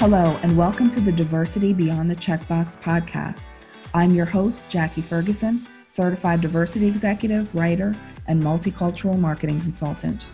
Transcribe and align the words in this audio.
Hello, 0.00 0.38
and 0.44 0.56
welcome 0.56 0.88
to 0.90 1.00
the 1.00 1.10
Diversity 1.10 1.72
Beyond 1.72 2.08
the 2.08 2.14
Checkbox 2.14 2.80
podcast. 2.80 3.46
I'm 3.92 4.12
your 4.12 4.26
host, 4.26 4.68
Jackie 4.68 5.00
Ferguson, 5.00 5.66
certified 5.88 6.40
diversity 6.40 6.86
executive, 6.86 7.52
writer, 7.52 7.96
and 8.28 8.40
multicultural 8.40 9.18
marketing 9.18 9.60
consultant. 9.60 10.26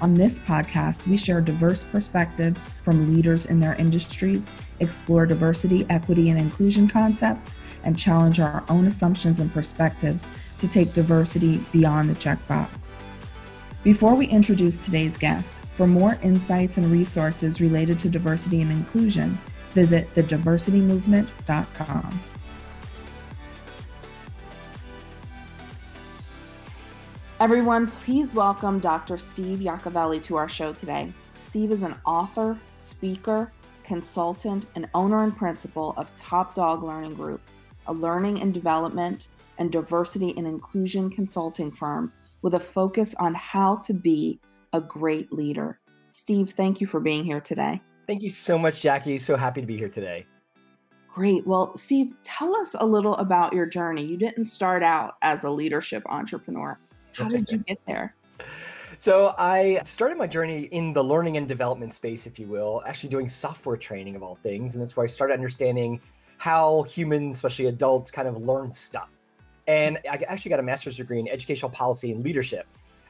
On 0.00 0.14
this 0.14 0.38
podcast, 0.38 1.06
we 1.06 1.18
share 1.18 1.42
diverse 1.42 1.84
perspectives 1.84 2.70
from 2.82 3.14
leaders 3.14 3.44
in 3.44 3.60
their 3.60 3.74
industries, 3.74 4.50
explore 4.80 5.26
diversity, 5.26 5.84
equity, 5.90 6.30
and 6.30 6.40
inclusion 6.40 6.88
concepts, 6.88 7.50
and 7.84 7.98
challenge 7.98 8.40
our 8.40 8.64
own 8.70 8.86
assumptions 8.86 9.38
and 9.38 9.52
perspectives 9.52 10.30
to 10.56 10.66
take 10.66 10.94
diversity 10.94 11.58
beyond 11.72 12.08
the 12.08 12.14
checkbox. 12.14 12.94
Before 13.84 14.14
we 14.14 14.28
introduce 14.28 14.78
today's 14.78 15.18
guest, 15.18 15.60
for 15.80 15.86
more 15.86 16.18
insights 16.20 16.76
and 16.76 16.92
resources 16.92 17.58
related 17.58 17.98
to 17.98 18.10
diversity 18.10 18.60
and 18.60 18.70
inclusion, 18.70 19.38
visit 19.72 20.12
thediversitymovement.com. 20.12 22.20
Everyone, 27.40 27.86
please 27.86 28.34
welcome 28.34 28.78
Dr. 28.78 29.16
Steve 29.16 29.60
Yacovelli 29.60 30.22
to 30.24 30.36
our 30.36 30.50
show 30.50 30.74
today. 30.74 31.14
Steve 31.38 31.72
is 31.72 31.80
an 31.80 31.94
author, 32.04 32.58
speaker, 32.76 33.50
consultant, 33.82 34.66
and 34.74 34.86
owner 34.92 35.22
and 35.22 35.34
principal 35.34 35.94
of 35.96 36.14
Top 36.14 36.52
Dog 36.52 36.82
Learning 36.82 37.14
Group, 37.14 37.40
a 37.86 37.92
learning 37.94 38.42
and 38.42 38.52
development 38.52 39.30
and 39.56 39.72
diversity 39.72 40.34
and 40.36 40.46
inclusion 40.46 41.08
consulting 41.08 41.72
firm 41.72 42.12
with 42.42 42.52
a 42.52 42.60
focus 42.60 43.14
on 43.18 43.32
how 43.32 43.76
to 43.76 43.94
be 43.94 44.38
a 44.72 44.80
great 44.80 45.32
leader. 45.32 45.79
Steve, 46.10 46.50
thank 46.50 46.80
you 46.80 46.86
for 46.86 47.00
being 47.00 47.24
here 47.24 47.40
today. 47.40 47.80
Thank 48.06 48.22
you 48.22 48.30
so 48.30 48.58
much, 48.58 48.82
Jackie. 48.82 49.18
So 49.18 49.36
happy 49.36 49.60
to 49.60 49.66
be 49.66 49.76
here 49.76 49.88
today. 49.88 50.26
Great. 51.12 51.46
Well, 51.46 51.76
Steve, 51.76 52.14
tell 52.22 52.56
us 52.56 52.74
a 52.78 52.86
little 52.86 53.16
about 53.16 53.52
your 53.52 53.66
journey. 53.66 54.04
You 54.04 54.16
didn't 54.16 54.44
start 54.44 54.82
out 54.82 55.16
as 55.22 55.44
a 55.44 55.50
leadership 55.50 56.02
entrepreneur. 56.06 56.78
How 57.14 57.28
did 57.28 57.50
you 57.50 57.58
get 57.66 57.78
there? 57.86 58.14
So 58.96 59.34
I 59.38 59.80
started 59.84 60.18
my 60.18 60.26
journey 60.26 60.64
in 60.72 60.92
the 60.92 61.02
learning 61.02 61.36
and 61.36 61.48
development 61.48 61.94
space, 61.94 62.26
if 62.26 62.38
you 62.38 62.46
will, 62.46 62.82
actually 62.86 63.10
doing 63.10 63.28
software 63.28 63.76
training 63.76 64.14
of 64.14 64.22
all 64.22 64.34
things. 64.34 64.74
And 64.74 64.82
that's 64.82 64.96
where 64.96 65.04
I 65.04 65.06
started 65.06 65.34
understanding 65.34 66.00
how 66.38 66.82
humans, 66.84 67.36
especially 67.36 67.66
adults, 67.66 68.10
kind 68.10 68.28
of 68.28 68.36
learn 68.38 68.72
stuff. 68.72 69.16
And 69.66 69.98
I 70.10 70.22
actually 70.28 70.50
got 70.50 70.60
a 70.60 70.62
master's 70.62 70.96
degree 70.96 71.18
in 71.18 71.28
educational 71.28 71.70
policy 71.70 72.12
and 72.12 72.22
leadership 72.22 72.66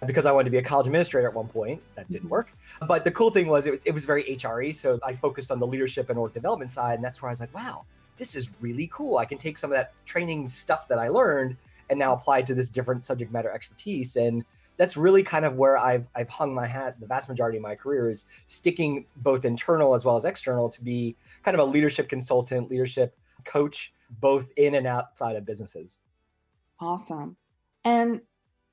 because 0.07 0.27
I 0.27 0.33
wanted 0.33 0.47
to 0.47 0.51
be 0.51 0.59
a 0.59 0.63
college 0.63 0.87
administrator 0.87 1.29
at 1.29 1.35
one 1.35 1.49
point. 1.49 1.83
That 1.95 2.09
didn't 2.11 2.25
mm-hmm. 2.25 2.31
work. 2.31 2.55
But 2.87 3.05
the 3.05 3.11
cool 3.11 3.31
thing 3.31 3.49
was 3.49 3.67
it, 3.67 3.83
it 3.87 3.93
was 3.93 4.05
very 4.05 4.25
HRE. 4.25 4.75
So 4.75 4.99
I 5.05 5.13
focused 5.13 5.51
on 5.51 5.59
the 5.59 5.67
leadership 5.67 6.11
and 6.11 6.19
org 6.19 6.33
development 6.33 6.71
side. 6.71 6.95
And 6.95 7.05
that's 7.05 7.21
where 7.21 7.29
I 7.29 7.33
was 7.33 7.41
like, 7.41 7.55
wow, 7.55 7.85
this 8.17 8.35
is 8.35 8.51
really 8.61 8.89
cool. 8.93 9.19
I 9.19 9.25
can 9.25 9.39
take 9.39 9.59
some 9.59 9.71
of 9.71 9.77
that 9.77 9.93
training 10.05 10.49
stuff 10.49 10.89
that 10.89 10.99
I 10.99 11.09
learned 11.09 11.57
and 11.91 11.99
now 11.99 12.15
apply 12.15 12.39
it 12.39 12.47
to 12.47 12.55
this 12.55 12.71
different 12.71 13.03
subject 13.03 13.33
matter 13.33 13.51
expertise. 13.51 14.17
And 14.17 14.45
that's 14.77 14.97
really 14.97 15.23
kind 15.23 15.45
of 15.45 15.57
where 15.57 15.77
I've 15.77 16.09
I've 16.15 16.31
hung 16.31 16.55
my 16.55 16.67
hat. 16.67 16.99
The 17.01 17.07
vast 17.07 17.29
majority 17.29 17.59
of 17.59 17.63
my 17.63 17.75
career 17.75 18.09
is 18.09 18.25
sticking 18.47 19.05
both 19.17 19.45
internal 19.45 19.93
as 19.93 20.07
well 20.07 20.17
as 20.17 20.25
external 20.25 20.71
to 20.71 20.83
be 20.83 21.17
kind 21.43 21.55
of 21.55 21.61
a 21.61 21.71
leadership 21.71 22.09
consultant, 22.09 22.71
leadership 22.71 23.15
coach, 23.45 23.93
both 24.21 24.51
in 24.57 24.77
and 24.77 24.87
outside 24.87 25.37
of 25.37 25.45
businesses. 25.45 25.99
Awesome. 26.79 27.37
And 27.85 28.23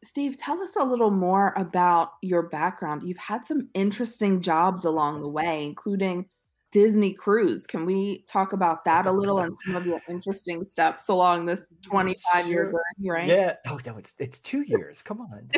Steve, 0.08 0.38
tell 0.38 0.61
us 0.61 0.77
a 0.77 0.83
little 0.83 1.11
more 1.11 1.53
about 1.58 2.13
your 2.22 2.44
background. 2.44 3.03
You've 3.03 3.17
had 3.17 3.45
some 3.45 3.67
interesting 3.73 4.42
jobs 4.42 4.86
along 4.86 5.21
the 5.21 5.27
way, 5.27 5.65
including 5.65 6.27
Disney 6.71 7.14
Cruise. 7.14 7.67
Can 7.67 7.86
we 7.86 8.23
talk 8.30 8.54
about 8.54 8.86
that 8.86 9.05
a 9.05 9.11
little 9.11 9.39
and 9.39 9.54
some 9.65 9.76
of 9.76 9.86
your 9.86 10.02
interesting 10.08 10.64
steps 10.64 11.09
along 11.09 11.45
this 11.45 11.65
25 11.83 12.48
year 12.48 12.65
journey, 12.65 13.09
right? 13.09 13.27
Yeah. 13.27 13.55
Oh, 13.67 13.80
no, 13.86 13.98
it's 13.98 14.15
it's 14.17 14.39
two 14.39 14.61
years. 14.61 15.02
Come 15.02 15.20
on. 15.20 15.49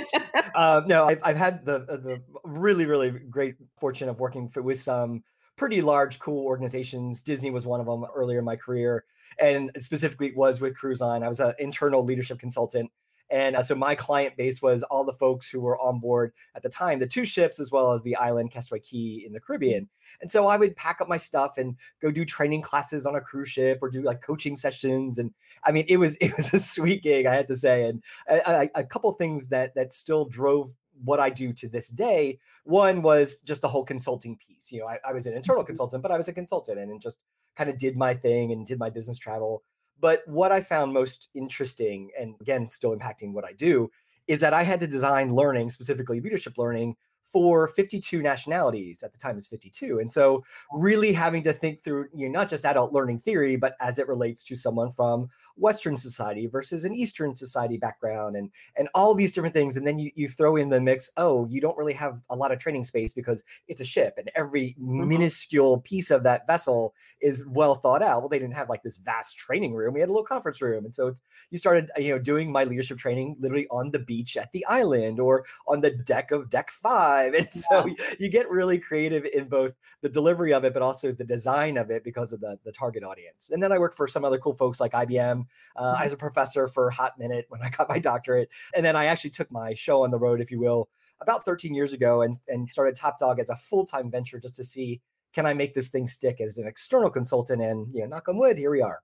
uh, 0.55 0.81
no, 0.87 1.05
I've, 1.05 1.21
I've 1.23 1.37
had 1.37 1.63
the 1.63 1.81
uh, 1.83 1.97
the 1.97 2.21
really, 2.43 2.85
really 2.85 3.11
great 3.11 3.55
fortune 3.77 4.09
of 4.09 4.19
working 4.19 4.47
for, 4.47 4.63
with 4.63 4.79
some 4.79 5.23
pretty 5.57 5.81
large, 5.81 6.17
cool 6.17 6.43
organizations. 6.45 7.21
Disney 7.21 7.51
was 7.51 7.67
one 7.67 7.79
of 7.79 7.85
them 7.85 8.05
earlier 8.15 8.39
in 8.39 8.45
my 8.45 8.55
career. 8.55 9.03
And 9.39 9.71
specifically 9.77 10.27
it 10.27 10.37
was 10.37 10.59
with 10.59 10.75
Cruise 10.75 11.01
Line. 11.01 11.21
I 11.21 11.27
was 11.27 11.39
an 11.39 11.53
internal 11.59 12.03
leadership 12.03 12.39
consultant 12.39 12.89
and 13.29 13.55
uh, 13.55 13.61
so 13.61 13.75
my 13.75 13.95
client 13.95 14.35
base 14.37 14.61
was 14.61 14.83
all 14.83 15.03
the 15.03 15.13
folks 15.13 15.49
who 15.49 15.59
were 15.59 15.79
on 15.79 15.99
board 15.99 16.33
at 16.55 16.63
the 16.63 16.69
time, 16.69 16.99
the 16.99 17.07
two 17.07 17.25
ships, 17.25 17.59
as 17.59 17.71
well 17.71 17.91
as 17.91 18.01
the 18.03 18.15
island 18.15 18.51
Castaway 18.51 18.79
Cay 18.79 19.23
in 19.25 19.33
the 19.33 19.39
Caribbean. 19.39 19.87
And 20.21 20.29
so 20.29 20.47
I 20.47 20.57
would 20.57 20.75
pack 20.75 21.01
up 21.01 21.07
my 21.07 21.17
stuff 21.17 21.57
and 21.57 21.75
go 22.01 22.11
do 22.11 22.25
training 22.25 22.61
classes 22.61 23.05
on 23.05 23.15
a 23.15 23.21
cruise 23.21 23.49
ship 23.49 23.79
or 23.81 23.89
do 23.89 24.01
like 24.01 24.21
coaching 24.21 24.55
sessions. 24.55 25.19
And 25.19 25.31
I 25.65 25.71
mean, 25.71 25.85
it 25.87 25.97
was 25.97 26.15
it 26.17 26.35
was 26.35 26.53
a 26.53 26.59
sweet 26.59 27.03
gig, 27.03 27.25
I 27.25 27.35
had 27.35 27.47
to 27.47 27.55
say. 27.55 27.85
And 27.85 28.03
a, 28.27 28.63
a, 28.63 28.69
a 28.75 28.83
couple 28.83 29.11
things 29.11 29.49
that 29.49 29.75
that 29.75 29.93
still 29.93 30.25
drove 30.25 30.73
what 31.03 31.19
I 31.19 31.29
do 31.29 31.53
to 31.53 31.69
this 31.69 31.89
day. 31.89 32.39
One 32.65 33.01
was 33.01 33.41
just 33.41 33.61
the 33.61 33.67
whole 33.67 33.85
consulting 33.85 34.37
piece. 34.37 34.71
You 34.71 34.81
know, 34.81 34.87
I, 34.87 34.99
I 35.07 35.13
was 35.13 35.27
an 35.27 35.33
internal 35.33 35.63
mm-hmm. 35.63 35.67
consultant, 35.67 36.03
but 36.03 36.11
I 36.11 36.17
was 36.17 36.27
a 36.27 36.33
consultant 36.33 36.79
and, 36.79 36.91
and 36.91 37.01
just 37.01 37.19
kind 37.55 37.69
of 37.69 37.77
did 37.77 37.95
my 37.95 38.13
thing 38.13 38.51
and 38.51 38.65
did 38.65 38.79
my 38.79 38.89
business 38.89 39.17
travel. 39.17 39.63
But 39.99 40.21
what 40.27 40.51
I 40.51 40.61
found 40.61 40.93
most 40.93 41.29
interesting, 41.33 42.09
and 42.19 42.35
again, 42.41 42.69
still 42.69 42.95
impacting 42.95 43.33
what 43.33 43.45
I 43.45 43.53
do, 43.53 43.89
is 44.27 44.39
that 44.41 44.53
I 44.53 44.63
had 44.63 44.79
to 44.81 44.87
design 44.87 45.33
learning, 45.33 45.71
specifically 45.71 46.21
leadership 46.21 46.53
learning, 46.57 46.95
for 47.31 47.67
52 47.67 48.21
nationalities. 48.21 49.03
At 49.03 49.13
the 49.13 49.19
time 49.19 49.37
is 49.37 49.47
52 49.47 49.99
and 49.99 50.11
so 50.11 50.43
really 50.71 51.13
having 51.13 51.43
to 51.43 51.53
think 51.53 51.83
through 51.83 52.07
you 52.13 52.27
know 52.27 52.39
not 52.39 52.49
just 52.49 52.65
adult 52.65 52.93
learning 52.93 53.19
theory 53.19 53.55
but 53.55 53.75
as 53.79 53.99
it 53.99 54.07
relates 54.07 54.43
to 54.45 54.55
someone 54.55 54.91
from 54.91 55.27
western 55.55 55.97
society 55.97 56.47
versus 56.47 56.85
an 56.85 56.93
eastern 56.93 57.35
society 57.35 57.77
background 57.77 58.35
and 58.35 58.49
and 58.77 58.87
all 58.95 59.13
these 59.13 59.33
different 59.33 59.53
things. 59.53 59.77
And 59.77 59.85
then 59.85 59.99
you, 59.99 60.11
you 60.15 60.27
throw 60.27 60.55
in 60.55 60.69
the 60.69 60.81
mix 60.81 61.11
oh 61.17 61.45
you 61.47 61.61
don't 61.61 61.77
really 61.77 61.93
have 61.93 62.21
a 62.29 62.35
lot 62.35 62.51
of 62.51 62.59
training 62.59 62.83
space 62.83 63.13
because 63.13 63.43
it's 63.67 63.81
a 63.81 63.85
ship 63.85 64.15
and 64.17 64.31
every 64.35 64.75
mm-hmm. 64.79 65.07
minuscule 65.07 65.79
piece 65.81 66.11
of 66.11 66.23
that 66.23 66.47
vessel 66.47 66.93
is 67.21 67.45
well 67.47 67.75
thought 67.75 68.01
out. 68.01 68.21
Well 68.21 68.29
they 68.29 68.39
didn't 68.39 68.55
have 68.55 68.69
like 68.69 68.83
this 68.83 68.97
vast 68.97 69.37
training 69.37 69.73
room. 69.73 69.93
We 69.93 69.99
had 69.99 70.09
a 70.09 70.13
little 70.13 70.25
conference 70.25 70.61
room. 70.61 70.85
And 70.85 70.93
so 70.93 71.07
it's 71.07 71.21
you 71.51 71.57
started 71.57 71.89
you 71.97 72.09
know 72.09 72.19
doing 72.19 72.51
my 72.51 72.63
leadership 72.63 72.97
training 72.97 73.35
literally 73.39 73.67
on 73.69 73.91
the 73.91 73.99
beach 73.99 74.37
at 74.37 74.51
the 74.51 74.65
island 74.65 75.19
or 75.19 75.45
on 75.67 75.81
the 75.81 75.91
deck 75.91 76.31
of 76.31 76.49
deck 76.49 76.69
five 76.71 77.18
And 77.27 77.51
so 77.51 77.87
you 78.19 78.29
get 78.29 78.49
really 78.49 78.77
creative 78.77 79.25
in 79.33 79.47
both 79.47 79.73
the 80.01 80.09
delivery 80.09 80.53
of 80.53 80.63
it, 80.63 80.73
but 80.73 80.81
also 80.81 81.11
the 81.11 81.23
design 81.23 81.77
of 81.77 81.91
it 81.91 82.03
because 82.03 82.33
of 82.33 82.41
the, 82.41 82.57
the 82.63 82.71
target 82.71 83.03
audience. 83.03 83.49
And 83.51 83.61
then 83.61 83.71
I 83.71 83.77
work 83.77 83.95
for 83.95 84.07
some 84.07 84.25
other 84.25 84.37
cool 84.37 84.53
folks 84.53 84.79
like 84.79 84.91
IBM. 84.91 85.45
Uh, 85.75 85.83
mm-hmm. 85.83 86.01
I 86.01 86.03
was 86.03 86.13
a 86.13 86.17
professor 86.17 86.67
for 86.67 86.87
a 86.87 86.93
hot 86.93 87.13
minute 87.17 87.45
when 87.49 87.61
I 87.61 87.69
got 87.69 87.89
my 87.89 87.99
doctorate. 87.99 88.49
And 88.75 88.85
then 88.85 88.95
I 88.95 89.05
actually 89.05 89.31
took 89.31 89.51
my 89.51 89.73
show 89.73 90.03
on 90.03 90.11
the 90.11 90.19
road, 90.19 90.41
if 90.41 90.51
you 90.51 90.59
will, 90.59 90.89
about 91.21 91.45
13 91.45 91.73
years 91.73 91.93
ago 91.93 92.21
and, 92.21 92.39
and 92.47 92.67
started 92.67 92.95
Top 92.95 93.19
Dog 93.19 93.39
as 93.39 93.49
a 93.49 93.55
full 93.55 93.85
time 93.85 94.09
venture 94.09 94.39
just 94.39 94.55
to 94.55 94.63
see 94.63 95.01
can 95.33 95.45
I 95.45 95.53
make 95.53 95.73
this 95.73 95.89
thing 95.89 96.07
stick 96.07 96.41
as 96.41 96.57
an 96.57 96.67
external 96.67 97.09
consultant? 97.09 97.61
And, 97.61 97.87
you 97.93 98.01
know, 98.01 98.07
knock 98.07 98.27
on 98.27 98.37
wood, 98.37 98.57
here 98.57 98.71
we 98.71 98.81
are. 98.81 98.99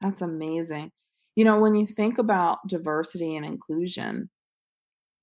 That's 0.00 0.22
amazing. 0.22 0.90
You 1.36 1.44
know, 1.44 1.60
when 1.60 1.74
you 1.74 1.86
think 1.86 2.18
about 2.18 2.58
diversity 2.66 3.36
and 3.36 3.46
inclusion, 3.46 4.28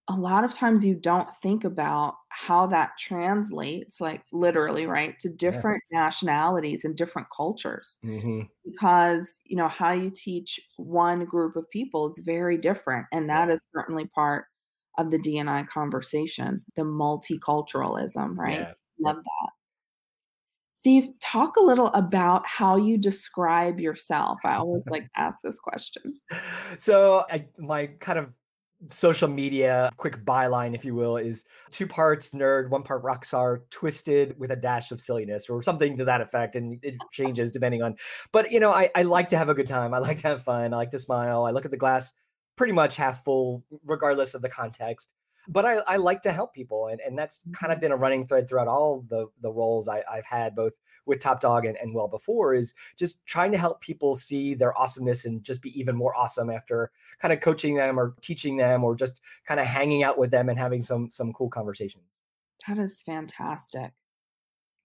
a 0.09 0.13
lot 0.13 0.43
of 0.43 0.51
times 0.51 0.83
you 0.83 0.95
don't 0.95 1.29
think 1.37 1.63
about 1.63 2.15
how 2.29 2.65
that 2.65 2.91
translates 2.97 4.01
like 4.01 4.23
literally 4.33 4.87
right 4.87 5.17
to 5.19 5.29
different 5.29 5.83
yeah. 5.91 5.99
nationalities 5.99 6.83
and 6.83 6.95
different 6.95 7.27
cultures 7.35 7.97
mm-hmm. 8.03 8.41
because 8.65 9.39
you 9.45 9.55
know 9.55 9.67
how 9.67 9.91
you 9.91 10.09
teach 10.09 10.59
one 10.77 11.25
group 11.25 11.55
of 11.55 11.69
people 11.69 12.09
is 12.09 12.21
very 12.25 12.57
different 12.57 13.05
and 13.11 13.29
that 13.29 13.47
yeah. 13.47 13.53
is 13.53 13.61
certainly 13.75 14.05
part 14.07 14.45
of 14.97 15.11
the 15.11 15.19
dni 15.19 15.67
conversation 15.67 16.63
the 16.75 16.81
multiculturalism 16.81 18.35
right 18.35 18.59
yeah. 18.59 18.71
love 18.99 19.17
that 19.17 19.49
steve 20.73 21.09
talk 21.21 21.55
a 21.55 21.61
little 21.63 21.87
about 21.87 22.41
how 22.47 22.75
you 22.75 22.97
describe 22.97 23.79
yourself 23.79 24.39
i 24.43 24.55
always 24.55 24.83
like 24.87 25.07
ask 25.15 25.37
this 25.43 25.59
question 25.59 26.19
so 26.77 27.25
I, 27.29 27.47
my 27.57 27.87
kind 27.99 28.17
of 28.17 28.29
social 28.87 29.27
media 29.27 29.91
quick 29.97 30.23
byline 30.23 30.73
if 30.73 30.85
you 30.85 30.95
will 30.95 31.17
is 31.17 31.43
two 31.69 31.85
parts 31.85 32.31
nerd 32.31 32.69
one 32.69 32.81
part 32.81 33.03
rock 33.03 33.25
star 33.25 33.63
twisted 33.69 34.33
with 34.39 34.51
a 34.51 34.55
dash 34.55 34.91
of 34.91 35.01
silliness 35.01 35.49
or 35.49 35.61
something 35.61 35.97
to 35.97 36.05
that 36.05 36.21
effect 36.21 36.55
and 36.55 36.79
it 36.81 36.95
changes 37.11 37.51
depending 37.51 37.81
on 37.81 37.93
but 38.31 38.49
you 38.51 38.59
know 38.59 38.71
I, 38.71 38.89
I 38.95 39.03
like 39.03 39.29
to 39.29 39.37
have 39.37 39.49
a 39.49 39.53
good 39.53 39.67
time. 39.67 39.93
I 39.93 39.99
like 39.99 40.17
to 40.19 40.27
have 40.27 40.41
fun. 40.41 40.73
I 40.73 40.77
like 40.77 40.91
to 40.91 40.99
smile. 40.99 41.45
I 41.45 41.51
look 41.51 41.65
at 41.65 41.71
the 41.71 41.77
glass 41.77 42.13
pretty 42.55 42.73
much 42.73 42.95
half 42.95 43.23
full 43.23 43.63
regardless 43.85 44.33
of 44.33 44.41
the 44.41 44.49
context 44.49 45.13
but 45.47 45.65
I, 45.65 45.77
I 45.87 45.95
like 45.97 46.21
to 46.23 46.31
help 46.31 46.53
people 46.53 46.87
and, 46.87 46.99
and 47.01 47.17
that's 47.17 47.41
kind 47.53 47.71
of 47.71 47.77
mm-hmm. 47.77 47.81
been 47.81 47.91
a 47.91 47.97
running 47.97 48.27
thread 48.27 48.47
throughout 48.47 48.67
all 48.67 49.05
the 49.09 49.27
the 49.41 49.51
roles 49.51 49.87
I, 49.87 50.03
have 50.13 50.25
had 50.25 50.55
both 50.55 50.73
with 51.05 51.19
top 51.19 51.39
dog 51.39 51.65
and, 51.65 51.77
and 51.77 51.93
well 51.93 52.07
before 52.07 52.53
is 52.53 52.73
just 52.97 53.25
trying 53.25 53.51
to 53.51 53.57
help 53.57 53.81
people 53.81 54.15
see 54.15 54.53
their 54.53 54.77
awesomeness 54.79 55.25
and 55.25 55.43
just 55.43 55.61
be 55.61 55.77
even 55.79 55.95
more 55.95 56.15
awesome 56.15 56.49
after 56.49 56.91
kind 57.19 57.33
of 57.33 57.39
coaching 57.39 57.75
them 57.75 57.99
or 57.99 58.15
teaching 58.21 58.57
them 58.57 58.83
or 58.83 58.95
just 58.95 59.21
kind 59.45 59.59
of 59.59 59.65
hanging 59.65 60.03
out 60.03 60.17
with 60.17 60.31
them 60.31 60.49
and 60.49 60.59
having 60.59 60.81
some 60.81 61.09
some 61.09 61.33
cool 61.33 61.49
conversations 61.49 62.03
that 62.67 62.77
is 62.77 63.01
fantastic 63.01 63.91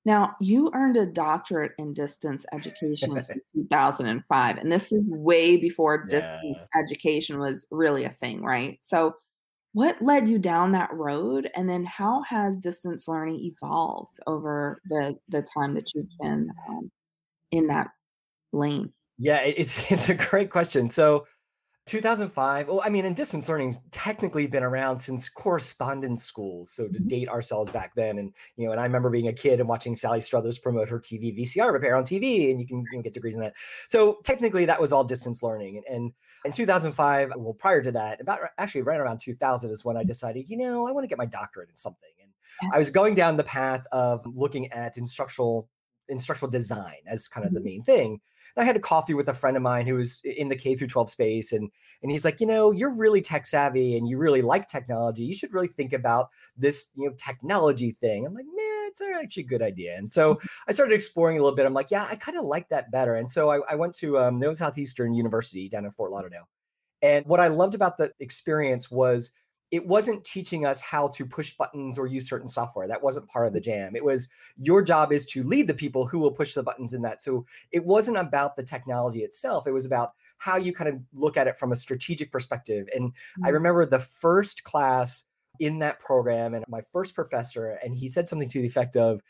Now, 0.06 0.37
you 0.41 0.71
earned 0.75 0.97
a 0.99 1.06
doctorate 1.06 1.73
in 1.79 1.95
distance 1.95 2.45
education 2.53 3.17
in 3.17 3.25
2005, 3.71 4.56
and 4.59 4.71
this 4.71 4.93
is 4.93 5.11
way 5.15 5.56
before 5.56 6.05
distance 6.06 6.59
Yeah. 6.59 6.81
education 6.83 7.39
was 7.39 7.67
really 7.71 8.05
a 8.05 8.11
thing, 8.11 8.43
right? 8.43 8.79
So, 8.83 9.17
what 9.75 10.00
led 10.03 10.29
you 10.29 10.38
down 10.38 10.73
that 10.73 10.93
road, 10.94 11.50
and 11.56 11.69
then 11.69 11.85
how 11.85 12.23
has 12.23 12.59
distance 12.59 13.09
learning 13.09 13.41
evolved 13.43 14.19
over 14.26 14.81
the 14.87 15.19
the 15.29 15.43
time 15.43 15.75
that 15.75 15.93
you've 15.94 16.09
been, 16.23 16.50
um, 16.69 16.91
in 17.53 17.69
that 17.69 17.88
lane? 18.53 18.93
Yeah, 19.19 19.41
it's 19.43 19.91
it's 19.93 20.09
a 20.09 20.15
great 20.15 20.50
question. 20.50 20.88
So 20.91 21.26
2005 21.87 22.69
well, 22.69 22.81
I 22.83 22.89
mean, 22.89 23.05
and 23.05 23.15
distance 23.15 23.47
learning's 23.47 23.79
technically 23.91 24.47
been 24.47 24.63
around 24.63 24.99
since 24.99 25.29
correspondence 25.29 26.23
schools, 26.23 26.71
so 26.71 26.89
to 26.89 26.99
Mhm. 26.99 27.09
date 27.09 27.29
ourselves 27.29 27.69
back 27.71 27.95
then, 27.95 28.17
and, 28.19 28.35
you 28.57 28.65
know, 28.65 28.73
and 28.73 28.81
I 28.81 28.85
remember 28.85 29.11
being 29.11 29.29
a 29.29 29.33
kid 29.35 29.61
and 29.61 29.69
watching 29.69 29.95
Sally 29.95 30.21
Struthers 30.23 30.59
promote 30.59 30.89
her 30.89 30.99
TV 30.99 31.31
VCR 31.37 31.73
repair 31.73 31.95
on 31.97 32.05
TV, 32.05 32.51
and 32.51 32.59
you 32.59 32.67
can, 32.67 32.83
you 32.83 32.89
can 32.89 33.03
get 33.03 33.13
degrees 33.13 33.35
in 33.35 33.43
that. 33.43 33.55
So 33.87 34.19
technically, 34.25 34.65
that 34.65 34.81
was 34.81 34.93
all 34.93 35.05
distance 35.05 35.43
learning, 35.43 35.77
and, 35.77 35.87
and 35.89 36.13
in 36.45 36.53
2005, 36.53 37.33
well, 37.37 37.53
prior 37.55 37.83
to 37.83 37.93
that, 37.93 38.21
about 38.21 38.41
actually 38.57 38.83
right 38.83 39.01
around 39.01 39.19
2000 39.21 39.71
is 39.71 39.85
when 39.85 39.97
I 39.99 40.05
decided, 40.05 40.49
you 40.49 40.57
know, 40.57 40.87
I 40.89 40.91
want 40.93 41.05
to 41.05 41.09
get 41.09 41.19
my 41.19 41.27
doctorate 41.27 41.69
in 41.69 41.77
something, 41.77 42.11
and 42.23 42.33
I 42.73 42.79
was 42.79 42.89
going 42.89 43.15
down 43.15 43.37
the 43.37 43.45
path 43.45 43.87
of 43.93 44.25
looking 44.27 44.73
at 44.73 44.97
instructional 44.97 45.69
instructional 46.09 46.51
design 46.51 46.99
as 47.07 47.29
kind 47.29 47.47
of 47.47 47.55
the 47.55 47.61
Mhm. 47.61 47.63
main 47.63 47.83
thing. 47.83 48.21
I 48.56 48.65
had 48.65 48.77
a 48.77 48.81
coffee 48.81 49.15
with 49.15 49.29
a 49.29 49.33
friend 49.33 49.56
of 49.56 49.62
mine 49.62 49.87
who 49.87 49.95
was 49.95 50.21
in 50.25 50.49
the 50.49 50.56
K 50.56 50.77
through 50.77 50.89
12 50.89 51.11
space, 51.11 51.53
and 51.53 51.71
and 52.03 52.11
he's 52.11 52.25
like, 52.25 52.41
you 52.41 52.47
know, 52.47 52.71
you're 52.71 52.95
really 52.95 53.21
tech 53.21 53.47
savvy 53.47 53.97
and 53.97 54.09
you 54.09 54.19
really 54.19 54.43
like 54.43 54.67
technology. 54.67 55.23
You 55.23 55.35
should 55.35 55.53
really 55.53 55.69
think 55.69 55.93
about 55.93 56.31
this, 56.56 56.89
you 56.95 57.09
know, 57.09 57.15
technology 57.17 57.93
thing. 57.93 58.27
I'm 58.27 58.35
like, 58.35 58.45
man, 58.45 58.87
it's 58.89 59.01
actually 59.01 59.45
a 59.45 59.47
good 59.47 59.62
idea. 59.62 59.97
And 59.97 60.11
so 60.11 60.39
I 60.69 60.73
started 60.73 60.95
exploring 60.95 61.39
a 61.39 61.43
little 61.43 61.56
bit. 61.56 61.67
I'm 61.67 61.75
like, 61.75 61.91
yeah, 61.91 62.06
I 62.11 62.17
kind 62.17 62.39
of 62.39 62.45
like 62.45 62.69
that 62.69 62.91
better. 62.91 63.17
And 63.17 63.31
so 63.31 63.51
I, 63.51 63.61
I 63.69 63.75
went 63.75 63.95
to 63.97 64.19
um, 64.19 64.55
Southeastern 64.55 65.15
University 65.15 65.69
down 65.69 65.85
in 65.85 65.91
Fort 65.91 66.11
Lauderdale. 66.11 66.49
And 67.03 67.27
what 67.27 67.41
I 67.41 67.49
loved 67.49 67.75
about 67.75 67.99
the 67.99 68.12
experience 68.21 68.91
was 68.91 69.33
it 69.75 69.85
wasn't 69.85 70.23
teaching 70.23 70.65
us 70.65 70.81
how 70.81 71.09
to 71.09 71.26
push 71.26 71.56
buttons 71.56 71.99
or 71.99 72.06
use 72.06 72.29
certain 72.29 72.47
software. 72.47 72.87
That 72.87 73.03
wasn't 73.03 73.29
part 73.29 73.49
of 73.49 73.53
the 73.53 73.61
jam. 73.61 73.97
It 73.97 74.05
was 74.05 74.29
your 74.56 74.82
job 74.82 75.12
is 75.12 75.26
to 75.26 75.43
lead 75.43 75.67
the 75.67 75.75
people 75.75 76.06
who 76.06 76.21
will 76.21 76.31
push 76.31 76.55
the 76.55 76.62
buttons 76.62 76.94
in 76.94 77.03
that. 77.03 77.21
So 77.21 77.44
it 77.73 77.85
wasn't 77.85 78.19
about 78.19 78.55
the 78.55 78.62
technology 78.62 79.25
itself. 79.25 79.67
It 79.67 79.73
was 79.73 79.85
about 79.85 80.12
how 80.38 80.59
you 80.59 80.73
kind 80.73 80.88
of 80.88 81.00
look 81.12 81.37
at 81.37 81.49
it 81.49 81.59
from 81.59 81.73
a 81.73 81.75
strategic 81.75 82.31
perspective. 82.31 82.87
And 82.94 83.12
I 83.43 83.50
Mm. 83.50 83.55
remember 83.55 83.85
the 83.85 83.99
first 83.99 84.62
class 84.62 85.25
in 85.59 85.81
that 85.81 85.99
program 85.99 86.55
and 86.55 86.65
my 86.69 86.81
first 86.93 87.17
professor, 87.17 87.79
and 87.82 87.97
he 87.97 88.06
said 88.06 88.29
something 88.29 88.49
to 88.50 88.61
the 88.61 88.67
effect 88.67 88.97
of, 88.97 89.20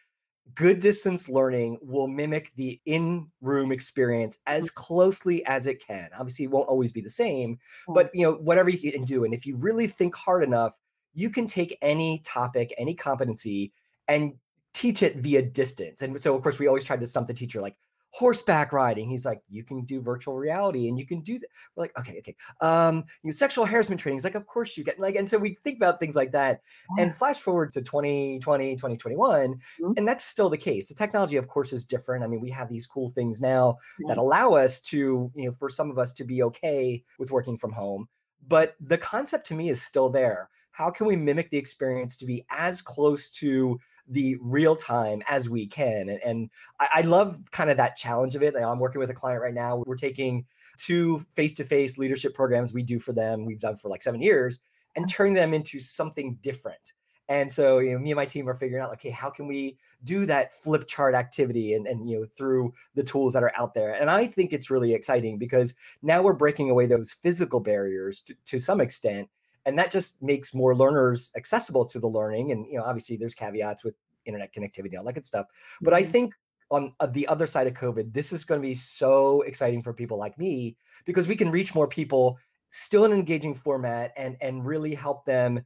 good 0.55 0.81
distance 0.81 1.29
learning 1.29 1.79
will 1.82 2.06
mimic 2.06 2.52
the 2.56 2.81
in-room 2.87 3.73
experience 3.73 4.38
as 4.46 4.67
mm-hmm. 4.67 4.82
closely 4.82 5.44
as 5.46 5.67
it 5.67 5.85
can. 5.85 6.08
Obviously, 6.19 6.44
it 6.44 6.50
won't 6.50 6.69
always 6.69 6.93
be 6.93 7.00
the 7.00 7.08
same, 7.08 7.58
but 7.88 8.11
you 8.14 8.23
know, 8.23 8.35
whatever 8.35 8.70
you 8.70 8.93
can 8.93 9.05
do. 9.05 9.25
And 9.25 9.35
if 9.35 9.46
you 9.46 9.56
really 9.56 9.87
think 9.87 10.14
hard 10.14 10.43
enough, 10.43 10.79
you 11.14 11.31
can 11.31 11.46
take 11.46 11.79
any 11.81 12.20
topic, 12.25 12.75
any 12.76 12.94
competency, 12.94 13.73
and 14.08 14.35
teach 14.75 15.02
it 15.02 15.17
via 15.17 15.41
distance. 15.43 16.02
And 16.02 16.20
so, 16.20 16.35
of 16.35 16.43
course, 16.43 16.58
we 16.58 16.67
always 16.67 16.85
tried 16.85 17.00
to 17.00 17.06
stump 17.06 17.29
the 17.29 17.35
teacher 17.35 17.61
like 17.61 17.76
horseback 18.14 18.72
riding. 18.72 19.08
He's 19.08 19.26
like, 19.26 19.43
you 19.49 19.64
can 19.64 19.84
do 19.84 20.00
virtual 20.00 20.37
reality 20.37 20.87
and 20.87 20.96
you 20.96 21.05
can 21.05 21.20
do 21.20 21.37
that. 21.37 21.49
We're 21.75 21.82
like, 21.82 21.99
okay, 21.99 22.19
okay. 22.19 22.37
Um, 22.61 22.99
you 23.25 23.28
know, 23.28 23.32
sexual 23.32 23.66
harassment 23.66 24.00
training. 24.00 24.19
He's 24.19 24.25
like, 24.25 24.37
of 24.37 24.46
course 24.46 24.76
you 24.76 24.84
get 24.84 25.00
like, 25.00 25.16
and 25.16 25.28
so 25.28 25.37
we 25.37 25.55
think 25.64 25.78
about 25.78 25.99
things 25.99 26.14
like 26.14 26.31
that. 26.31 26.61
Yeah. 26.96 27.02
And 27.02 27.14
flash 27.14 27.40
forward 27.40 27.72
to 27.72 27.82
2020, 27.82 28.76
2021, 28.76 29.58
Mhm. 29.81 29.99
and 29.99 30.06
that's 30.06 30.22
still 30.25 30.49
the 30.49 30.56
case. 30.56 30.88
The 30.88 30.94
technology, 30.94 31.37
of 31.37 31.49
course, 31.49 31.72
is 31.72 31.84
different. 31.84 32.22
I 32.22 32.28
mean, 32.28 32.40
we 32.40 32.50
have 32.50 32.69
these 32.69 32.87
cool 32.87 33.11
things 33.11 33.40
now 33.40 33.78
that 34.06 34.16
allow 34.16 34.52
us 34.52 34.81
to, 34.82 35.32
you 35.34 35.46
know, 35.46 35.52
for 35.52 35.69
some 35.69 35.90
of 35.90 35.99
us 35.99 36.12
to 36.12 36.22
be 36.25 36.44
okay 36.44 37.02
with 37.19 37.32
working 37.32 37.58
from 37.58 37.72
home. 37.72 38.08
But 38.46 38.76
the 38.78 38.99
concept 38.99 39.44
to 39.49 39.55
me 39.55 39.70
is 39.70 39.82
still 39.82 40.08
there. 40.08 40.50
How 40.70 40.88
can 40.88 41.08
we 41.08 41.16
mimic 41.16 41.50
the 41.50 41.56
experience 41.56 42.16
to 42.19 42.26
be 42.26 42.44
as 42.50 42.81
close 42.81 43.28
to 43.31 43.78
the 44.09 44.37
real 44.41 44.77
time 44.77 45.23
as 45.29 45.49
we 45.49 45.67
can? 45.67 46.09
And, 46.09 46.21
and 46.25 46.51
I, 46.81 46.89
I 46.95 47.01
love 47.03 47.41
kind 47.51 47.71
of 47.71 47.77
that 47.79 47.97
challenge 47.97 48.35
of 48.35 48.43
it. 48.43 48.55
I'm 48.56 48.79
working 48.79 49.01
with 49.01 49.11
a 49.11 49.15
client 49.15 49.43
right 49.43 49.55
now. 49.55 49.83
We're 49.87 49.97
taking 49.97 50.45
two 50.77 51.19
face-to-face 51.35 51.99
leadership 51.99 52.35
programs 52.35 52.75
we 52.75 52.83
do 52.83 52.99
for 52.99 53.12
them, 53.12 53.45
we've 53.45 53.61
done 53.61 53.77
for 53.77 53.89
like 53.89 54.03
seven 54.03 54.21
years, 54.21 54.59
and 54.97 55.09
turning 55.09 55.35
them 55.35 55.55
into 55.55 55.81
something 55.81 56.37
different. 56.43 56.93
And 57.29 57.51
so, 57.51 57.79
you 57.79 57.93
know, 57.93 57.99
me 57.99 58.11
and 58.11 58.17
my 58.17 58.27
team 58.27 58.49
are 58.49 58.55
figuring 58.55 58.85
out, 58.85 58.93
okay, 58.93 59.09
how 59.09 59.31
can 59.31 59.47
we 59.47 59.79
do 60.03 60.27
that 60.27 60.53
flip 60.53 60.87
chart 60.87 61.15
activity 61.15 61.73
and, 61.73 61.87
and 61.87 62.09
you 62.09 62.21
know, 62.21 62.27
through 62.37 62.75
the 62.95 63.03
tools 63.03 63.33
that 63.33 63.43
are 63.43 63.53
out 63.57 63.73
there. 63.73 63.95
And 63.95 64.11
I 64.11 64.27
think 64.27 64.53
it's 64.53 64.71
really 64.71 64.93
exciting 64.93 65.39
because 65.39 65.75
now 66.03 66.23
we're 66.23 66.35
breaking 66.35 66.69
away 66.69 66.85
those 66.85 67.15
physical 67.15 67.61
barriers 67.61 68.21
to, 68.23 68.35
to 68.45 68.59
some 68.59 68.81
extent. 68.81 69.29
And 69.66 69.78
that 69.78 69.90
just 69.90 70.22
makes 70.22 70.55
more 70.55 70.76
learners 70.76 71.31
accessible 71.37 71.84
to 71.87 71.99
the 71.99 72.08
learning. 72.08 72.52
And, 72.52 72.66
you 72.66 72.76
know, 72.78 72.84
obviously 72.84 73.16
there's 73.16 73.34
caveats 73.34 73.84
with 73.84 73.94
internet 74.26 74.52
connectivity 74.55 74.96
all 74.99 75.05
that 75.05 75.12
good 75.14 75.26
stuff. 75.26 75.46
But 75.82 75.94
I 75.94 76.02
Mhm. 76.02 76.11
think 76.11 76.34
on 76.70 76.94
uh, 77.00 77.06
the 77.06 77.26
other 77.28 77.46
side 77.46 77.66
of 77.66 77.75
COVID, 77.75 78.12
this 78.12 78.32
is 78.32 78.44
going 78.44 78.61
to 78.61 78.66
be 78.66 78.75
so 78.75 79.43
exciting 79.43 79.82
for 79.82 79.93
people 79.93 80.19
like 80.19 80.38
me 80.38 80.76
because 81.05 81.28
we 81.28 81.37
can 81.37 81.50
reach 81.50 81.75
more 81.75 81.87
people 81.88 82.38
still 82.69 83.05
in 83.05 83.12
an 83.12 83.19
engaging 83.19 83.55
format 83.55 84.12
and 84.16 84.37
and 84.40 84.64
really 84.66 84.94
help 84.94 85.25
them 85.25 85.64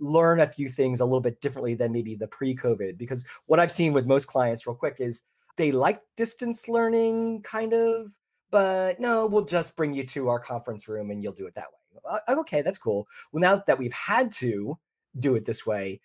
learn 0.00 0.40
a 0.40 0.46
few 0.46 0.68
things 0.68 1.00
a 1.00 1.04
little 1.04 1.20
bit 1.20 1.40
differently 1.40 1.74
than 1.74 1.90
maybe 1.92 2.14
the 2.14 2.28
pre-COVID. 2.28 2.98
Because 2.98 3.26
what 3.46 3.58
I've 3.60 3.72
seen 3.72 3.92
with 3.92 4.06
most 4.06 4.26
clients, 4.26 4.66
real 4.66 4.76
quick, 4.76 4.96
is 5.00 5.22
they 5.56 5.72
like 5.72 6.02
distance 6.16 6.68
learning, 6.68 7.42
kind 7.42 7.72
of, 7.72 8.14
but 8.50 9.00
no, 9.00 9.26
we'll 9.26 9.44
just 9.44 9.76
bring 9.76 9.94
you 9.94 10.04
to 10.04 10.28
our 10.28 10.38
conference 10.40 10.88
room 10.88 11.10
and 11.10 11.22
you'll 11.22 11.32
do 11.32 11.46
it 11.46 11.54
that 11.54 11.68
way. 11.72 11.79
Uh, 12.08 12.18
Okay, 12.28 12.62
that's 12.62 12.78
cool. 12.78 13.08
Well, 13.32 13.40
now 13.40 13.62
that 13.66 13.78
we've 13.78 13.92
had 13.92 14.30
to 14.32 14.78
do 15.18 15.34
it 15.36 15.44
this 15.44 15.66
way, 15.66 16.00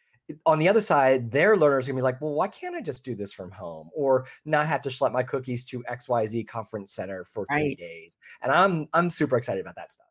on 0.45 0.57
the 0.59 0.67
other 0.67 0.81
side, 0.81 1.31
their 1.31 1.55
learners 1.57 1.87
are 1.87 1.91
gonna 1.91 1.99
be 1.99 2.03
like, 2.03 2.19
well, 2.21 2.33
why 2.33 2.47
can't 2.47 2.75
I 2.75 2.81
just 2.81 3.03
do 3.05 3.13
this 3.15 3.31
from 3.31 3.51
home 3.51 3.89
or 3.93 4.25
not 4.45 4.65
have 4.67 4.81
to 4.83 4.89
schlep 4.89 5.11
my 5.11 5.23
cookies 5.23 5.65
to 5.65 5.83
XYZ 5.87 6.43
conference 6.43 6.91
center 6.93 7.23
for 7.23 7.47
three 7.55 7.69
Right. 7.69 7.77
days? 7.77 8.17
And 8.41 8.51
I'm 8.51 8.87
I'm 8.93 9.09
super 9.09 9.37
excited 9.37 9.61
about 9.61 9.75
that 9.75 9.91
stuff. 9.91 10.07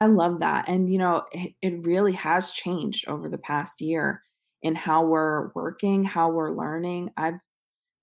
I 0.00 0.06
love 0.06 0.40
that. 0.40 0.68
And, 0.68 0.90
you 0.90 0.98
know, 0.98 1.24
it, 1.32 1.54
it 1.62 1.86
really 1.86 2.12
has 2.12 2.50
changed 2.52 3.08
over 3.08 3.28
the 3.28 3.38
past 3.38 3.80
year 3.80 4.22
in 4.62 4.74
how 4.74 5.04
we're 5.06 5.50
working, 5.54 6.04
how 6.04 6.30
we're 6.30 6.50
learning. 6.50 7.10
I've 7.16 7.38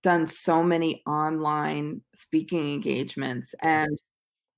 done 0.04 0.28
so 0.28 0.64
many 0.64 1.04
online 1.08 2.04
speaking 2.16 2.74
engagements. 2.74 3.56
Yeah. 3.64 3.86
And 3.86 4.00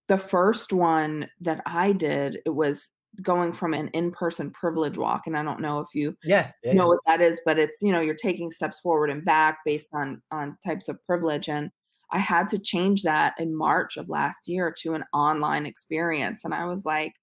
the 0.07 0.17
first 0.17 0.74
one 0.74 1.29
that 1.41 1.62
I 1.65 1.93
did, 1.93 2.39
it 2.45 2.51
was 2.55 2.91
going 3.22 3.53
from 3.53 3.74
an 3.74 3.89
in-person 3.89 4.51
privilege 4.51 4.98
walk. 4.98 5.27
And 5.27 5.38
I 5.38 5.43
don't 5.43 5.62
know 5.62 5.79
if 5.79 5.88
you 5.93 6.15
Yeah, 6.24 6.51
yeah, 6.63 6.74
know 6.74 6.88
what 6.88 7.00
that 7.05 7.22
is, 7.22 7.39
but 7.45 7.60
it's, 7.60 7.77
you 7.81 7.91
know, 7.91 8.01
you're 8.01 8.15
taking 8.15 8.50
steps 8.50 8.79
forward 8.79 9.10
and 9.10 9.24
back 9.24 9.60
based 9.65 9.91
on 9.93 10.22
on 10.31 10.57
types 10.65 10.88
of 10.89 11.03
privilege. 11.05 11.48
And 11.48 11.69
I 12.12 12.19
had 12.19 12.48
to 12.50 12.60
change 12.60 13.03
that 13.03 13.33
in 13.39 13.55
March 13.55 13.98
of 13.98 14.10
last 14.10 14.48
year 14.48 14.74
to 14.81 14.93
an 14.93 15.03
online 15.13 15.65
experience. 15.65 16.43
And 16.43 16.53
I 16.53 16.65
was 16.65 16.86
like, 16.86 17.13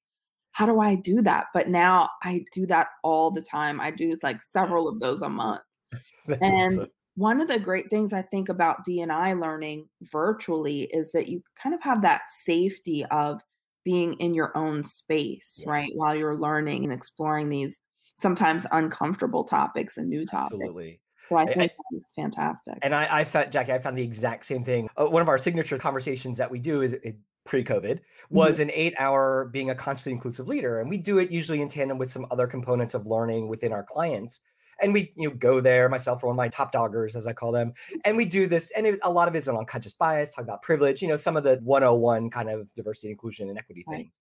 how 0.52 0.66
do 0.66 0.80
I 0.80 0.96
do 0.96 1.22
that? 1.22 1.46
But 1.54 1.68
now 1.68 2.08
I 2.22 2.44
do 2.52 2.66
that 2.66 2.88
all 3.04 3.30
the 3.30 3.42
time. 3.42 3.80
I 3.80 3.90
do 3.90 4.14
like 4.22 4.42
several 4.42 4.88
of 4.88 5.00
those 5.00 5.22
a 5.22 5.28
month. 5.28 5.60
And 6.40 6.80
awesome. 6.80 6.90
One 7.20 7.42
of 7.42 7.48
the 7.48 7.58
great 7.58 7.90
things 7.90 8.14
I 8.14 8.22
think 8.22 8.48
about 8.48 8.82
D&I 8.82 9.34
learning 9.34 9.86
virtually 10.00 10.84
is 10.84 11.12
that 11.12 11.28
you 11.28 11.42
kind 11.62 11.74
of 11.74 11.82
have 11.82 12.00
that 12.00 12.22
safety 12.28 13.04
of 13.10 13.42
being 13.84 14.14
in 14.14 14.32
your 14.32 14.56
own 14.56 14.82
space, 14.82 15.60
Yeah, 15.62 15.70
right? 15.70 15.92
While 15.94 16.14
you're 16.14 16.38
learning 16.38 16.82
and 16.84 16.92
exploring 16.92 17.50
these 17.50 17.78
sometimes 18.14 18.66
uncomfortable 18.72 19.44
topics 19.44 19.98
and 19.98 20.08
new 20.08 20.24
topics. 20.24 20.52
absolutely. 20.54 21.00
So 21.28 21.36
I 21.36 21.44
think 21.46 21.72
it's 21.92 22.12
fantastic. 22.14 22.78
and 22.80 22.94
I, 22.94 23.20
I 23.20 23.24
found 23.24 23.52
Jackie, 23.52 23.72
I 23.72 23.78
found 23.78 23.98
the 23.98 24.02
exact 24.02 24.46
same 24.46 24.64
thing. 24.64 24.88
Uh, 24.96 25.04
one 25.04 25.20
of 25.20 25.28
our 25.28 25.36
signature 25.38 25.76
conversations 25.76 26.38
that 26.38 26.50
we 26.50 26.58
do 26.58 26.80
is 26.80 26.94
uh, 26.94 27.10
pre-COVID 27.44 27.96
Mhm. 27.98 28.00
was 28.30 28.60
an 28.60 28.70
eight-hour 28.72 29.50
being 29.52 29.68
a 29.68 29.74
consciously 29.74 30.12
inclusive 30.12 30.48
leader, 30.48 30.80
and 30.80 30.88
we 30.88 30.96
do 30.96 31.18
it 31.18 31.30
usually 31.30 31.60
in 31.60 31.68
tandem 31.68 31.98
with 31.98 32.10
some 32.10 32.26
other 32.30 32.46
components 32.46 32.94
of 32.94 33.06
learning 33.06 33.48
within 33.48 33.72
our 33.72 33.82
clients. 33.84 34.40
And 34.82 34.92
we, 34.92 35.12
you 35.16 35.28
know, 35.28 35.34
go 35.34 35.60
there 35.60 35.88
myself 35.88 36.22
or 36.22 36.28
one 36.28 36.34
of 36.34 36.38
my 36.38 36.48
top 36.48 36.72
doggers, 36.72 37.16
as 37.16 37.26
I 37.26 37.32
call 37.32 37.52
them, 37.52 37.72
and 38.04 38.16
we 38.16 38.24
do 38.24 38.46
this. 38.46 38.70
And 38.72 38.86
it, 38.86 38.98
a 39.02 39.10
lot 39.10 39.28
of 39.28 39.34
it 39.34 39.38
is 39.38 39.48
on 39.48 39.56
unconscious 39.56 39.94
bias, 39.94 40.32
talk 40.34 40.44
about 40.44 40.62
privilege, 40.62 41.02
you 41.02 41.08
know, 41.08 41.16
some 41.16 41.36
of 41.36 41.44
the 41.44 41.60
101 41.62 42.30
kind 42.30 42.48
of 42.50 42.72
diversity, 42.74 43.10
inclusion, 43.10 43.48
and 43.48 43.58
equity 43.58 43.84
Right. 43.86 43.98
things. 43.98 44.18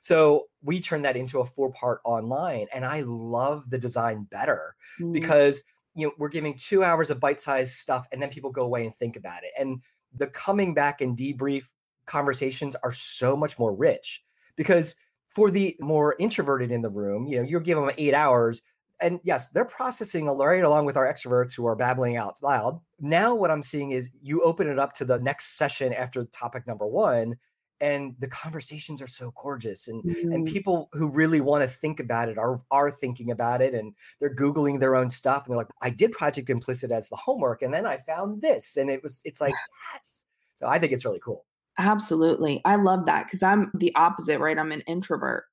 So 0.00 0.48
we 0.62 0.80
turned 0.80 1.04
that 1.04 1.16
into 1.16 1.40
a 1.40 1.44
four-part 1.44 2.00
online, 2.04 2.66
and 2.72 2.84
I 2.84 3.02
love 3.02 3.70
the 3.70 3.78
design 3.78 4.24
better 4.24 4.76
Mm, 5.00 5.12
because 5.12 5.64
you 5.94 6.06
know 6.06 6.12
we're 6.18 6.28
giving 6.28 6.54
two 6.56 6.82
hours 6.84 7.10
of 7.10 7.20
bite-sized 7.20 7.74
stuff 7.76 8.06
and 8.12 8.20
then 8.20 8.30
people 8.30 8.50
go 8.50 8.62
away 8.62 8.84
and 8.84 8.94
think 8.94 9.16
about 9.16 9.44
it 9.44 9.52
and 9.58 9.82
the 10.14 10.26
coming 10.28 10.74
back 10.74 11.00
and 11.00 11.16
debrief 11.16 11.68
conversations 12.06 12.74
are 12.76 12.92
so 12.92 13.36
much 13.36 13.58
more 13.58 13.74
rich 13.74 14.22
because 14.56 14.96
for 15.28 15.50
the 15.50 15.76
more 15.80 16.16
introverted 16.18 16.72
in 16.72 16.82
the 16.82 16.88
room 16.90 17.26
you 17.26 17.36
know 17.36 17.42
you're 17.42 17.60
giving 17.60 17.84
them 17.84 17.94
eight 17.98 18.14
hours 18.14 18.62
And 19.02 19.20
yes, 19.24 19.50
they're 19.50 19.64
processing 19.64 20.26
right 20.26 20.62
along 20.62 20.86
with 20.86 20.96
our 20.96 21.12
extroverts 21.12 21.54
who 21.54 21.66
are 21.66 21.76
babbling 21.76 22.16
out 22.16 22.42
loud. 22.42 22.80
Now, 23.00 23.34
what 23.34 23.50
I'm 23.50 23.62
seeing 23.62 23.90
is 23.90 24.10
you 24.22 24.42
open 24.42 24.68
it 24.68 24.78
up 24.78 24.92
to 24.94 25.04
the 25.04 25.18
next 25.18 25.58
session 25.58 25.92
after 25.92 26.24
topic 26.26 26.66
number 26.66 26.86
one, 26.86 27.36
and 27.82 28.14
the 28.20 28.28
conversations 28.28 29.02
are 29.02 29.08
so 29.08 29.32
gorgeous 29.36 29.88
and 29.88 30.02
mm. 30.04 30.32
and 30.32 30.46
people 30.46 30.88
who 30.92 31.08
really 31.08 31.40
want 31.40 31.62
to 31.62 31.68
think 31.68 32.00
about 32.00 32.28
it 32.28 32.38
are 32.38 32.60
are 32.70 32.90
thinking 32.90 33.30
about 33.32 33.60
it 33.60 33.74
and 33.74 33.92
they're 34.20 34.34
googling 34.34 34.78
their 34.78 34.94
own 34.94 35.10
stuff 35.10 35.44
and 35.44 35.52
they're 35.52 35.58
like 35.58 35.68
i 35.82 35.90
did 35.90 36.12
project 36.12 36.48
implicit 36.48 36.92
as 36.92 37.08
the 37.08 37.16
homework 37.16 37.60
and 37.60 37.74
then 37.74 37.84
i 37.84 37.96
found 37.96 38.40
this 38.40 38.76
and 38.76 38.88
it 38.88 39.02
was 39.02 39.20
it's 39.24 39.40
like 39.40 39.54
yes. 39.92 40.24
So 40.54 40.68
i 40.68 40.78
think 40.78 40.92
it's 40.92 41.04
really 41.04 41.20
cool. 41.22 41.44
Absolutely. 41.78 42.60
I 42.64 42.76
love 42.76 43.04
that 43.06 43.26
because 43.26 43.42
i'm 43.42 43.70
the 43.74 43.92
opposite 43.96 44.38
right? 44.38 44.58
I'm 44.58 44.72
an 44.72 44.82
introvert 44.82 45.44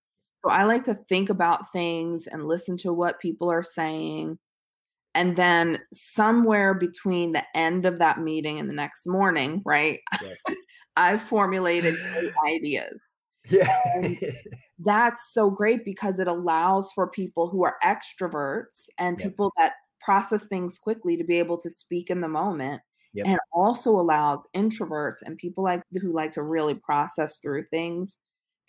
so 0.43 0.51
i 0.51 0.63
like 0.63 0.83
to 0.83 0.93
think 0.93 1.29
about 1.29 1.71
things 1.71 2.27
and 2.27 2.47
listen 2.47 2.77
to 2.77 2.93
what 2.93 3.19
people 3.19 3.49
are 3.51 3.63
saying 3.63 4.37
and 5.15 5.35
then 5.35 5.79
somewhere 5.91 6.73
between 6.73 7.31
the 7.31 7.43
end 7.55 7.85
of 7.85 7.99
that 7.99 8.19
meeting 8.19 8.59
and 8.59 8.69
the 8.69 8.73
next 8.73 9.07
morning 9.07 9.61
right 9.65 9.99
yeah. 10.21 10.33
I've 10.99 11.21
formulated 11.21 11.95
ideas. 12.47 13.01
Yeah. 13.49 13.73
that's 14.79 15.33
so 15.33 15.49
great 15.49 15.85
because 15.85 16.19
it 16.19 16.27
allows 16.27 16.91
for 16.91 17.09
people 17.09 17.49
who 17.49 17.63
are 17.63 17.77
extroverts 17.83 18.89
and 18.97 19.17
yep. 19.17 19.29
people 19.29 19.53
that 19.57 19.73
process 20.01 20.45
things 20.45 20.77
quickly 20.77 21.17
to 21.17 21.23
be 21.23 21.39
able 21.39 21.57
to 21.61 21.69
speak 21.69 22.09
in 22.09 22.21
the 22.21 22.27
moment. 22.27 22.81
Yep. 23.13 23.25
And 23.25 23.39
also 23.53 23.91
allows 23.91 24.45
introverts 24.55 25.23
and 25.25 25.37
people 25.37 25.63
like 25.63 25.81
who 25.99 26.13
like 26.13 26.31
to 26.33 26.43
really 26.43 26.75
process 26.75 27.39
through 27.39 27.63
things 27.63 28.19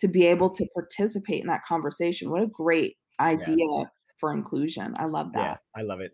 to 0.00 0.08
be 0.08 0.26
able 0.26 0.50
to 0.50 0.66
participate 0.74 1.40
in 1.40 1.46
that 1.46 1.62
conversation. 1.64 2.30
What 2.30 2.42
a 2.42 2.46
great 2.46 2.96
idea 3.20 3.56
yeah. 3.58 3.84
for 4.18 4.32
inclusion. 4.32 4.94
I 4.98 5.06
love 5.06 5.32
that. 5.34 5.40
Yeah, 5.40 5.56
I 5.80 5.82
love 5.82 6.00
it. 6.00 6.12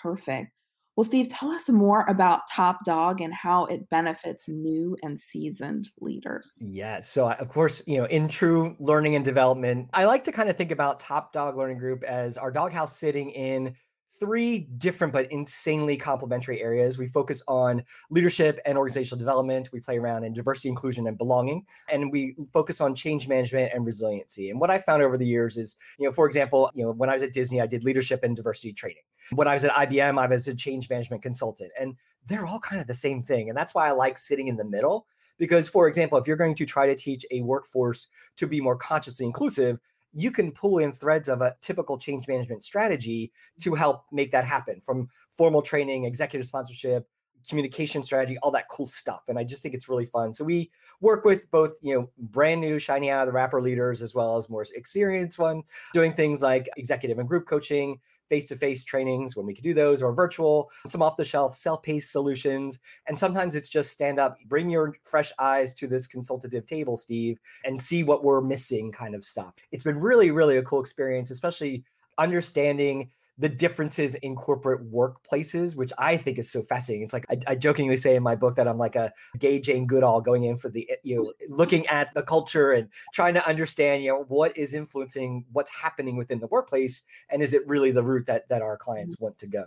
Perfect. 0.00 0.52
Well, 0.98 1.04
Steve, 1.04 1.28
tell 1.28 1.52
us 1.52 1.68
more 1.68 2.04
about 2.08 2.40
Top 2.52 2.78
Dog 2.84 3.20
and 3.20 3.32
how 3.32 3.66
it 3.66 3.88
benefits 3.88 4.48
new 4.48 4.96
and 5.04 5.16
seasoned 5.16 5.88
leaders. 6.00 6.60
Yeah. 6.60 6.98
So, 6.98 7.30
of 7.30 7.48
course, 7.48 7.84
you 7.86 7.98
know, 7.98 8.06
in 8.06 8.26
true 8.26 8.74
learning 8.80 9.14
and 9.14 9.24
development, 9.24 9.90
I 9.92 10.06
like 10.06 10.24
to 10.24 10.32
kind 10.32 10.48
of 10.48 10.56
think 10.56 10.72
about 10.72 10.98
Top 10.98 11.32
Dog 11.32 11.56
Learning 11.56 11.78
Group 11.78 12.02
as 12.02 12.36
our 12.36 12.50
doghouse 12.50 12.98
sitting 12.98 13.30
in 13.30 13.76
three 14.18 14.60
different 14.78 15.12
but 15.12 15.30
insanely 15.30 15.96
complementary 15.96 16.60
areas. 16.60 16.98
We 16.98 17.06
focus 17.06 17.42
on 17.48 17.82
leadership 18.10 18.60
and 18.66 18.76
organizational 18.76 19.18
development. 19.18 19.70
We 19.72 19.80
play 19.80 19.98
around 19.98 20.24
in 20.24 20.32
diversity, 20.32 20.68
inclusion, 20.68 21.06
and 21.06 21.16
belonging. 21.16 21.64
And 21.92 22.10
we 22.12 22.36
focus 22.52 22.80
on 22.80 22.94
change 22.94 23.28
management 23.28 23.72
and 23.74 23.84
resiliency. 23.86 24.50
And 24.50 24.60
what 24.60 24.70
I 24.70 24.78
found 24.78 25.02
over 25.02 25.16
the 25.16 25.26
years 25.26 25.56
is, 25.56 25.76
you 25.98 26.06
know, 26.06 26.12
for 26.12 26.26
example, 26.26 26.70
you 26.74 26.84
know, 26.84 26.92
when 26.92 27.10
I 27.10 27.14
was 27.14 27.22
at 27.22 27.32
Disney, 27.32 27.60
I 27.60 27.66
did 27.66 27.84
leadership 27.84 28.24
and 28.24 28.36
diversity 28.36 28.72
training. 28.72 29.02
When 29.34 29.48
I 29.48 29.54
was 29.54 29.64
at 29.64 29.72
IBM, 29.72 30.18
I 30.18 30.26
was 30.26 30.48
a 30.48 30.54
change 30.54 30.88
management 30.90 31.22
consultant. 31.22 31.70
And 31.78 31.94
they're 32.26 32.46
all 32.46 32.60
kind 32.60 32.80
of 32.80 32.86
the 32.86 32.94
same 32.94 33.22
thing. 33.22 33.48
And 33.48 33.56
that's 33.56 33.74
why 33.74 33.88
I 33.88 33.92
like 33.92 34.18
sitting 34.18 34.48
in 34.48 34.56
the 34.56 34.64
middle. 34.64 35.06
Because, 35.38 35.68
for 35.68 35.86
example, 35.86 36.18
if 36.18 36.26
you're 36.26 36.36
going 36.36 36.56
to 36.56 36.66
try 36.66 36.86
to 36.86 36.96
teach 36.96 37.24
a 37.30 37.42
workforce 37.42 38.08
to 38.36 38.46
be 38.46 38.60
more 38.60 38.76
consciously 38.76 39.24
inclusive, 39.24 39.78
you 40.12 40.30
can 40.30 40.52
pull 40.52 40.78
in 40.78 40.92
threads 40.92 41.28
of 41.28 41.40
a 41.40 41.54
typical 41.60 41.98
change 41.98 42.28
management 42.28 42.64
strategy 42.64 43.32
to 43.60 43.70
mm-hmm. 43.70 43.78
help 43.78 44.04
make 44.12 44.30
that 44.30 44.44
happen 44.44 44.80
from 44.80 45.08
formal 45.30 45.62
training, 45.62 46.04
executive 46.04 46.46
sponsorship, 46.46 47.06
communication 47.48 48.02
strategy, 48.02 48.36
all 48.42 48.50
that 48.50 48.68
cool 48.68 48.86
stuff. 48.86 49.22
And 49.28 49.38
I 49.38 49.44
just 49.44 49.62
think 49.62 49.74
it's 49.74 49.88
really 49.88 50.04
fun. 50.04 50.34
So 50.34 50.44
we 50.44 50.70
work 51.00 51.24
with 51.24 51.50
both, 51.50 51.74
you 51.80 51.94
know, 51.94 52.10
brand 52.18 52.60
new, 52.60 52.78
shiny 52.78 53.10
out 53.10 53.22
of 53.22 53.26
the 53.26 53.32
wrapper 53.32 53.62
leaders 53.62 54.02
as 54.02 54.14
well 54.14 54.36
as 54.36 54.50
more 54.50 54.64
experienced 54.74 55.38
one, 55.38 55.62
doing 55.92 56.12
things 56.12 56.42
like 56.42 56.68
executive 56.76 57.18
and 57.18 57.28
group 57.28 57.46
coaching, 57.46 58.00
face-to-face 58.28 58.84
trainings 58.84 59.36
when 59.36 59.46
we 59.46 59.54
could 59.54 59.64
do 59.64 59.74
those 59.74 60.02
or 60.02 60.12
virtual 60.12 60.70
some 60.86 61.02
off-the-shelf 61.02 61.54
self-paced 61.54 62.10
solutions. 62.10 62.78
And 63.06 63.18
sometimes 63.18 63.56
it's 63.56 63.68
just 63.68 63.90
stand 63.90 64.18
up 64.18 64.38
bring 64.46 64.68
your 64.68 64.96
fresh 65.04 65.32
eyes 65.38 65.74
to 65.74 65.86
this 65.86 66.06
consultative 66.06 66.66
table 66.66 66.96
steve 66.96 67.38
and 67.64 67.80
see 67.80 68.02
what 68.02 68.24
we're 68.24 68.40
missing 68.40 68.92
kind 68.92 69.14
of 69.14 69.24
stuff. 69.24 69.54
It's 69.72 69.84
been 69.84 69.98
really 69.98 70.30
really 70.30 70.56
a 70.56 70.62
cool 70.62 70.80
experience 70.80 71.30
especially 71.30 71.84
understanding 72.18 73.10
the 73.38 73.48
differences 73.48 74.16
in 74.16 74.34
corporate 74.34 74.90
workplaces, 74.92 75.76
which 75.76 75.92
I 75.96 76.16
think 76.16 76.38
is 76.38 76.50
so 76.50 76.62
fascinating. 76.62 77.04
It's 77.04 77.12
like 77.12 77.26
I, 77.30 77.38
I, 77.52 77.54
jokingly 77.54 77.96
say 77.96 78.16
in 78.16 78.22
my 78.22 78.34
book 78.34 78.56
that 78.56 78.66
I'm 78.66 78.78
like 78.78 78.96
a 78.96 79.12
gay 79.38 79.60
Jane 79.60 79.86
Goodall 79.86 80.20
going 80.20 80.42
in 80.42 80.56
for 80.56 80.68
the, 80.68 80.90
eh, 80.90 80.96
you 81.04 81.16
know, 81.16 81.32
looking 81.48 81.86
at 81.86 82.12
the 82.14 82.22
culture 82.22 82.72
and 82.72 82.88
trying 83.14 83.34
to 83.34 83.48
understand, 83.48 84.02
you 84.02 84.10
know, 84.10 84.24
what 84.26 84.56
is 84.56 84.74
influencing 84.74 85.44
what's 85.52 85.70
happening 85.70 86.16
within 86.16 86.40
the 86.40 86.48
workplace. 86.48 87.04
And 87.30 87.40
is 87.40 87.54
it 87.54 87.66
really 87.68 87.92
the 87.92 88.02
route 88.02 88.26
that, 88.26 88.48
that 88.48 88.60
our 88.60 88.76
clients 88.76 89.20
want 89.20 89.38
to 89.38 89.46
go? 89.46 89.66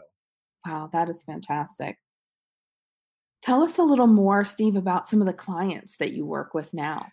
Wow, 0.66 0.90
that 0.92 1.10
is 1.10 1.24
fantastic. 1.24 1.98
Tell 3.42 3.64
us 3.64 3.78
a 3.78 3.84
little 3.84 4.08
more, 4.08 4.44
Steve, 4.44 4.76
about 4.76 5.08
some 5.08 5.22
of 5.22 5.28
the 5.28 5.34
clients 5.34 5.96
that 5.98 6.12
you 6.12 6.26
work 6.26 6.54
with 6.54 6.74
now. 6.74 7.08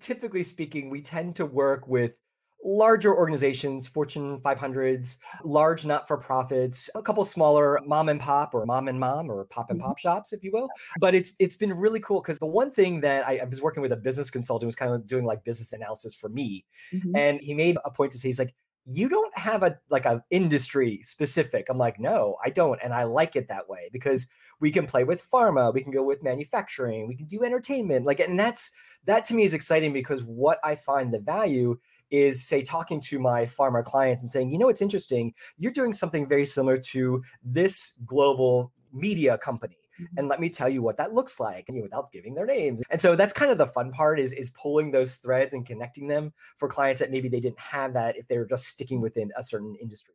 Typically 0.00 0.42
speaking, 0.42 0.90
we 0.90 1.00
tend 1.00 1.36
to 1.36 1.46
work 1.46 1.86
with 1.86 2.18
larger 2.64 3.14
organizations, 3.14 3.86
Fortune 3.86 4.38
500s, 4.38 5.18
large 5.44 5.84
not 5.84 6.08
for 6.08 6.16
profits, 6.16 6.88
a 6.94 7.02
couple 7.02 7.24
smaller 7.24 7.78
mom 7.86 8.08
and 8.08 8.18
pop 8.18 8.54
or 8.54 8.64
mom 8.64 8.88
and 8.88 8.98
mom 8.98 9.30
or 9.30 9.44
pop 9.44 9.70
and 9.70 9.78
mm-hmm. 9.78 9.88
pop 9.88 9.98
shops, 9.98 10.32
if 10.32 10.42
you 10.42 10.50
will. 10.52 10.68
But 10.98 11.14
it's 11.14 11.32
it's 11.38 11.56
been 11.56 11.72
really 11.72 12.00
cool 12.00 12.20
because 12.20 12.38
the 12.38 12.46
one 12.46 12.70
thing 12.70 13.00
that 13.02 13.26
I, 13.26 13.38
I, 13.38 13.44
was 13.44 13.62
working 13.62 13.82
with 13.82 13.92
a 13.92 13.96
business 13.96 14.30
consultant 14.30 14.66
was 14.66 14.76
kind 14.76 14.92
of 14.92 15.06
doing 15.06 15.24
like 15.24 15.44
business 15.44 15.72
analysis 15.72 16.14
for 16.14 16.28
me, 16.30 16.64
mm-hmm. 16.92 17.14
and 17.14 17.40
he 17.40 17.54
made 17.54 17.76
a 17.84 17.90
point 17.90 18.12
to 18.12 18.18
say 18.18 18.28
he's 18.28 18.38
like. 18.38 18.54
You 18.86 19.08
don't 19.08 19.34
have 19.38 19.62
a 19.62 19.78
like 19.88 20.04
a 20.04 20.22
industry 20.30 21.00
specific. 21.00 21.68
I'm 21.70 21.78
like, 21.78 21.98
no, 21.98 22.36
I 22.44 22.50
don't. 22.50 22.78
And 22.84 22.92
I 22.92 23.04
like 23.04 23.34
it 23.34 23.48
that 23.48 23.66
way 23.66 23.88
because 23.90 24.28
we 24.60 24.70
can 24.70 24.84
play 24.84 25.04
with 25.04 25.26
pharma, 25.26 25.72
we 25.72 25.82
can 25.82 25.90
go 25.90 26.02
with 26.02 26.22
manufacturing, 26.22 27.08
we 27.08 27.16
can 27.16 27.24
do 27.24 27.44
entertainment. 27.44 28.04
Like, 28.04 28.20
and 28.20 28.38
that's 28.38 28.72
that 29.06 29.24
to 29.24 29.34
me 29.34 29.44
is 29.44 29.54
exciting 29.54 29.94
because 29.94 30.22
what 30.22 30.58
I 30.62 30.74
find 30.74 31.14
the 31.14 31.18
value 31.18 31.78
is 32.10 32.46
say 32.46 32.62
talking 32.62 33.00
to 33.00 33.18
my 33.18 33.44
pharma 33.44 33.84
clients 33.84 34.22
and 34.22 34.30
saying, 34.30 34.50
you 34.50 34.58
know, 34.58 34.68
it's 34.68 34.82
interesting. 34.82 35.32
You're 35.58 35.72
doing 35.72 35.92
something 35.92 36.26
very 36.26 36.46
similar 36.46 36.78
to 36.78 37.22
this 37.42 37.98
global 38.04 38.72
media 38.92 39.38
company. 39.38 39.76
Mm-hmm. 40.00 40.18
And 40.18 40.28
let 40.28 40.40
me 40.40 40.48
tell 40.48 40.68
you 40.68 40.82
what 40.82 40.96
that 40.96 41.12
looks 41.12 41.38
like, 41.38 41.66
you 41.68 41.74
know, 41.76 41.82
without 41.82 42.10
giving 42.12 42.34
their 42.34 42.46
names. 42.46 42.82
And 42.90 43.00
so 43.00 43.14
that's 43.14 43.32
kind 43.32 43.50
of 43.50 43.58
the 43.58 43.66
fun 43.66 43.92
part 43.92 44.18
is 44.18 44.32
is 44.32 44.50
pulling 44.50 44.90
those 44.90 45.16
threads 45.16 45.54
and 45.54 45.64
connecting 45.64 46.08
them 46.08 46.32
for 46.56 46.68
clients 46.68 47.00
that 47.00 47.10
maybe 47.10 47.28
they 47.28 47.40
didn't 47.40 47.60
have 47.60 47.92
that 47.94 48.16
if 48.16 48.26
they 48.28 48.38
were 48.38 48.46
just 48.46 48.66
sticking 48.66 49.00
within 49.00 49.30
a 49.36 49.42
certain 49.42 49.76
industry. 49.80 50.14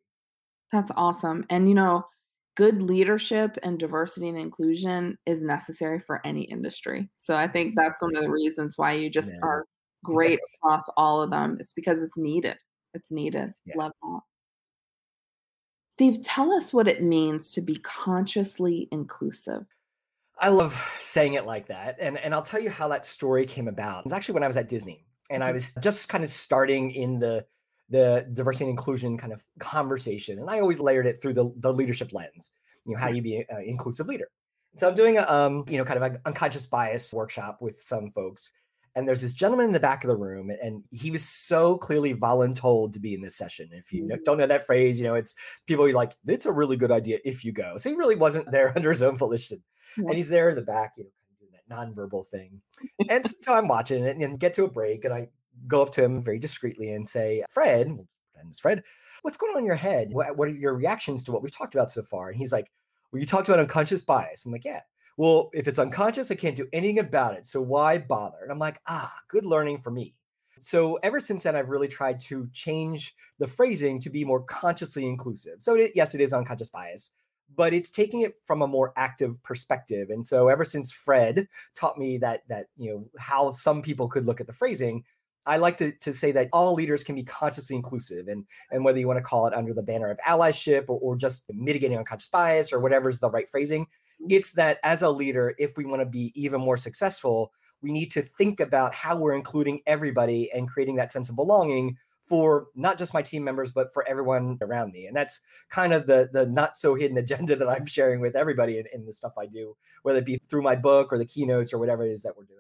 That's 0.72 0.91
awesome. 0.96 1.46
And 1.50 1.67
you 1.67 1.75
know, 1.75 2.05
good 2.55 2.81
leadership 2.81 3.58
and 3.63 3.79
diversity 3.79 4.27
and 4.27 4.38
inclusion 4.38 5.17
is 5.25 5.41
necessary 5.41 6.00
for 6.00 6.19
any 6.25 6.41
industry. 6.41 7.10
So 7.15 7.36
I 7.36 7.48
think 7.48 7.74
that's 7.74 8.01
one 8.01 8.15
of 8.15 8.24
the 8.24 8.29
reasons 8.29 8.77
why 8.77 8.93
you 8.93 9.10
just 9.10 9.29
yeah. 9.29 9.39
are 9.43 9.65
great 10.03 10.39
across 10.55 10.89
all 10.97 11.21
of 11.21 11.29
them. 11.29 11.57
It's 11.59 11.73
because 11.73 12.01
it's 12.01 12.17
needed. 12.17 12.57
It's 12.93 13.11
needed. 13.11 13.53
Yeah. 13.65 13.75
Love 13.77 13.91
that. 14.01 14.19
Steve, 15.91 16.23
tell 16.23 16.53
us 16.53 16.71
what 16.73 16.87
it 16.87 17.03
means 17.03 17.51
to 17.51 17.61
be 17.61 17.75
consciously 17.77 18.87
inclusive. 18.91 19.65
I 20.39 20.47
love 20.47 20.73
saying 20.97 21.33
it 21.33 21.45
like 21.45 21.65
that. 21.65 21.97
And, 21.99 22.17
and 22.17 22.33
I'll 22.33 22.41
tell 22.41 22.61
you 22.61 22.69
how 22.69 22.87
that 22.87 23.05
story 23.05 23.45
came 23.45 23.67
about. 23.67 24.05
It's 24.05 24.13
actually 24.13 24.35
when 24.35 24.43
I 24.43 24.47
was 24.47 24.55
at 24.55 24.69
Disney 24.69 25.05
and 25.29 25.43
I 25.43 25.47
mm-hmm. 25.47 25.55
was 25.55 25.73
just 25.81 26.07
kind 26.07 26.23
of 26.23 26.29
starting 26.29 26.91
in 26.91 27.19
the 27.19 27.45
the 27.89 28.27
diversity 28.33 28.65
and 28.65 28.71
inclusion 28.71 29.17
kind 29.17 29.33
of 29.33 29.43
conversation. 29.59 30.39
And 30.39 30.49
I 30.49 30.59
always 30.59 30.79
layered 30.79 31.07
it 31.07 31.21
through 31.21 31.33
the, 31.33 31.51
the 31.57 31.73
leadership 31.73 32.13
lens, 32.13 32.51
you 32.85 32.93
know, 32.93 32.99
how 32.99 33.09
you 33.09 33.21
be 33.21 33.37
an 33.49 33.63
inclusive 33.65 34.07
leader. 34.07 34.29
So 34.75 34.87
I'm 34.87 34.95
doing 34.95 35.17
a, 35.17 35.23
um, 35.23 35.65
you 35.67 35.79
know, 35.79 35.83
kind 35.83 35.97
of 35.97 36.03
an 36.03 36.19
unconscious 36.25 36.67
bias 36.67 37.11
workshop 37.11 37.57
with 37.61 37.81
some 37.81 38.11
folks 38.11 38.51
and 38.96 39.08
there's 39.08 39.22
this 39.22 39.34
gentleman 39.34 39.67
in 39.67 39.72
the 39.72 39.79
back 39.79 40.03
of 40.03 40.08
the 40.08 40.15
room 40.15 40.51
and 40.62 40.84
he 40.91 41.12
was 41.12 41.27
so 41.27 41.77
clearly 41.77 42.13
voluntold 42.13 42.93
to 42.93 43.00
be 43.00 43.13
in 43.13 43.22
this 43.22 43.36
session 43.36 43.69
if 43.72 43.91
you 43.91 44.03
mm. 44.03 44.24
don't 44.24 44.38
know 44.38 44.48
that 44.48 44.65
phrase 44.65 45.00
you 45.00 45.08
know 45.08 45.15
it's 45.15 45.36
people 45.67 45.86
are 45.86 45.93
like 45.93 46.15
it's 46.27 46.46
a 46.46 46.51
really 46.51 46.77
good 46.77 46.91
idea 46.91 47.19
if 47.25 47.43
you 47.43 47.51
go 47.51 47.77
so 47.77 47.89
he 47.89 47.96
really 47.96 48.15
wasn't 48.15 48.50
there 48.51 48.74
under 48.75 48.91
his 48.91 49.03
own 49.03 49.15
volition 49.15 49.62
yeah. 49.98 50.05
and 50.05 50.15
he's 50.15 50.29
there 50.29 50.50
in 50.50 50.55
the 50.55 50.62
back 50.62 50.93
you 50.98 51.03
know 51.03 51.10
doing 51.39 51.51
that 51.51 51.75
nonverbal 51.75 52.25
thing 52.27 52.62
and 53.10 53.27
so 53.27 53.53
i'm 53.53 53.67
watching 53.67 54.03
it 54.03 54.17
and 54.17 54.39
get 54.39 54.53
to 54.53 54.63
a 54.63 54.69
break 54.69 55.05
and 55.05 55.13
i 55.13 55.27
go 55.67 55.81
up 55.81 55.91
to 55.91 56.03
him 56.03 56.24
very 56.24 56.39
discreetly 56.39 56.91
and 56.91 57.08
say 57.08 57.43
fred 57.50 57.88
and 57.88 58.55
fred 58.55 58.84
what's 59.22 59.38
going 59.38 59.53
on 59.53 59.60
in 59.60 59.65
your 59.65 59.75
head? 59.75 60.10
What, 60.12 60.38
what 60.38 60.48
are 60.48 60.51
your 60.51 60.74
reactions 60.74 61.24
to 61.25 61.31
what 61.31 61.41
we've 61.41 61.55
talked 61.55 61.75
about 61.75 61.91
so 61.91 62.03
far? 62.03 62.29
And 62.29 62.38
he's 62.38 62.53
like 62.53 62.72
well 63.12 63.19
you 63.19 63.25
talked 63.25 63.50
about 63.50 63.60
unconscious 63.60 64.01
bias. 64.01 64.46
I'm 64.46 64.51
like 64.51 64.65
yeah 64.65 64.81
well, 65.19 65.49
if 65.51 65.67
it's 65.67 65.79
unconscious, 65.79 66.31
I 66.31 66.35
can't 66.35 66.55
do 66.55 66.69
anything 66.71 66.99
about 66.99 67.33
it. 67.33 67.45
So 67.45 67.59
why 67.59 67.97
bother? 67.97 68.38
And 68.41 68.53
I'm 68.53 68.57
like, 68.57 68.79
ah, 68.88 69.13
good 69.27 69.45
learning 69.45 69.77
for 69.77 69.91
me. 69.91 70.15
So 70.59 70.95
ever 71.03 71.19
since 71.19 71.43
then, 71.43 71.57
I've 71.57 71.67
really 71.67 71.89
tried 71.89 72.21
to 72.21 72.47
change 72.53 73.13
the 73.38 73.45
phrasing 73.45 73.99
to 73.99 74.09
be 74.09 74.23
more 74.23 74.41
consciously 74.43 75.05
inclusive. 75.05 75.55
So 75.59 75.75
it, 75.75 75.91
yes, 75.93 76.15
it 76.15 76.21
is 76.21 76.31
unconscious 76.31 76.69
bias, 76.69 77.11
but 77.57 77.73
it's 77.73 77.91
taking 77.91 78.21
it 78.21 78.35
from 78.47 78.61
a 78.61 78.67
more 78.67 78.93
active 78.95 79.35
perspective. 79.43 80.09
And 80.09 80.25
so 80.25 80.47
ever 80.47 80.63
since 80.63 80.89
Fred 80.89 81.49
taught 81.75 81.97
me 81.97 82.17
that 82.19 82.43
that 82.47 82.67
you 82.77 82.89
know 82.89 83.09
how 83.19 83.51
some 83.51 83.81
people 83.81 84.07
could 84.07 84.25
look 84.25 84.39
at 84.39 84.47
the 84.47 84.53
phrasing, 84.53 85.03
I 85.45 85.57
like 85.57 85.75
to, 85.77 85.91
to 85.91 86.13
say 86.13 86.31
that 86.31 86.47
all 86.53 86.75
leaders 86.75 87.03
can 87.03 87.15
be 87.15 87.23
consciously 87.25 87.75
inclusive, 87.75 88.29
and 88.29 88.45
and 88.71 88.85
whether 88.85 88.99
you 88.99 89.07
want 89.07 89.17
to 89.17 89.23
call 89.23 89.47
it 89.47 89.53
under 89.53 89.73
the 89.73 89.83
banner 89.83 90.09
of 90.09 90.17
allyship 90.25 90.85
or, 90.88 90.97
or 91.01 91.17
just 91.17 91.43
mitigating 91.53 91.97
unconscious 91.97 92.29
bias 92.29 92.71
or 92.71 92.79
whatever 92.79 93.09
is 93.09 93.19
the 93.19 93.29
right 93.29 93.49
phrasing. 93.49 93.85
It's 94.27 94.53
that 94.53 94.79
as 94.83 95.01
a 95.01 95.09
leader, 95.09 95.55
if 95.57 95.77
we 95.77 95.85
want 95.85 96.01
to 96.01 96.05
be 96.05 96.31
even 96.35 96.59
more 96.59 96.77
successful, 96.77 97.53
we 97.81 97.91
need 97.91 98.11
to 98.11 98.21
think 98.21 98.59
about 98.59 98.93
how 98.93 99.15
we're 99.15 99.35
including 99.35 99.81
everybody 99.88 100.51
and 100.51 100.67
creating 100.67 100.95
that 100.97 101.11
sense 101.11 101.29
of 101.29 101.35
belonging 101.35 101.97
for 102.23 102.67
not 102.75 102.97
just 102.97 103.13
my 103.13 103.21
team 103.21 103.43
members 103.43 103.71
but 103.71 103.91
for 103.93 104.07
everyone 104.07 104.57
around 104.61 104.91
me. 104.91 105.07
And 105.07 105.15
that's 105.15 105.41
kind 105.69 105.93
of 105.93 106.05
the 106.05 106.29
the 106.31 106.45
not 106.45 106.77
so 106.77 106.93
hidden 106.95 107.17
agenda 107.25 107.55
that 107.55 107.69
i'm 107.69 107.85
sharing 107.85 108.19
with 108.19 108.35
everybody 108.35 108.77
in, 108.77 108.85
in 108.93 109.05
the 109.05 109.13
stuff 109.13 109.33
i 109.38 109.45
do 109.45 109.75
whether 110.03 110.19
it 110.19 110.25
be 110.25 110.39
through 110.49 110.61
my 110.61 110.75
book 110.75 111.11
or 111.11 111.17
the 111.17 111.25
keynotes 111.25 111.73
or 111.73 111.79
whatever 111.79 112.05
it 112.05 112.11
is 112.11 112.21
that 112.23 112.38
we're 112.38 112.45
doing. 112.45 112.59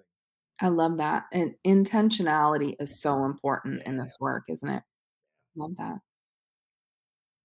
I 0.61 0.67
love 0.67 0.97
that. 0.97 1.23
And 1.31 1.55
intentionality 1.65 2.75
is 2.79 3.01
so 3.01 3.23
important 3.23 3.83
in 3.83 3.97
this 3.97 4.17
work 4.19 4.45
isn't 4.49 4.67
it? 4.67 4.83
Love 5.55 5.75
that 5.77 5.99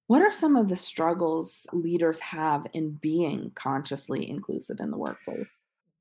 what 0.06 0.22
are 0.22 0.32
some 0.32 0.56
of 0.56 0.68
the 0.68 0.76
struggles 0.76 1.66
leaders 1.72 2.20
have 2.20 2.66
in 2.72 2.90
being 2.90 3.50
consciously 3.54 4.28
inclusive 4.28 4.80
in 4.80 4.90
the 4.90 4.98
workplace 4.98 5.48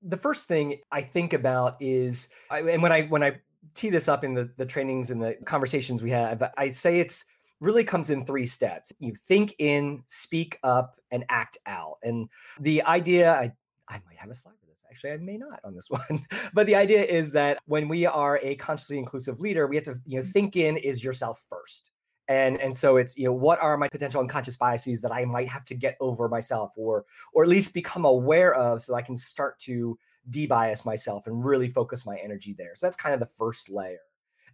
the 0.03 0.17
first 0.17 0.47
thing 0.47 0.79
I 0.91 1.01
think 1.01 1.33
about 1.33 1.77
is, 1.79 2.27
and 2.51 2.81
when 2.81 2.91
I 2.91 3.03
when 3.03 3.23
I 3.23 3.39
tee 3.73 3.89
this 3.89 4.07
up 4.07 4.23
in 4.23 4.33
the, 4.33 4.51
the 4.57 4.65
trainings 4.65 5.11
and 5.11 5.21
the 5.21 5.35
conversations 5.45 6.03
we 6.03 6.11
have, 6.11 6.43
I 6.57 6.69
say 6.69 6.99
it's 6.99 7.25
really 7.59 7.83
comes 7.83 8.09
in 8.09 8.25
three 8.25 8.45
steps. 8.45 8.91
You 8.99 9.13
think 9.13 9.55
in, 9.59 10.03
speak 10.07 10.59
up, 10.63 10.97
and 11.11 11.23
act 11.29 11.57
out. 11.65 11.97
And 12.03 12.29
the 12.59 12.83
idea, 12.83 13.31
I, 13.31 13.53
I 13.87 14.01
might 14.05 14.17
have 14.17 14.29
a 14.29 14.33
slide 14.33 14.55
for 14.59 14.65
this. 14.65 14.83
Actually, 14.89 15.11
I 15.13 15.17
may 15.17 15.37
not 15.37 15.61
on 15.63 15.73
this 15.73 15.89
one. 15.89 16.25
but 16.53 16.67
the 16.67 16.75
idea 16.75 17.03
is 17.03 17.31
that 17.31 17.59
when 17.65 17.87
we 17.87 18.05
are 18.05 18.39
a 18.43 18.55
consciously 18.55 18.97
inclusive 18.97 19.39
leader, 19.39 19.67
we 19.67 19.77
have 19.77 19.85
to, 19.85 19.95
you 20.05 20.17
know, 20.17 20.23
mm-hmm. 20.23 20.31
think 20.31 20.57
in 20.57 20.75
is 20.75 21.03
yourself 21.03 21.41
first. 21.49 21.89
And 22.27 22.59
and 22.61 22.75
so 22.75 22.97
it's, 22.97 23.17
you 23.17 23.25
know, 23.25 23.33
what 23.33 23.61
are 23.61 23.77
my 23.77 23.89
potential 23.89 24.21
unconscious 24.21 24.55
biases 24.55 25.01
that 25.01 25.11
I 25.11 25.25
might 25.25 25.49
have 25.49 25.65
to 25.65 25.75
get 25.75 25.97
over 25.99 26.29
myself 26.29 26.73
or 26.77 27.05
or 27.33 27.43
at 27.43 27.49
least 27.49 27.73
become 27.73 28.05
aware 28.05 28.53
of 28.53 28.81
so 28.81 28.95
I 28.95 29.01
can 29.01 29.15
start 29.15 29.59
to 29.61 29.97
debias 30.29 30.85
myself 30.85 31.27
and 31.27 31.43
really 31.43 31.67
focus 31.67 32.05
my 32.05 32.17
energy 32.23 32.55
there. 32.57 32.75
So 32.75 32.85
that's 32.87 32.95
kind 32.95 33.13
of 33.13 33.19
the 33.19 33.25
first 33.25 33.69
layer. 33.69 33.99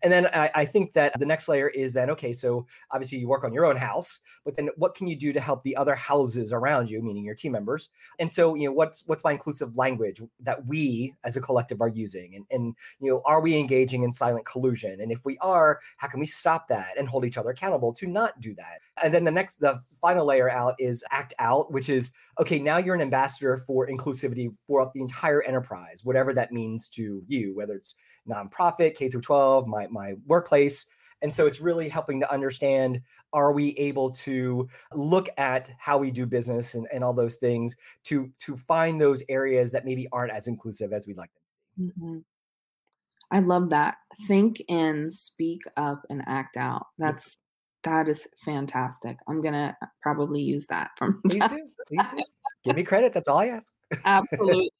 And 0.03 0.11
then 0.11 0.27
I, 0.27 0.49
I, 0.55 0.65
think 0.65 0.93
that 0.93 1.17
the 1.19 1.25
next 1.25 1.47
layer 1.49 1.69
is 1.69 1.93
then 1.93 2.09
okay, 2.11 2.31
so 2.31 2.65
obviously 2.91 3.17
you 3.17 3.27
work 3.27 3.43
on 3.43 3.53
your 3.53 3.65
own 3.65 3.75
house, 3.75 4.21
but 4.45 4.55
then 4.55 4.69
what 4.77 4.95
can 4.95 5.07
you 5.07 5.15
do 5.15 5.33
to 5.33 5.39
help 5.39 5.63
the 5.63 5.75
other 5.75 5.95
houses 5.95 6.53
around 6.53 6.89
you, 6.89 7.01
meaning 7.01 7.23
your 7.23 7.35
team 7.35 7.51
members? 7.51 7.89
And 8.19 8.31
so, 8.31 8.55
you 8.55 8.65
know, 8.65 8.73
what's 8.73 9.03
what's 9.07 9.23
my 9.23 9.31
inclusive 9.31 9.77
language 9.77 10.21
that 10.41 10.65
we 10.65 11.13
as 11.23 11.37
a 11.37 11.41
collective 11.41 11.81
are 11.81 11.89
using? 11.89 12.35
And 12.35 12.45
and 12.51 12.75
you 12.99 13.11
know, 13.11 13.21
are 13.25 13.41
we 13.41 13.57
engaging 13.57 14.03
in 14.03 14.11
silent 14.11 14.45
collusion? 14.45 15.01
And 15.01 15.11
if 15.11 15.25
we 15.25 15.37
are, 15.39 15.79
how 15.97 16.07
can 16.07 16.19
we 16.19 16.25
stop 16.25 16.67
that 16.67 16.97
and 16.97 17.07
hold 17.07 17.25
each 17.25 17.37
other 17.37 17.49
accountable 17.49 17.93
to 17.93 18.07
not 18.07 18.39
do 18.39 18.53
that? 18.55 18.79
And 19.03 19.13
then 19.13 19.23
the 19.23 19.31
next, 19.31 19.59
the 19.59 19.81
final 20.01 20.25
layer 20.25 20.49
out 20.49 20.75
is 20.79 21.03
act 21.11 21.33
out, 21.39 21.71
which 21.71 21.89
is 21.89 22.11
okay, 22.39 22.59
now 22.59 22.77
you're 22.77 22.95
an 22.95 23.01
ambassador 23.01 23.57
for 23.57 23.87
inclusivity 23.87 24.49
for 24.67 24.89
the 24.93 25.01
entire 25.01 25.43
enterprise, 25.43 26.01
whatever 26.03 26.33
that 26.33 26.51
means 26.51 26.87
to 26.89 27.21
you, 27.27 27.55
whether 27.55 27.73
it's 27.73 27.95
nonprofit, 28.27 28.95
K 28.95 29.09
through 29.09 29.21
12, 29.21 29.67
my 29.67 29.87
my 29.87 30.13
workplace. 30.27 30.87
And 31.21 31.33
so 31.33 31.45
it's 31.45 31.59
really 31.59 31.89
helping 31.89 32.21
to 32.21 32.31
understand 32.31 33.01
are 33.33 33.51
we 33.51 33.71
able 33.71 34.09
to 34.11 34.67
look 34.93 35.27
at 35.37 35.69
how 35.77 35.97
we 35.97 36.11
do 36.11 36.25
business 36.25 36.75
and, 36.75 36.87
and 36.93 37.03
all 37.03 37.13
those 37.13 37.35
things 37.35 37.75
to 38.05 38.31
to 38.39 38.55
find 38.55 38.99
those 38.99 39.23
areas 39.29 39.71
that 39.71 39.85
maybe 39.85 40.07
aren't 40.11 40.31
as 40.31 40.47
inclusive 40.47 40.93
as 40.93 41.07
we'd 41.07 41.17
like 41.17 41.29
them 41.33 41.87
to 41.87 41.93
be. 41.93 42.01
Mm-hmm. 42.01 42.17
I 43.31 43.39
love 43.39 43.69
that. 43.69 43.95
Think 44.27 44.61
in, 44.67 45.11
speak 45.11 45.61
up, 45.77 46.01
and 46.09 46.23
act 46.25 46.57
out. 46.57 46.87
That's 46.97 47.37
that 47.83 48.09
is 48.09 48.27
fantastic. 48.43 49.19
I'm 49.27 49.41
gonna 49.41 49.77
probably 50.01 50.41
use 50.41 50.67
that 50.67 50.91
from. 50.97 51.19
Please 51.25 51.45
do. 51.47 51.69
Please 51.87 52.07
do. 52.11 52.17
Give 52.63 52.75
me 52.75 52.83
credit. 52.83 53.13
That's 53.13 53.27
all 53.27 53.37
I 53.37 53.47
ask. 53.47 53.67
Absolutely. 54.05 54.71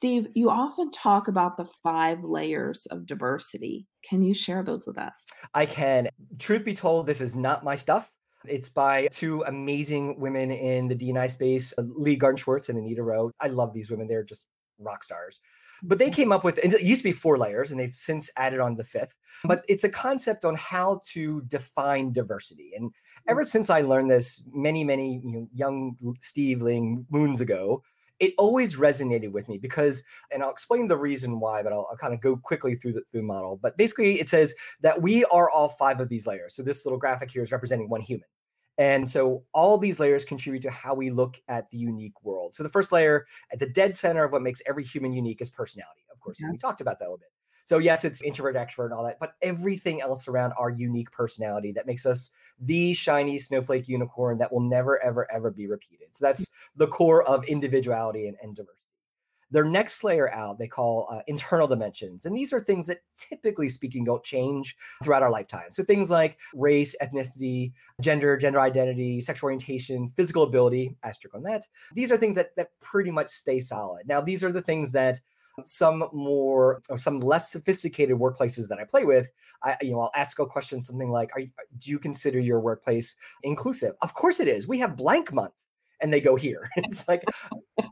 Steve, 0.00 0.28
you 0.32 0.48
often 0.48 0.90
talk 0.92 1.28
about 1.28 1.58
the 1.58 1.66
five 1.82 2.24
layers 2.24 2.86
of 2.86 3.04
diversity. 3.04 3.86
Can 4.02 4.22
you 4.22 4.32
share 4.32 4.62
those 4.62 4.86
with 4.86 4.96
us? 4.96 5.26
I 5.52 5.66
can. 5.66 6.08
Truth 6.38 6.64
be 6.64 6.72
told, 6.72 7.04
this 7.04 7.20
is 7.20 7.36
not 7.36 7.64
my 7.64 7.76
stuff. 7.76 8.10
It's 8.46 8.70
by 8.70 9.08
two 9.08 9.42
amazing 9.42 10.18
women 10.18 10.52
in 10.52 10.88
the 10.88 10.96
DNI 10.96 11.30
space, 11.30 11.74
uh, 11.76 11.82
Lee 11.82 12.18
Gardenswartz 12.18 12.70
and 12.70 12.78
Anita 12.78 13.02
Rowe. 13.02 13.30
I 13.40 13.48
love 13.48 13.74
these 13.74 13.90
women. 13.90 14.08
They're 14.08 14.24
just 14.24 14.48
rock 14.78 15.04
stars. 15.04 15.38
But 15.82 15.98
they 15.98 16.08
came 16.08 16.32
up 16.32 16.44
with 16.44 16.56
it 16.56 16.80
used 16.80 17.02
to 17.02 17.08
be 17.08 17.12
four 17.12 17.36
layers 17.36 17.70
and 17.70 17.78
they've 17.78 17.92
since 17.92 18.30
added 18.38 18.60
on 18.60 18.76
the 18.76 18.84
fifth. 18.84 19.14
But 19.44 19.66
it's 19.68 19.84
a 19.84 19.90
concept 19.90 20.46
on 20.46 20.54
how 20.54 21.00
to 21.10 21.42
define 21.42 22.14
diversity. 22.14 22.72
And 22.74 22.90
ever 23.28 23.44
since 23.44 23.68
I 23.68 23.82
learned 23.82 24.10
this 24.10 24.42
many, 24.50 24.82
many 24.82 25.20
you 25.22 25.32
know, 25.32 25.48
young 25.52 25.94
Steve 26.20 26.62
Ling 26.62 27.04
moons 27.10 27.42
ago, 27.42 27.82
it 28.20 28.34
always 28.38 28.76
resonated 28.76 29.32
with 29.32 29.48
me 29.48 29.58
because, 29.58 30.04
and 30.30 30.42
I'll 30.42 30.50
explain 30.50 30.86
the 30.86 30.96
reason 30.96 31.40
why, 31.40 31.62
but 31.62 31.72
I'll, 31.72 31.88
I'll 31.90 31.96
kind 31.96 32.14
of 32.14 32.20
go 32.20 32.36
quickly 32.36 32.74
through 32.74 32.92
the, 32.92 33.02
through 33.10 33.22
the 33.22 33.26
model. 33.26 33.58
But 33.60 33.76
basically, 33.76 34.20
it 34.20 34.28
says 34.28 34.54
that 34.82 35.00
we 35.00 35.24
are 35.26 35.50
all 35.50 35.70
five 35.70 36.00
of 36.00 36.08
these 36.08 36.26
layers. 36.26 36.54
So 36.54 36.62
this 36.62 36.84
little 36.84 36.98
graphic 36.98 37.30
here 37.30 37.42
is 37.42 37.50
representing 37.50 37.88
one 37.88 38.02
human. 38.02 38.28
And 38.78 39.08
so 39.08 39.42
all 39.52 39.76
these 39.76 40.00
layers 40.00 40.24
contribute 40.24 40.62
to 40.62 40.70
how 40.70 40.94
we 40.94 41.10
look 41.10 41.40
at 41.48 41.68
the 41.70 41.78
unique 41.78 42.22
world. 42.22 42.54
So 42.54 42.62
the 42.62 42.68
first 42.68 42.92
layer, 42.92 43.26
at 43.52 43.58
the 43.58 43.68
dead 43.68 43.96
center 43.96 44.24
of 44.24 44.32
what 44.32 44.42
makes 44.42 44.62
every 44.66 44.84
human 44.84 45.12
unique, 45.12 45.40
is 45.40 45.50
personality. 45.50 46.00
Of 46.12 46.20
course, 46.20 46.38
yeah. 46.40 46.50
we 46.50 46.58
talked 46.58 46.80
about 46.80 46.98
that 46.98 47.04
a 47.04 47.08
little 47.08 47.18
bit. 47.18 47.28
So 47.64 47.78
yes, 47.78 48.04
it's 48.04 48.22
introvert, 48.22 48.56
extrovert, 48.56 48.86
and 48.86 48.94
all 48.94 49.04
that, 49.04 49.18
but 49.20 49.34
everything 49.42 50.00
else 50.00 50.28
around 50.28 50.52
our 50.58 50.70
unique 50.70 51.10
personality 51.10 51.72
that 51.72 51.86
makes 51.86 52.06
us 52.06 52.30
the 52.60 52.92
shiny 52.92 53.38
snowflake 53.38 53.88
unicorn 53.88 54.38
that 54.38 54.52
will 54.52 54.60
never, 54.60 55.02
ever, 55.02 55.30
ever 55.32 55.50
be 55.50 55.66
repeated. 55.66 56.08
So 56.12 56.26
that's 56.26 56.50
the 56.76 56.86
core 56.86 57.22
of 57.24 57.44
individuality 57.44 58.26
and, 58.26 58.36
and 58.42 58.56
diversity. 58.56 58.76
Their 59.52 59.64
next 59.64 60.04
layer 60.04 60.32
out, 60.32 60.58
they 60.58 60.68
call 60.68 61.08
uh, 61.10 61.22
internal 61.26 61.66
dimensions. 61.66 62.24
And 62.24 62.36
these 62.36 62.52
are 62.52 62.60
things 62.60 62.86
that 62.86 62.98
typically 63.16 63.68
speaking 63.68 64.04
don't 64.04 64.22
change 64.22 64.76
throughout 65.02 65.24
our 65.24 65.30
lifetime. 65.30 65.72
So 65.72 65.82
things 65.82 66.08
like 66.08 66.38
race, 66.54 66.94
ethnicity, 67.02 67.72
gender, 68.00 68.36
gender 68.36 68.60
identity, 68.60 69.20
sexual 69.20 69.48
orientation, 69.48 70.08
physical 70.08 70.44
ability, 70.44 70.94
asterisk 71.02 71.34
on 71.34 71.42
that. 71.42 71.66
These 71.94 72.12
are 72.12 72.16
things 72.16 72.36
that, 72.36 72.54
that 72.54 72.70
pretty 72.80 73.10
much 73.10 73.28
stay 73.28 73.58
solid. 73.58 74.06
Now, 74.06 74.20
these 74.20 74.44
are 74.44 74.52
the 74.52 74.62
things 74.62 74.92
that 74.92 75.20
some 75.64 76.08
more 76.12 76.80
or 76.88 76.98
some 76.98 77.18
less 77.18 77.50
sophisticated 77.50 78.16
workplaces 78.16 78.68
that 78.68 78.78
I 78.78 78.84
play 78.84 79.04
with, 79.04 79.30
I 79.62 79.76
you 79.82 79.92
know 79.92 80.00
I'll 80.00 80.12
ask 80.14 80.38
a 80.38 80.46
question 80.46 80.82
something 80.82 81.10
like, 81.10 81.30
"Are 81.34 81.40
do 81.40 81.90
you 81.90 81.98
consider 81.98 82.38
your 82.38 82.60
workplace 82.60 83.16
inclusive?" 83.42 83.94
Of 84.02 84.14
course 84.14 84.40
it 84.40 84.48
is. 84.48 84.68
We 84.68 84.78
have 84.78 84.96
blank 84.96 85.32
month, 85.32 85.54
and 86.00 86.12
they 86.12 86.20
go 86.20 86.36
here. 86.36 86.70
it's 86.76 87.08
like 87.08 87.24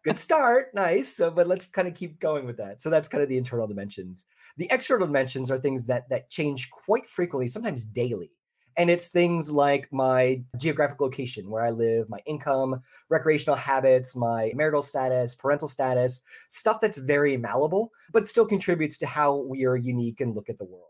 good 0.04 0.18
start, 0.18 0.74
nice. 0.74 1.14
So, 1.14 1.30
but 1.30 1.46
let's 1.46 1.66
kind 1.66 1.88
of 1.88 1.94
keep 1.94 2.18
going 2.20 2.46
with 2.46 2.56
that. 2.58 2.80
So 2.80 2.90
that's 2.90 3.08
kind 3.08 3.22
of 3.22 3.28
the 3.28 3.38
internal 3.38 3.66
dimensions. 3.66 4.26
The 4.56 4.68
external 4.70 5.06
dimensions 5.06 5.50
are 5.50 5.58
things 5.58 5.86
that 5.86 6.08
that 6.08 6.30
change 6.30 6.70
quite 6.70 7.06
frequently, 7.06 7.46
sometimes 7.46 7.84
daily. 7.84 8.32
And 8.78 8.88
it's 8.88 9.08
things 9.08 9.50
like 9.50 9.92
my 9.92 10.40
geographic 10.56 11.00
location, 11.00 11.50
where 11.50 11.62
I 11.62 11.70
live, 11.70 12.08
my 12.08 12.20
income, 12.26 12.80
recreational 13.08 13.56
habits, 13.56 14.14
my 14.14 14.52
marital 14.54 14.82
status, 14.82 15.34
parental 15.34 15.66
status, 15.66 16.22
stuff 16.48 16.80
that's 16.80 16.98
very 16.98 17.36
malleable, 17.36 17.92
but 18.12 18.28
still 18.28 18.46
contributes 18.46 18.96
to 18.98 19.06
how 19.06 19.34
we 19.34 19.66
are 19.66 19.76
unique 19.76 20.20
and 20.20 20.34
look 20.34 20.48
at 20.48 20.58
the 20.58 20.64
world. 20.64 20.84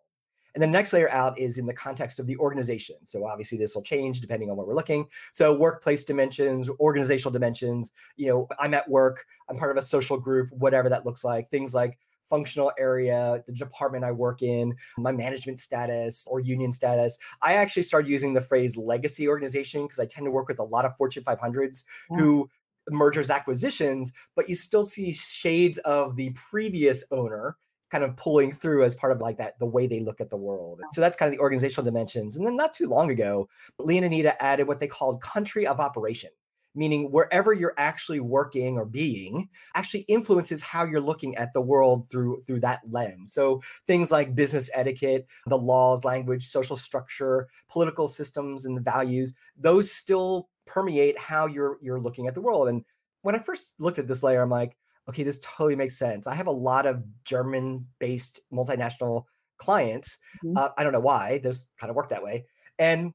And 0.55 0.63
the 0.63 0.67
next 0.67 0.93
layer 0.93 1.11
out 1.11 1.39
is 1.39 1.57
in 1.57 1.67
the 1.67 1.73
context 1.73 2.19
of 2.19 2.27
the 2.27 2.37
organization. 2.37 2.97
So 3.05 3.27
obviously 3.27 3.57
this 3.57 3.75
will 3.75 3.83
change 3.83 4.21
depending 4.21 4.51
on 4.51 4.57
what 4.57 4.67
we're 4.67 4.75
looking. 4.75 5.07
So 5.33 5.55
workplace 5.55 6.05
dimensions, 6.05 6.69
organizational 6.81 7.33
dimensions, 7.33 7.93
you 8.17 8.29
know, 8.29 8.49
I'm 8.59 8.75
at 8.75 8.89
work, 8.89 9.25
I'm 9.49 9.57
part 9.57 9.71
of 9.71 9.77
a 9.77 9.83
social 9.83 10.19
group, 10.19 10.51
whatever 10.51 10.89
that 10.89 11.07
looks 11.07 11.23
like. 11.23 11.49
Things 11.49 11.75
like 11.75 11.97
functional 12.29 12.73
area, 12.79 13.43
the 13.47 13.53
department 13.53 14.05
I 14.05 14.13
work 14.13 14.43
in, 14.43 14.75
my 14.97 15.13
management 15.13 15.61
status 15.61 16.27
or 16.31 16.41
union 16.41 16.73
status. 16.73 17.19
I 17.43 17.55
actually 17.55 17.83
started 17.83 18.11
using 18.11 18.35
the 18.35 18.41
phrase 18.41 18.77
legacy 18.77 19.29
organization 19.29 19.83
because 19.85 19.99
I 19.99 20.07
tend 20.07 20.27
to 20.27 20.31
work 20.31 20.49
with 20.49 20.59
a 20.59 20.65
lot 20.65 20.85
of 20.85 20.97
Fortune 20.97 21.25
500s 21.25 21.85
yeah. 22.11 22.17
who 22.17 22.51
mergers 22.91 23.31
acquisitions, 23.31 24.13
but 24.35 24.49
you 24.49 24.55
still 24.55 24.85
see 24.85 25.13
shades 25.13 25.79
of 25.79 26.17
the 26.17 26.31
previous 26.31 27.05
owner 27.11 27.57
kind 27.91 28.05
of 28.05 28.15
pulling 28.17 28.53
through 28.53 28.85
as 28.85 28.95
part 28.95 29.13
of 29.13 29.21
like 29.21 29.39
that 29.39 29.59
the 29.59 29.67
way 29.67 29.87
they 29.87 30.01
look 30.01 30.21
at 30.21 30.31
the 30.31 30.37
world. 30.37 30.81
So 30.93 31.01
that's 31.01 31.17
kind 31.17 31.33
of 31.33 31.37
the 31.37 31.43
organizational 31.43 31.85
dimensions. 31.85 32.37
And 32.37 32.47
then 32.47 32.57
not 32.57 32.73
too 32.73 32.87
long 32.87 33.11
ago, 33.11 33.49
Lee 33.79 33.97
and 33.97 34.07
Anita 34.07 34.41
added 34.43 34.69
what 34.69 34.79
they 34.79 34.87
called 34.87 35.23
country 35.23 35.67
of 35.67 35.81
operation 35.81 36.31
meaning 36.79 37.11
wherever 37.11 37.53
you're 37.53 37.75
actually 37.77 38.21
working 38.21 38.79
or 38.79 38.85
being 38.85 39.49
actually 39.75 40.01
influences 40.03 40.63
how 40.63 40.85
you're 40.85 41.01
looking 41.01 41.37
at 41.37 41.53
the 41.53 41.61
world 41.61 42.09
through 42.11 42.43
through 42.47 42.61
that 42.61 42.81
lens 42.91 43.33
so 43.33 43.61
things 43.87 44.11
like 44.13 44.35
business 44.35 44.71
etiquette 44.75 45.27
the 45.47 45.59
laws 45.59 46.05
language 46.05 46.47
social 46.47 46.77
structure 46.77 47.49
political 47.69 48.07
systems 48.07 48.67
and 48.67 48.77
the 48.77 48.81
values 48.81 49.35
those 49.57 49.91
still 49.91 50.49
permeate 50.67 51.19
how 51.19 51.47
you're 51.47 51.79
you're 51.83 52.01
looking 52.01 52.27
at 52.27 52.35
the 52.35 52.41
world 52.41 52.69
and 52.69 52.85
when 53.23 53.35
i 53.35 53.39
first 53.39 53.75
looked 53.79 53.99
at 53.99 54.07
this 54.07 54.23
layer 54.23 54.43
i'm 54.43 54.51
like 54.51 54.77
okay 55.09 55.23
this 55.23 55.41
totally 55.43 55.77
makes 55.77 55.99
sense 55.99 56.27
i 56.27 56.35
have 56.35 56.47
a 56.47 56.51
lot 56.51 56.87
of 56.87 57.03
german 57.25 57.85
based 57.99 58.41
multinational 58.53 59.25
clients. 59.59 60.19
Mhm. 60.45 60.57
Uh, 60.57 60.71
I 60.79 60.85
don't 60.85 60.93
know 60.93 61.01
why. 61.01 61.39
Those 61.39 61.67
kind 61.77 61.91
of 61.91 61.97
work 61.97 62.09
that 62.09 62.23
way. 62.23 62.47
And 62.79 63.13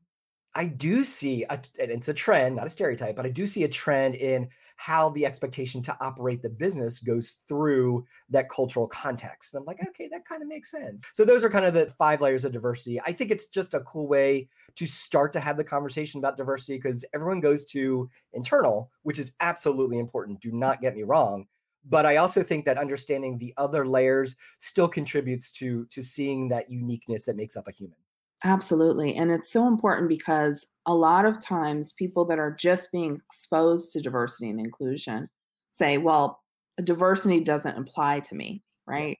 I 0.55 0.65
do 0.65 1.03
see, 1.03 1.43
a, 1.49 1.59
and 1.79 1.91
it's 1.91 2.09
a 2.09 2.13
trend, 2.13 2.55
not 2.55 2.67
a 2.67 2.69
stereotype, 2.69 3.15
but 3.15 3.25
I 3.25 3.29
do 3.29 3.47
see 3.47 3.63
a 3.63 3.67
trend 3.67 4.15
in 4.15 4.47
how 4.75 5.09
the 5.09 5.25
expectation 5.25 5.81
to 5.83 5.97
operate 5.99 6.41
the 6.41 6.49
business 6.49 6.99
goes 6.99 7.43
through 7.47 8.05
that 8.29 8.49
cultural 8.49 8.87
context. 8.87 9.53
And 9.53 9.61
I'm 9.61 9.65
like, 9.65 9.85
okay, 9.87 10.07
that 10.09 10.25
kind 10.25 10.41
of 10.41 10.47
makes 10.47 10.69
sense. 10.69 11.05
So 11.13 11.25
those 11.25 11.43
are 11.43 11.49
kind 11.49 11.65
of 11.65 11.73
the 11.73 11.87
five 11.97 12.21
layers 12.21 12.45
of 12.45 12.51
diversity. 12.51 13.01
I 13.01 13.11
think 13.11 13.31
it's 13.31 13.47
just 13.47 13.73
a 13.73 13.79
cool 13.81 14.07
way 14.07 14.47
to 14.75 14.85
start 14.85 15.33
to 15.33 15.39
have 15.39 15.57
the 15.57 15.63
conversation 15.63 16.19
about 16.19 16.37
diversity 16.37 16.77
because 16.77 17.05
everyone 17.15 17.39
goes 17.39 17.65
to 17.65 18.09
internal, 18.33 18.91
which 19.01 19.19
is 19.19 19.33
absolutely 19.39 19.97
important. 19.97 20.39
Do 20.39 20.51
not 20.51 20.81
get 20.81 20.95
me 20.95 21.03
wrong. 21.03 21.47
But 21.85 22.05
I 22.05 22.17
also 22.17 22.43
think 22.43 22.63
that 22.65 22.77
understanding 22.77 23.37
the 23.37 23.53
other 23.57 23.85
layers 23.85 24.35
still 24.57 24.87
contributes 24.87 25.51
to 25.53 25.85
to 25.87 26.01
seeing 26.01 26.47
that 26.49 26.71
uniqueness 26.71 27.25
that 27.25 27.35
makes 27.35 27.57
up 27.57 27.67
a 27.67 27.71
human. 27.71 27.97
Absolutely. 28.43 29.15
And 29.15 29.31
it's 29.31 29.51
so 29.51 29.67
important 29.67 30.09
because 30.09 30.65
a 30.85 30.93
lot 30.93 31.25
of 31.25 31.39
times 31.39 31.93
people 31.93 32.25
that 32.25 32.39
are 32.39 32.53
just 32.53 32.91
being 32.91 33.15
exposed 33.15 33.93
to 33.93 34.01
diversity 34.01 34.49
and 34.49 34.59
inclusion 34.59 35.29
say, 35.71 35.97
well, 35.97 36.41
diversity 36.83 37.39
doesn't 37.39 37.77
apply 37.77 38.19
to 38.21 38.35
me, 38.35 38.63
right? 38.85 39.17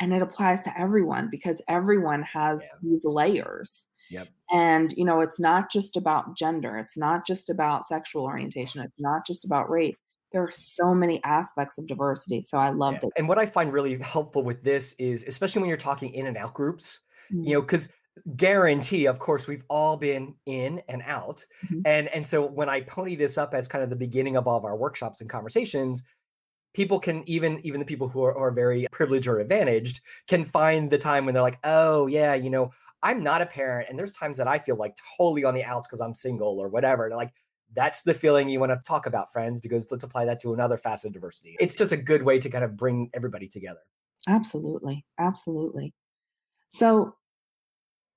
And 0.00 0.12
it 0.12 0.22
applies 0.22 0.62
to 0.62 0.80
everyone 0.80 1.28
because 1.30 1.60
everyone 1.68 2.22
has 2.22 2.62
Yeah. 2.62 2.78
these 2.82 3.04
layers. 3.04 3.86
Yep. 4.10 4.28
And, 4.50 4.92
you 4.96 5.04
know, 5.04 5.20
it's 5.20 5.38
not 5.38 5.70
just 5.70 5.96
about 5.96 6.36
gender, 6.36 6.76
it's 6.78 6.96
not 6.96 7.26
just 7.26 7.50
about 7.50 7.86
sexual 7.86 8.24
orientation, 8.24 8.82
it's 8.82 8.98
not 8.98 9.26
just 9.26 9.44
about 9.44 9.70
race. 9.70 10.00
There 10.32 10.42
are 10.42 10.50
so 10.50 10.94
many 10.94 11.22
aspects 11.24 11.76
of 11.76 11.86
diversity. 11.86 12.40
So 12.42 12.56
I 12.58 12.70
love 12.70 12.94
Yeah. 12.94 13.00
that. 13.02 13.10
And 13.16 13.28
what 13.28 13.38
I 13.38 13.46
find 13.46 13.72
really 13.72 13.98
helpful 14.02 14.42
with 14.42 14.62
this 14.64 14.94
is, 14.94 15.24
especially 15.24 15.60
when 15.60 15.68
you're 15.68 15.76
talking 15.78 16.12
in 16.14 16.26
and 16.26 16.36
out 16.38 16.54
groups, 16.54 17.00
you 17.28 17.36
mm-hmm. 17.36 17.52
know, 17.52 17.60
because 17.60 17.90
guarantee, 18.36 19.06
of 19.06 19.18
course, 19.18 19.46
we've 19.46 19.64
all 19.70 19.96
been 19.96 20.34
in 20.46 20.82
and 20.88 21.02
out. 21.06 21.46
Mhm. 21.66 21.82
And 21.86 22.08
and 22.08 22.26
so 22.26 22.46
when 22.46 22.68
I 22.68 22.82
pony 22.82 23.16
this 23.16 23.38
up 23.38 23.54
as 23.54 23.68
kind 23.68 23.82
of 23.84 23.90
the 23.90 23.96
beginning 23.96 24.36
of 24.36 24.46
all 24.46 24.58
of 24.58 24.64
our 24.64 24.76
workshops 24.76 25.20
and 25.20 25.30
conversations, 25.30 26.04
people 26.74 26.98
can 27.00 27.28
even 27.28 27.60
even 27.66 27.80
the 27.80 27.86
people 27.86 28.08
who 28.08 28.22
are, 28.24 28.36
are 28.36 28.52
very 28.52 28.86
privileged 28.92 29.28
or 29.28 29.40
advantaged 29.40 30.00
can 30.28 30.44
find 30.44 30.90
the 30.90 30.98
time 30.98 31.24
when 31.26 31.34
they're 31.34 31.42
like, 31.42 31.58
oh 31.64 32.06
yeah, 32.06 32.34
you 32.34 32.50
know, 32.50 32.70
I'm 33.02 33.22
not 33.22 33.42
a 33.42 33.46
parent, 33.46 33.88
and 33.88 33.98
there's 33.98 34.14
times 34.14 34.38
that 34.38 34.48
I 34.48 34.58
feel 34.58 34.76
like 34.76 34.96
totally 35.18 35.44
on 35.44 35.54
the 35.54 35.64
outs 35.64 35.86
because 35.86 36.00
I'm 36.00 36.14
single 36.14 36.58
or 36.60 36.68
whatever. 36.68 37.06
And 37.06 37.16
like 37.16 37.32
that's 37.74 38.02
the 38.02 38.14
feeling 38.14 38.48
you 38.48 38.60
want 38.60 38.72
to 38.72 38.78
talk 38.86 39.06
about, 39.06 39.32
friends, 39.32 39.60
because 39.60 39.90
let's 39.90 40.04
apply 40.04 40.26
that 40.26 40.40
to 40.40 40.52
another 40.54 40.76
facet 40.76 41.08
of 41.08 41.14
diversity. 41.14 41.56
It's 41.60 41.74
just 41.74 41.92
a 41.92 41.96
good 41.96 42.22
way 42.22 42.38
to 42.38 42.50
kind 42.50 42.64
of 42.64 42.76
bring 42.76 43.10
everybody 43.14 43.48
together. 43.48 43.80
Absolutely. 44.28 45.04
Absolutely. 45.18 45.94
So 46.68 47.16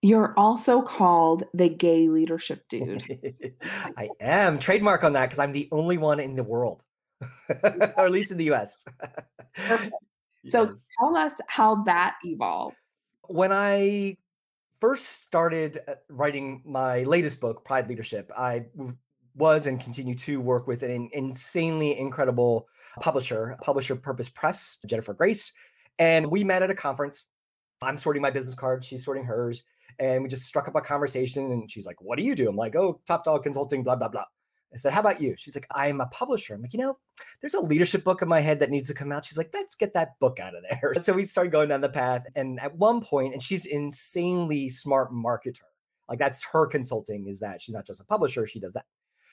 you're 0.06 0.34
also 0.38 0.84
called 0.84 1.46
the 1.56 1.68
gay 1.68 2.08
leadership 2.08 2.63
dude. 2.70 3.04
I 3.98 4.10
am 4.22 4.60
trademark 4.60 5.04
on 5.04 5.13
that 5.13 5.26
because 5.26 5.39
I'm 5.39 5.52
the 5.52 5.68
only 5.72 5.98
one 5.98 6.20
in 6.20 6.36
the 6.36 6.44
world, 6.44 6.84
or 7.63 8.06
at 8.06 8.12
least 8.12 8.32
in 8.32 8.38
the 8.38 8.52
US. 8.54 8.86
Perfect. 9.56 9.94
So 10.48 10.65
Yes. 10.65 10.88
tell 11.00 11.18
us 11.18 11.34
how 11.48 11.82
that 11.86 12.18
evolved. 12.24 12.76
When 13.30 13.52
I 13.52 14.15
first 14.80 15.24
started 15.24 15.80
uh, 15.88 15.96
writing 16.08 16.62
my 16.63 17.02
latest 17.02 17.41
book, 17.41 17.65
Pride 17.65 17.89
Leadership, 17.89 18.32
I 18.38 18.65
was 19.34 19.65
and 19.65 19.82
continue 19.82 20.13
to 20.13 20.39
work 20.39 20.68
with 20.68 20.84
an 20.84 21.10
insanely 21.13 21.98
incredible 21.98 22.68
publisher, 23.02 23.58
Publish 23.63 23.89
Your 23.89 23.96
Purpose 23.96 24.30
Press, 24.30 24.78
Jennifer 24.86 25.15
Grace. 25.15 25.52
And 25.98 26.28
we 26.28 26.44
met 26.44 26.62
at 26.62 26.70
a 26.70 26.76
conference. 26.76 27.26
I'm 27.82 27.98
sorting 27.98 28.22
my 28.22 28.30
business 28.30 28.54
card, 28.54 28.86
she's 28.86 29.04
sorting 29.04 29.24
hers. 29.24 29.63
And 30.00 30.24
we 30.24 30.30
just 30.30 30.45
struck 30.45 30.67
up 30.67 30.76
a 30.76 30.82
conversation. 30.82 31.52
And 31.52 31.69
she's 31.69 31.86
like, 31.86 32.02
What 32.02 32.17
do 32.17 32.24
you 32.24 32.36
do? 32.36 32.50
I'm 32.50 32.56
like, 32.56 32.76
Oh, 32.76 33.00
Top 33.08 33.24
Dog 33.24 33.43
Consulting, 33.43 33.84
blah, 33.84 33.95
blah, 33.95 34.10
blah. 34.10 34.26
I 34.74 34.78
said, 34.78 34.93
How 34.93 35.00
about 35.00 35.21
you? 35.21 35.36
She's 35.38 35.56
like, 35.56 35.67
I'm 35.71 36.02
a 36.02 36.08
publisher. 36.08 36.56
I'm 36.56 36.62
like, 36.62 36.74
You 36.74 36.80
know, 36.80 36.98
there's 37.41 37.54
a 37.54 37.62
leadership 37.62 38.04
book 38.04 38.21
in 38.21 38.28
my 38.28 38.41
head 38.41 38.60
that 38.60 38.69
needs 38.69 38.89
to 38.89 38.95
come 38.95 39.12
out. 39.12 39.26
She's 39.26 39.38
like, 39.38 39.52
Let's 39.54 39.76
get 39.76 39.93
that 39.93 40.19
book 40.19 40.39
out 40.39 40.56
of 40.56 40.63
there. 40.69 40.93
So 41.02 41.13
we 41.13 41.24
started 41.24 41.52
going 41.52 41.69
down 41.69 41.82
the 41.82 41.89
path. 41.89 42.24
And 42.36 42.60
at 42.60 42.76
one 42.76 43.02
point, 43.02 43.34
and 43.34 43.41
she's 43.41 43.65
insanely 43.65 44.69
smart 44.69 45.12
marketer. 45.12 45.62
Like 46.10 46.19
that's 46.19 46.43
her 46.45 46.67
consulting 46.67 47.28
is 47.28 47.39
that 47.39 47.62
she's 47.62 47.74
not 47.74 47.86
just 47.86 48.02
a 48.02 48.06
publisher, 48.06 48.45
she 48.45 48.60
does 48.60 48.74
that. 48.74 48.86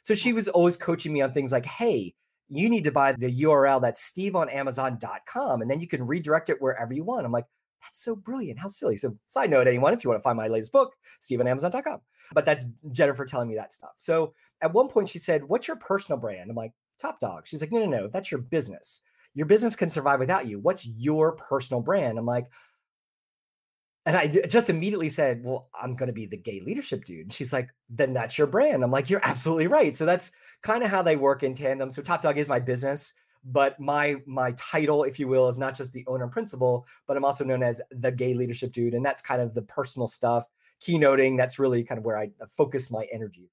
So 0.03 0.15
she 0.15 0.33
was 0.33 0.49
always 0.49 0.77
coaching 0.77 1.13
me 1.13 1.21
on 1.21 1.33
things 1.33 1.53
like, 1.53 1.67
hey, 1.67 2.15
you 2.49 2.69
need 2.69 2.85
to 2.85 2.93
buy 2.93 3.13
the 3.13 3.43
URL 3.43 3.81
that's 3.81 4.11
steveonamazon.com 4.11 5.63
and 5.63 5.71
then 5.71 5.81
you 5.81 5.87
can 5.87 6.07
redirect 6.07 6.51
it 6.51 6.61
wherever 6.61 6.93
you 6.93 7.05
want. 7.05 7.25
I'm 7.25 7.33
like, 7.33 7.47
that's 7.83 8.03
so 8.03 8.15
brilliant. 8.15 8.59
How 8.59 8.69
silly. 8.69 8.97
So, 8.97 9.17
side 9.27 9.51
note, 9.51 9.67
anyone, 9.67 9.93
if 9.93 10.05
you 10.05 10.11
want 10.11 10.21
to 10.21 10.23
find 10.23 10.37
my 10.37 10.49
latest 10.49 10.73
book, 10.73 10.95
steveonamazon.com. 11.21 12.01
But 12.33 12.45
that's 12.45 12.67
Jennifer 12.93 13.25
telling 13.25 13.49
me 13.49 13.57
that 13.57 13.73
stuff. 13.73 13.93
So, 13.97 14.35
at 14.61 14.73
one 14.73 14.89
point, 14.89 15.09
she 15.09 15.19
said, 15.19 15.45
What's 15.45 15.69
your 15.69 15.77
personal 15.77 16.19
brand? 16.19 16.49
I'm 16.51 16.57
like, 16.57 16.73
Top 16.99 17.21
Dog. 17.21 17.47
She's 17.47 17.61
like, 17.61 17.73
No, 17.73 17.81
no, 17.81 17.87
no, 17.87 18.09
that's 18.09 18.31
your 18.31 18.41
business. 18.41 19.03
Your 19.35 19.47
business 19.47 19.77
can 19.77 19.91
survive 19.91 20.21
without 20.21 20.47
you. 20.47 20.59
What's 20.61 20.87
your 20.87 21.33
personal 21.33 21.81
brand? 21.81 22.19
I'm 22.19 22.27
like, 22.27 22.47
and 24.05 24.17
I 24.17 24.27
just 24.27 24.69
immediately 24.69 25.09
said, 25.09 25.45
Well, 25.45 25.69
I'm 25.81 25.95
going 25.95 26.09
to 26.09 26.13
be 26.13 26.27
the 26.27 26.37
gay 26.37 26.61
leadership 26.61 27.05
dude. 27.05 27.27
And 27.27 27.33
she's 27.33 27.53
like, 27.53 27.71
Then 27.89 28.13
that's 28.13 28.37
your 28.37 28.47
brand. 28.47 28.83
I'm 28.83 28.91
like, 28.91 29.11
You're 29.11 29.21
absolutely 29.25 29.69
right. 29.69 29.97
So 29.97 30.07
that's 30.07 30.33
kind 30.63 30.83
of 30.83 30.91
how 30.91 31.03
they 31.03 31.17
work 31.17 31.43
in 31.43 31.55
tandem. 31.55 31.91
So 31.91 32.03
Top 32.03 32.23
Dog 32.23 32.39
is 32.39 32.49
my 32.49 32.59
business, 32.59 33.15
but 33.45 33.79
my 33.81 34.17
my 34.27 34.53
title, 34.53 35.05
if 35.05 35.19
you 35.19 35.29
will, 35.29 35.49
is 35.49 35.59
not 35.59 35.75
just 35.75 35.93
the 35.93 36.05
owner 36.07 36.25
and 36.25 36.33
principal, 36.33 36.87
but 37.07 37.17
I'm 37.17 37.25
also 37.25 37.45
known 37.45 37.63
as 37.63 37.81
the 37.91 38.13
gay 38.13 38.35
leadership 38.35 38.73
dude. 38.73 38.95
And 38.95 39.05
that's 39.05 39.23
kind 39.23 39.41
of 39.43 39.55
the 39.55 39.63
personal 39.63 40.07
stuff, 40.07 40.47
keynoting. 40.81 41.37
That's 41.37 41.59
really 41.59 41.83
kind 41.83 41.99
of 41.99 42.05
where 42.05 42.19
I 42.19 42.31
focus 42.49 42.91
my 42.91 43.07
energy. 43.13 43.51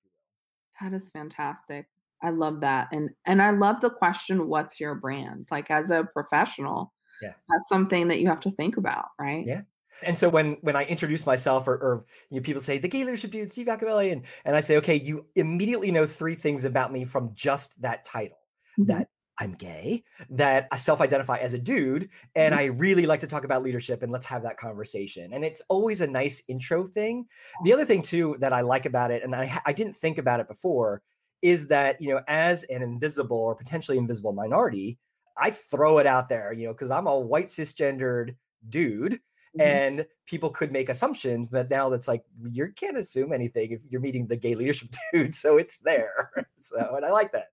That 0.82 0.94
is 0.94 1.10
fantastic. 1.10 1.88
I 2.22 2.30
love 2.32 2.62
that. 2.62 2.90
And 2.92 3.10
and 3.26 3.42
I 3.42 3.52
love 3.52 3.82
the 3.82 3.90
question, 3.90 4.48
what's 4.48 4.80
your 4.80 4.96
brand? 4.96 5.48
Like 5.52 5.72
as 5.72 5.90
a 5.92 6.08
professional, 6.14 6.94
Yeah. 7.22 7.34
that's 7.50 7.70
something 7.70 8.08
that 8.10 8.20
you 8.20 8.28
have 8.28 8.42
to 8.42 8.52
think 8.52 8.78
about, 8.78 9.06
right? 9.20 9.46
Yeah. 9.46 9.62
And 10.06 10.18
so 10.18 10.30
when 10.30 10.54
when 10.62 10.76
I 10.76 10.84
introduce 10.86 11.26
myself, 11.26 11.68
or, 11.68 11.76
or 11.76 12.06
you 12.30 12.38
know, 12.40 12.44
people 12.44 12.62
say 12.62 12.78
the 12.78 12.88
gay 12.88 13.04
leadership 13.04 13.32
dude, 13.32 13.52
Steve 13.52 13.68
Yacovelli, 13.68 14.12
and 14.12 14.24
and 14.46 14.56
I 14.56 14.60
say, 14.60 14.78
okay, 14.78 14.96
you 14.96 15.26
immediately 15.36 15.92
know 15.92 16.06
three 16.06 16.36
things 16.36 16.64
about 16.66 16.92
me 16.92 17.06
from 17.06 17.32
just 17.34 17.82
that 17.82 18.06
title. 18.06 18.38
Mhm. 18.78 18.88
That 18.88 19.10
I'm 19.40 19.54
gay, 19.54 20.04
that 20.30 20.68
I 20.72 20.78
self-identify 20.78 21.38
as 21.38 21.54
a 21.54 21.60
dude, 21.60 22.10
and 22.36 22.54
I 22.54 22.66
really 22.66 23.06
like 23.06 23.22
to 23.22 23.28
talk 23.28 23.46
about 23.46 23.64
leadership, 23.64 24.04
and 24.04 24.12
let's 24.12 24.26
have 24.26 24.44
that 24.44 24.58
conversation. 24.58 25.34
And 25.34 25.46
it's 25.46 25.62
always 25.70 26.02
a 26.02 26.08
nice 26.08 26.44
intro 26.48 26.86
thing. 26.86 27.26
The 27.64 27.74
other 27.74 27.86
thing 27.86 28.02
too 28.02 28.36
that 28.40 28.54
I 28.54 28.62
like 28.62 28.86
about 28.86 29.12
it, 29.12 29.24
and 29.24 29.36
I 29.36 29.60
I 29.66 29.74
didn't 29.74 29.96
think 29.96 30.18
about 30.18 30.40
it 30.40 30.48
before, 30.48 31.02
is 31.42 31.68
that 31.70 32.02
you 32.02 32.10
know, 32.10 32.22
as 32.28 32.64
an 32.66 32.82
invisible 32.82 33.38
or 33.38 33.56
potentially 33.56 33.98
invisible 33.98 34.34
minority, 34.34 34.98
I 35.38 35.52
throw 35.52 36.00
it 36.00 36.08
out 36.08 36.28
there, 36.30 36.52
you 36.54 36.68
know, 36.68 36.74
because 36.74 36.92
I'm 36.92 37.08
a 37.08 37.18
white 37.20 37.48
cisgendered 37.48 38.36
dude 38.68 39.20
Mhm. 39.58 39.62
and 39.64 40.06
people 40.28 40.52
could 40.52 40.72
make 40.72 40.90
assumptions 40.90 41.50
but 41.50 41.72
now 41.72 41.90
that's 41.90 42.08
like 42.08 42.24
you 42.52 42.72
can't 42.76 42.98
assume 42.98 43.34
anything 43.34 43.72
if 43.72 43.82
you're 43.90 44.00
meeting 44.00 44.28
the 44.28 44.36
gay 44.36 44.54
leadership 44.54 44.90
dude 45.14 45.34
so 45.34 45.58
it's 45.58 45.80
there 45.80 46.30
so 46.60 46.94
and 46.96 47.04
i 47.04 47.10
like 47.10 47.32
that 47.32 47.48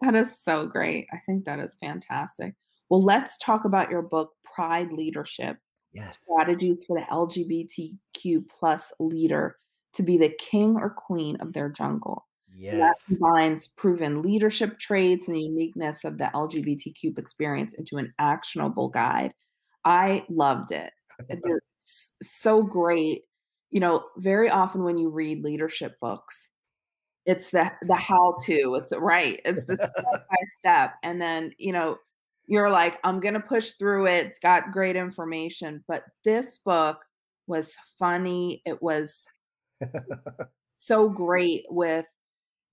That 0.00 0.14
is 0.14 0.38
so 0.38 0.66
great. 0.66 1.06
I 1.12 1.18
think 1.26 1.44
that 1.44 1.58
is 1.58 1.76
fantastic. 1.80 2.54
Well, 2.88 3.02
let's 3.02 3.38
talk 3.38 3.64
about 3.64 3.90
your 3.90 4.02
book, 4.02 4.32
Pride 4.42 4.92
Leadership 4.92 5.58
yes 5.92 6.20
Strategies 6.24 6.84
for 6.86 6.98
the 6.98 7.06
LGBTQ 7.10 8.48
plus 8.48 8.92
leader 9.00 9.56
to 9.94 10.02
be 10.02 10.16
the 10.16 10.34
king 10.38 10.76
or 10.76 10.90
queen 10.90 11.36
of 11.40 11.52
their 11.52 11.68
jungle. 11.68 12.26
And 12.70 12.80
that 12.80 12.94
yes 12.94 13.06
combines 13.08 13.68
proven 13.68 14.22
leadership 14.22 14.78
traits 14.78 15.26
and 15.28 15.36
the 15.36 15.42
uniqueness 15.42 16.04
of 16.04 16.18
the 16.18 16.30
LGBTQ 16.34 17.18
experience 17.18 17.74
into 17.74 17.96
an 17.96 18.12
actionable 18.18 18.88
guide. 18.88 19.32
I 19.84 20.24
loved 20.28 20.72
it. 20.72 20.92
Uh, 21.30 21.36
they're 21.42 21.62
so 22.22 22.62
great. 22.62 23.26
You 23.70 23.80
know, 23.80 24.04
very 24.18 24.50
often 24.50 24.84
when 24.84 24.98
you 24.98 25.10
read 25.10 25.44
leadership 25.44 25.96
books, 26.00 26.49
it's 27.30 27.50
the 27.50 27.70
the 27.82 27.94
how 27.94 28.36
to. 28.44 28.74
It's 28.74 28.92
right. 28.98 29.40
It's 29.44 29.64
the 29.64 29.76
step 29.76 29.92
by 30.04 30.36
step, 30.46 30.94
and 31.02 31.20
then 31.20 31.52
you 31.58 31.72
know 31.72 31.96
you're 32.46 32.70
like, 32.70 32.98
I'm 33.04 33.20
gonna 33.20 33.40
push 33.40 33.72
through 33.72 34.06
it. 34.06 34.26
It's 34.26 34.40
got 34.40 34.72
great 34.72 34.96
information, 34.96 35.84
but 35.86 36.02
this 36.24 36.58
book 36.58 36.98
was 37.46 37.74
funny. 37.98 38.62
It 38.66 38.82
was 38.82 39.26
so 40.78 41.08
great 41.08 41.64
with 41.68 42.06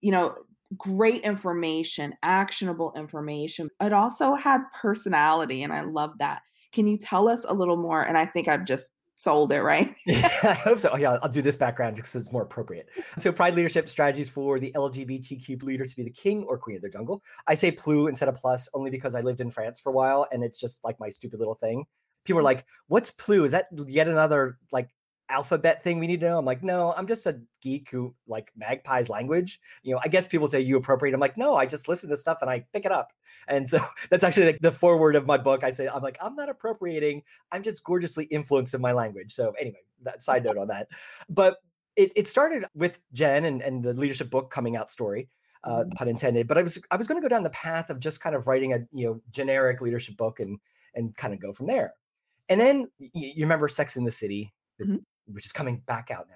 you 0.02 0.12
know 0.12 0.36
great 0.78 1.22
information 1.24 2.14
actionable 2.24 2.92
information 2.98 3.70
it 3.82 3.94
also 3.94 4.36
had 4.36 4.60
personality 4.74 5.64
and 5.64 5.72
i 5.72 5.80
love 5.80 6.12
that 6.20 6.42
can 6.74 6.86
you 6.86 6.98
tell 6.98 7.30
us 7.30 7.46
a 7.48 7.54
little 7.54 7.78
more 7.78 8.02
and 8.02 8.18
i 8.18 8.26
think 8.26 8.50
i've 8.50 8.66
just 8.66 8.90
sold 9.18 9.52
it 9.52 9.62
right 9.62 9.96
Yeah, 10.06 10.30
I 10.44 10.54
hope 10.54 10.78
so. 10.78 10.92
Oh, 10.94 10.98
yeah, 10.98 11.18
I'll 11.24 11.30
do 11.30 11.42
this 11.42 11.58
background 11.58 11.96
because 11.96 12.16
it's 12.16 12.32
more 12.32 12.44
appropriate. 12.44 12.88
So, 13.18 13.32
pride 13.32 13.56
leadership 13.56 13.90
strategies 13.90 14.30
for 14.30 14.60
the 14.60 14.72
LGBTQ 14.76 15.62
leader 15.64 15.86
to 15.86 15.96
be 15.96 16.04
the 16.04 16.12
king 16.12 16.44
or 16.44 16.58
queen 16.58 16.76
of 16.76 16.82
their 16.82 16.92
jungle. 16.92 17.24
I 17.48 17.56
say 17.56 17.72
plu 17.72 18.08
instead 18.08 18.30
of 18.30 18.36
plus 18.36 18.70
only 18.76 18.92
because 18.92 19.16
I 19.16 19.22
lived 19.22 19.42
in 19.42 19.50
France 19.50 19.80
for 19.80 19.90
a 19.90 19.94
while 19.94 20.28
and 20.32 20.44
it's 20.44 20.60
just 20.60 20.84
like 20.84 21.00
my 21.00 21.10
stupid 21.10 21.40
little 21.40 21.56
thing. 21.56 21.84
people 22.26 22.38
are 22.38 22.42
mm-hmm. 22.42 22.46
like, 22.46 22.66
"What's 22.88 23.12
Plu? 23.12 23.44
Is 23.44 23.52
that 23.54 23.68
yet 23.88 24.08
another 24.08 24.60
like 24.72 24.90
alphabet 25.30 25.84
thing 25.84 26.00
we 26.00 26.08
need 26.08 26.22
to 26.22 26.28
know?" 26.30 26.38
I'm 26.38 26.46
like, 26.46 26.64
"No, 26.64 26.94
I'm 26.98 27.08
just 27.08 27.26
a 27.26 27.40
geek 27.62 27.90
who 27.92 28.14
like 28.28 28.52
magpies 28.56 29.10
language." 29.10 29.60
You 29.84 29.94
know, 29.94 30.02
I 30.04 30.08
guess 30.08 30.28
people 30.28 30.48
say 30.48 30.62
you 30.62 30.78
appropriate. 30.78 31.14
I'm 31.14 31.20
like, 31.20 31.38
"No, 31.38 31.56
I 31.56 31.66
just 31.66 31.88
listen 31.88 32.10
to 32.10 32.18
stuff 32.18 32.40
and 32.42 32.50
I 32.50 32.66
pick 32.74 32.86
it 32.86 32.92
up." 32.92 33.12
And 33.48 33.68
so 33.70 33.80
that's 34.10 34.24
actually 34.24 34.48
like 34.48 34.60
the 34.62 34.72
foreword 34.72 35.16
of 35.16 35.26
my 35.26 35.38
book. 35.38 35.64
I 35.64 35.70
say, 35.70 35.88
I'm 35.88 36.02
like, 36.02 36.18
I'm 36.22 36.36
not 36.36 36.50
appropriating. 36.50 37.24
I'm 37.52 37.64
just 37.64 37.84
gorgeously 37.84 38.26
influenced 38.26 38.74
in 38.74 38.82
my 38.82 38.92
language. 38.92 39.34
So 39.34 39.54
anyway, 39.60 39.82
that 40.04 40.22
side 40.22 40.44
note 40.44 40.58
on 40.58 40.68
that. 40.68 40.88
But 41.30 41.58
it, 41.96 42.12
it 42.16 42.28
started 42.28 42.66
with 42.76 43.00
Jen 43.14 43.46
and, 43.46 43.62
and 43.62 43.84
the 43.84 43.94
leadership 43.94 44.30
book 44.30 44.52
coming 44.52 44.78
out 44.78 44.92
story 44.92 45.28
uh, 45.64 45.82
mm-hmm. 45.82 45.90
pun 45.92 46.08
intended. 46.08 46.48
But 46.48 46.58
I 46.58 46.64
was 46.64 46.80
I 46.92 46.96
was 46.96 47.08
going 47.08 47.22
to 47.22 47.26
go 47.26 47.30
down 47.30 47.44
the 47.44 47.50
path 47.50 47.90
of 47.90 48.00
just 48.00 48.22
kind 48.22 48.36
of 48.36 48.48
writing 48.48 48.74
a 48.74 48.80
you 48.94 49.08
know 49.08 49.22
generic 49.32 49.82
leadership 49.82 50.18
book 50.18 50.40
and 50.40 50.60
and 50.96 51.16
kind 51.18 51.34
of 51.34 51.40
go 51.40 51.52
from 51.52 51.68
there. 51.68 51.94
And 52.50 52.60
then 52.60 52.88
you, 53.00 53.10
you 53.14 53.46
remember 53.46 53.68
Sex 53.68 53.98
in 53.98 54.06
the 54.06 54.12
City, 54.12 54.54
mm-hmm. 54.82 54.98
Which 55.28 55.46
is 55.46 55.52
coming 55.52 55.82
back 55.86 56.12
out 56.12 56.28
now. 56.30 56.36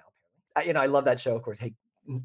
I, 0.56 0.64
you 0.64 0.72
know, 0.72 0.80
I 0.80 0.86
love 0.86 1.04
that 1.06 1.20
show. 1.20 1.34
Of 1.34 1.42
course, 1.42 1.58
hey, 1.58 1.74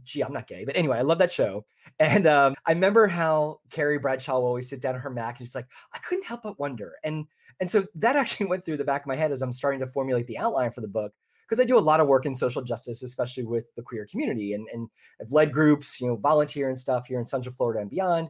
gee, 0.03 0.21
I'm 0.21 0.33
not 0.33 0.47
gay, 0.47 0.65
but 0.65 0.75
anyway, 0.75 0.97
I 0.97 1.01
love 1.01 1.19
that 1.19 1.31
show. 1.31 1.65
And 1.99 2.27
um, 2.27 2.53
I 2.67 2.73
remember 2.73 3.07
how 3.07 3.59
Carrie 3.71 3.97
Bradshaw 3.97 4.39
will 4.39 4.45
always 4.45 4.69
sit 4.69 4.81
down 4.81 4.93
at 4.93 5.01
her 5.01 5.09
Mac 5.09 5.39
and 5.39 5.47
she's 5.47 5.55
like, 5.55 5.65
I 5.95 5.97
couldn't 5.99 6.25
help 6.25 6.43
but 6.43 6.59
wonder. 6.59 6.93
And 7.03 7.25
and 7.59 7.71
so 7.71 7.85
that 7.95 8.15
actually 8.17 8.47
went 8.47 8.65
through 8.65 8.77
the 8.77 8.83
back 8.83 9.01
of 9.01 9.07
my 9.07 9.15
head 9.15 9.31
as 9.31 9.41
I'm 9.41 9.53
starting 9.53 9.79
to 9.79 9.87
formulate 9.87 10.27
the 10.27 10.37
outline 10.37 10.69
for 10.69 10.81
the 10.81 10.87
book 10.87 11.13
because 11.47 11.61
I 11.61 11.63
do 11.63 11.77
a 11.77 11.79
lot 11.79 11.99
of 11.99 12.07
work 12.07 12.25
in 12.25 12.35
social 12.35 12.61
justice, 12.61 13.03
especially 13.03 13.45
with 13.45 13.73
the 13.75 13.81
queer 13.81 14.05
community, 14.05 14.53
and 14.53 14.67
and 14.73 14.89
I've 15.21 15.31
led 15.31 15.53
groups, 15.53 15.99
you 16.01 16.07
know, 16.07 16.17
volunteer 16.17 16.69
and 16.69 16.77
stuff 16.77 17.07
here 17.07 17.19
in 17.19 17.25
Central 17.25 17.55
Florida 17.55 17.81
and 17.81 17.89
beyond. 17.89 18.29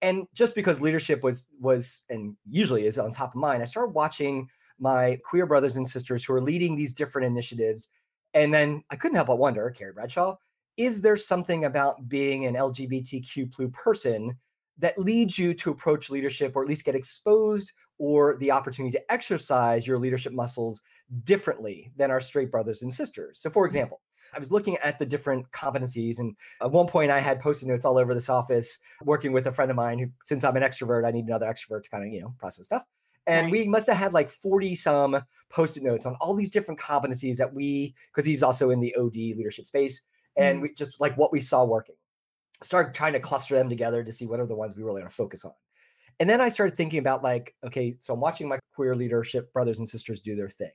And 0.00 0.26
just 0.32 0.54
because 0.54 0.80
leadership 0.80 1.24
was 1.24 1.48
was 1.60 2.04
and 2.10 2.36
usually 2.48 2.86
is 2.86 2.98
on 2.98 3.10
top 3.10 3.30
of 3.30 3.40
mind, 3.40 3.62
I 3.62 3.64
started 3.64 3.94
watching 3.94 4.48
my 4.78 5.18
queer 5.24 5.46
brothers 5.46 5.76
and 5.76 5.86
sisters 5.86 6.24
who 6.24 6.34
are 6.34 6.40
leading 6.40 6.76
these 6.76 6.92
different 6.92 7.26
initiatives, 7.26 7.88
and 8.34 8.52
then 8.52 8.82
I 8.90 8.96
couldn't 8.96 9.16
help 9.16 9.28
but 9.28 9.38
wonder, 9.38 9.70
Carrie 9.70 9.92
Bradshaw, 9.92 10.36
is 10.76 11.02
there 11.02 11.16
something 11.16 11.64
about 11.64 12.08
being 12.08 12.44
an 12.46 12.54
LGBTQ 12.54 13.72
person 13.72 14.36
that 14.78 14.96
leads 14.96 15.38
you 15.38 15.52
to 15.54 15.70
approach 15.70 16.08
leadership 16.08 16.54
or 16.54 16.62
at 16.62 16.68
least 16.68 16.84
get 16.84 16.94
exposed 16.94 17.72
or 17.98 18.36
the 18.36 18.50
opportunity 18.50 18.96
to 18.96 19.12
exercise 19.12 19.86
your 19.86 19.98
leadership 19.98 20.32
muscles 20.32 20.82
differently 21.24 21.90
than 21.96 22.10
our 22.10 22.20
straight 22.20 22.50
brothers 22.50 22.82
and 22.82 22.94
sisters. 22.94 23.40
So, 23.40 23.50
for 23.50 23.62
mm-hmm. 23.62 23.66
example, 23.66 24.00
I 24.34 24.38
was 24.38 24.52
looking 24.52 24.76
at 24.78 24.98
the 24.98 25.06
different 25.06 25.50
competencies, 25.52 26.20
and 26.20 26.36
at 26.62 26.70
one 26.70 26.86
point 26.86 27.10
I 27.10 27.18
had 27.18 27.40
post-it 27.40 27.66
notes 27.66 27.84
all 27.84 27.98
over 27.98 28.14
this 28.14 28.28
office, 28.28 28.78
working 29.02 29.32
with 29.32 29.46
a 29.46 29.50
friend 29.50 29.70
of 29.70 29.76
mine 29.76 29.98
who, 29.98 30.06
since 30.22 30.44
I'm 30.44 30.56
an 30.56 30.62
extrovert, 30.62 31.06
I 31.06 31.10
need 31.10 31.26
another 31.26 31.46
extrovert 31.46 31.84
to 31.84 31.90
kind 31.90 32.04
of 32.04 32.12
you 32.12 32.20
know 32.20 32.34
process 32.38 32.66
stuff. 32.66 32.84
And 33.28 33.44
right. 33.44 33.52
we 33.52 33.68
must 33.68 33.86
have 33.88 33.96
had 33.96 34.14
like 34.14 34.30
40 34.30 34.74
some 34.74 35.22
post-it 35.50 35.82
notes 35.82 36.06
on 36.06 36.16
all 36.20 36.34
these 36.34 36.50
different 36.50 36.80
competencies 36.80 37.36
that 37.36 37.52
we, 37.52 37.94
because 38.10 38.24
he's 38.24 38.42
also 38.42 38.70
in 38.70 38.80
the 38.80 38.94
OD 38.96 39.14
leadership 39.14 39.66
space, 39.66 40.02
and 40.36 40.58
mm. 40.58 40.62
we 40.62 40.74
just 40.74 41.00
like 41.00 41.16
what 41.16 41.30
we 41.30 41.38
saw 41.38 41.62
working. 41.62 41.94
Start 42.62 42.94
trying 42.94 43.12
to 43.12 43.20
cluster 43.20 43.54
them 43.54 43.68
together 43.68 44.02
to 44.02 44.10
see 44.10 44.26
what 44.26 44.40
are 44.40 44.46
the 44.46 44.56
ones 44.56 44.74
we 44.74 44.82
really 44.82 45.02
want 45.02 45.10
to 45.10 45.14
focus 45.14 45.44
on. 45.44 45.52
And 46.18 46.28
then 46.28 46.40
I 46.40 46.48
started 46.48 46.76
thinking 46.76 46.98
about 46.98 47.22
like, 47.22 47.54
okay, 47.64 47.94
so 48.00 48.14
I'm 48.14 48.20
watching 48.20 48.48
my 48.48 48.58
queer 48.74 48.96
leadership 48.96 49.52
brothers 49.52 49.78
and 49.78 49.88
sisters 49.88 50.20
do 50.20 50.34
their 50.34 50.48
thing. 50.48 50.72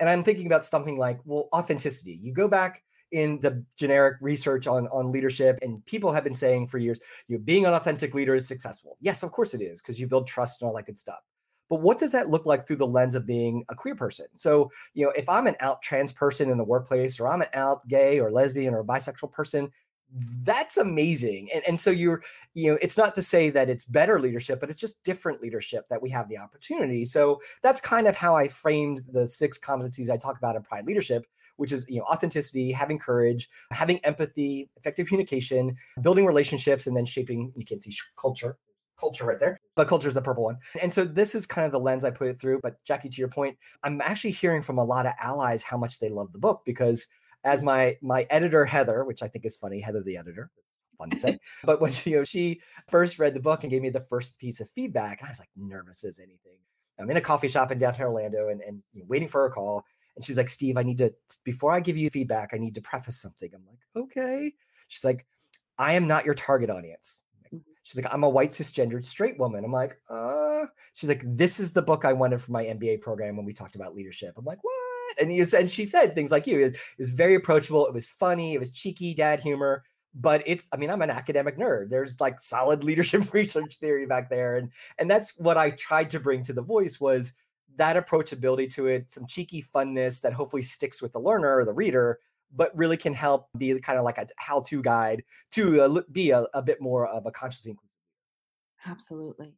And 0.00 0.08
I'm 0.08 0.24
thinking 0.24 0.46
about 0.46 0.64
something 0.64 0.96
like, 0.96 1.20
well, 1.24 1.48
authenticity. 1.54 2.18
You 2.22 2.32
go 2.32 2.48
back 2.48 2.82
in 3.12 3.38
the 3.40 3.64
generic 3.76 4.16
research 4.20 4.66
on, 4.66 4.88
on 4.88 5.12
leadership, 5.12 5.58
and 5.62 5.84
people 5.84 6.12
have 6.12 6.24
been 6.24 6.34
saying 6.34 6.68
for 6.68 6.78
years, 6.78 6.98
you 7.28 7.36
know, 7.36 7.44
being 7.44 7.66
an 7.66 7.74
authentic 7.74 8.14
leader 8.14 8.34
is 8.34 8.48
successful. 8.48 8.96
Yes, 9.00 9.22
of 9.22 9.30
course 9.32 9.52
it 9.52 9.60
is, 9.60 9.82
because 9.82 10.00
you 10.00 10.06
build 10.06 10.26
trust 10.26 10.62
and 10.62 10.68
all 10.68 10.76
that 10.76 10.86
good 10.86 10.98
stuff. 10.98 11.20
But 11.70 11.80
what 11.80 11.98
does 11.98 12.12
that 12.12 12.28
look 12.28 12.44
like 12.44 12.66
through 12.66 12.76
the 12.76 12.86
lens 12.86 13.14
of 13.14 13.24
being 13.24 13.64
a 13.70 13.74
queer 13.74 13.94
person? 13.94 14.26
So, 14.34 14.70
you 14.92 15.06
know, 15.06 15.12
if 15.16 15.28
I'm 15.28 15.46
an 15.46 15.56
out 15.60 15.80
trans 15.80 16.12
person 16.12 16.50
in 16.50 16.58
the 16.58 16.64
workplace, 16.64 17.18
or 17.18 17.28
I'm 17.28 17.40
an 17.40 17.48
out 17.54 17.86
gay 17.88 18.18
or 18.18 18.30
lesbian 18.30 18.74
or 18.74 18.84
bisexual 18.84 19.30
person, 19.30 19.70
that's 20.42 20.76
amazing. 20.76 21.48
And, 21.54 21.62
and 21.66 21.78
so 21.78 21.90
you're 21.90 22.20
you 22.54 22.72
know 22.72 22.78
it's 22.82 22.98
not 22.98 23.14
to 23.14 23.22
say 23.22 23.48
that 23.50 23.68
it's 23.68 23.84
better 23.84 24.18
leadership 24.18 24.58
but 24.58 24.68
it's 24.68 24.78
just 24.78 25.00
different 25.04 25.40
leadership 25.40 25.86
that 25.88 26.02
we 26.02 26.10
have 26.10 26.28
the 26.28 26.36
opportunity. 26.36 27.04
So 27.04 27.40
that's 27.62 27.80
kind 27.80 28.08
of 28.08 28.16
how 28.16 28.34
i 28.34 28.48
framed 28.48 29.02
the 29.12 29.26
six 29.26 29.58
competencies 29.58 30.10
i 30.10 30.16
talk 30.16 30.36
about 30.38 30.56
in 30.56 30.62
pride 30.62 30.86
leadership 30.86 31.26
which 31.56 31.72
is 31.72 31.86
you 31.88 31.98
know 31.98 32.04
authenticity 32.06 32.72
having 32.72 32.98
courage 32.98 33.48
having 33.70 33.98
empathy 34.04 34.68
effective 34.76 35.06
communication 35.06 35.76
building 36.00 36.26
relationships 36.26 36.86
and 36.86 36.96
then 36.96 37.04
shaping 37.04 37.52
see 37.78 37.94
culture 38.16 38.56
culture 39.00 39.24
right 39.24 39.40
there 39.40 39.58
but 39.74 39.88
culture 39.88 40.08
is 40.08 40.14
the 40.14 40.22
purple 40.22 40.44
one 40.44 40.58
and 40.82 40.92
so 40.92 41.04
this 41.04 41.34
is 41.34 41.46
kind 41.46 41.64
of 41.64 41.72
the 41.72 41.80
lens 41.80 42.04
i 42.04 42.10
put 42.10 42.28
it 42.28 42.38
through 42.38 42.60
but 42.62 42.76
jackie 42.84 43.08
to 43.08 43.18
your 43.18 43.28
point 43.28 43.56
i'm 43.82 44.00
actually 44.02 44.30
hearing 44.30 44.60
from 44.60 44.78
a 44.78 44.84
lot 44.84 45.06
of 45.06 45.12
allies 45.20 45.62
how 45.62 45.78
much 45.78 45.98
they 45.98 46.10
love 46.10 46.30
the 46.32 46.38
book 46.38 46.62
because 46.66 47.08
as 47.44 47.62
my 47.62 47.96
my 48.02 48.26
editor 48.30 48.64
Heather, 48.64 49.04
which 49.04 49.22
I 49.22 49.28
think 49.28 49.44
is 49.44 49.56
funny, 49.56 49.80
Heather 49.80 50.02
the 50.02 50.16
editor, 50.16 50.50
fun 50.98 51.10
to 51.10 51.16
say. 51.16 51.38
but 51.64 51.80
when 51.80 51.92
she, 51.92 52.10
you 52.10 52.16
know, 52.16 52.24
she 52.24 52.60
first 52.88 53.18
read 53.18 53.34
the 53.34 53.40
book 53.40 53.64
and 53.64 53.70
gave 53.70 53.82
me 53.82 53.90
the 53.90 54.00
first 54.00 54.38
piece 54.38 54.60
of 54.60 54.68
feedback, 54.68 55.22
I 55.24 55.28
was 55.28 55.38
like 55.38 55.48
nervous 55.56 56.04
as 56.04 56.18
anything. 56.18 56.58
I'm 56.98 57.10
in 57.10 57.16
a 57.16 57.20
coffee 57.20 57.48
shop 57.48 57.72
in 57.72 57.78
downtown 57.78 58.08
Orlando 58.08 58.48
and, 58.48 58.60
and 58.60 58.82
you 58.92 59.00
know, 59.00 59.06
waiting 59.08 59.28
for 59.28 59.46
a 59.46 59.50
call. 59.50 59.84
And 60.16 60.24
she's 60.24 60.36
like, 60.36 60.50
Steve, 60.50 60.76
I 60.76 60.82
need 60.82 60.98
to, 60.98 61.14
before 61.44 61.72
I 61.72 61.80
give 61.80 61.96
you 61.96 62.10
feedback, 62.10 62.50
I 62.52 62.58
need 62.58 62.74
to 62.74 62.82
preface 62.82 63.22
something. 63.22 63.50
I'm 63.54 63.64
like, 63.66 63.78
okay. 64.04 64.52
She's 64.88 65.04
like, 65.04 65.24
I 65.78 65.94
am 65.94 66.06
not 66.06 66.26
your 66.26 66.34
target 66.34 66.68
audience. 66.68 67.22
She's 67.90 68.00
like, 68.00 68.14
I'm 68.14 68.22
a 68.22 68.28
white 68.28 68.50
cisgendered 68.50 69.04
straight 69.04 69.36
woman. 69.36 69.64
I'm 69.64 69.72
like, 69.72 69.98
uh, 70.08 70.66
she's 70.92 71.08
like, 71.08 71.24
this 71.26 71.58
is 71.58 71.72
the 71.72 71.82
book 71.82 72.04
I 72.04 72.12
wanted 72.12 72.40
for 72.40 72.52
my 72.52 72.62
MBA 72.62 73.00
program 73.00 73.36
when 73.36 73.44
we 73.44 73.52
talked 73.52 73.74
about 73.74 73.96
leadership. 73.96 74.34
I'm 74.38 74.44
like, 74.44 74.62
what? 74.62 75.20
And 75.20 75.34
you 75.34 75.44
and 75.58 75.68
she 75.68 75.84
said 75.84 76.14
things 76.14 76.30
like 76.30 76.46
you. 76.46 76.60
It 76.60 76.62
was, 76.62 76.72
it 76.74 76.98
was 76.98 77.10
very 77.10 77.34
approachable. 77.34 77.88
It 77.88 77.92
was 77.92 78.06
funny. 78.06 78.54
It 78.54 78.60
was 78.60 78.70
cheeky 78.70 79.12
dad 79.12 79.40
humor. 79.40 79.82
But 80.14 80.44
it's, 80.46 80.68
I 80.72 80.76
mean, 80.76 80.88
I'm 80.88 81.02
an 81.02 81.10
academic 81.10 81.58
nerd. 81.58 81.90
There's 81.90 82.20
like 82.20 82.38
solid 82.38 82.84
leadership 82.84 83.34
research 83.34 83.78
theory 83.78 84.06
back 84.06 84.30
there. 84.30 84.58
And 84.58 84.70
and 84.98 85.10
that's 85.10 85.36
what 85.36 85.58
I 85.58 85.70
tried 85.70 86.10
to 86.10 86.20
bring 86.20 86.44
to 86.44 86.52
the 86.52 86.62
voice 86.62 87.00
was 87.00 87.34
that 87.74 87.96
approachability 87.96 88.72
to 88.74 88.86
it, 88.86 89.10
some 89.10 89.26
cheeky 89.26 89.64
funness 89.74 90.20
that 90.20 90.32
hopefully 90.32 90.62
sticks 90.62 91.02
with 91.02 91.12
the 91.12 91.18
learner 91.18 91.56
or 91.56 91.64
the 91.64 91.72
reader, 91.72 92.20
but 92.54 92.76
really 92.76 92.96
can 92.96 93.14
help 93.14 93.48
be 93.56 93.78
kind 93.80 93.98
of 93.98 94.04
like 94.04 94.18
a 94.18 94.26
how-to 94.36 94.82
guide 94.82 95.22
to 95.52 95.80
uh, 95.80 96.00
be 96.12 96.30
a, 96.30 96.46
a 96.54 96.62
bit 96.62 96.80
more 96.80 97.06
of 97.06 97.26
a 97.26 97.30
consciously 97.30 97.70
inclusive. 97.70 97.90
Absolutely. 98.86 99.54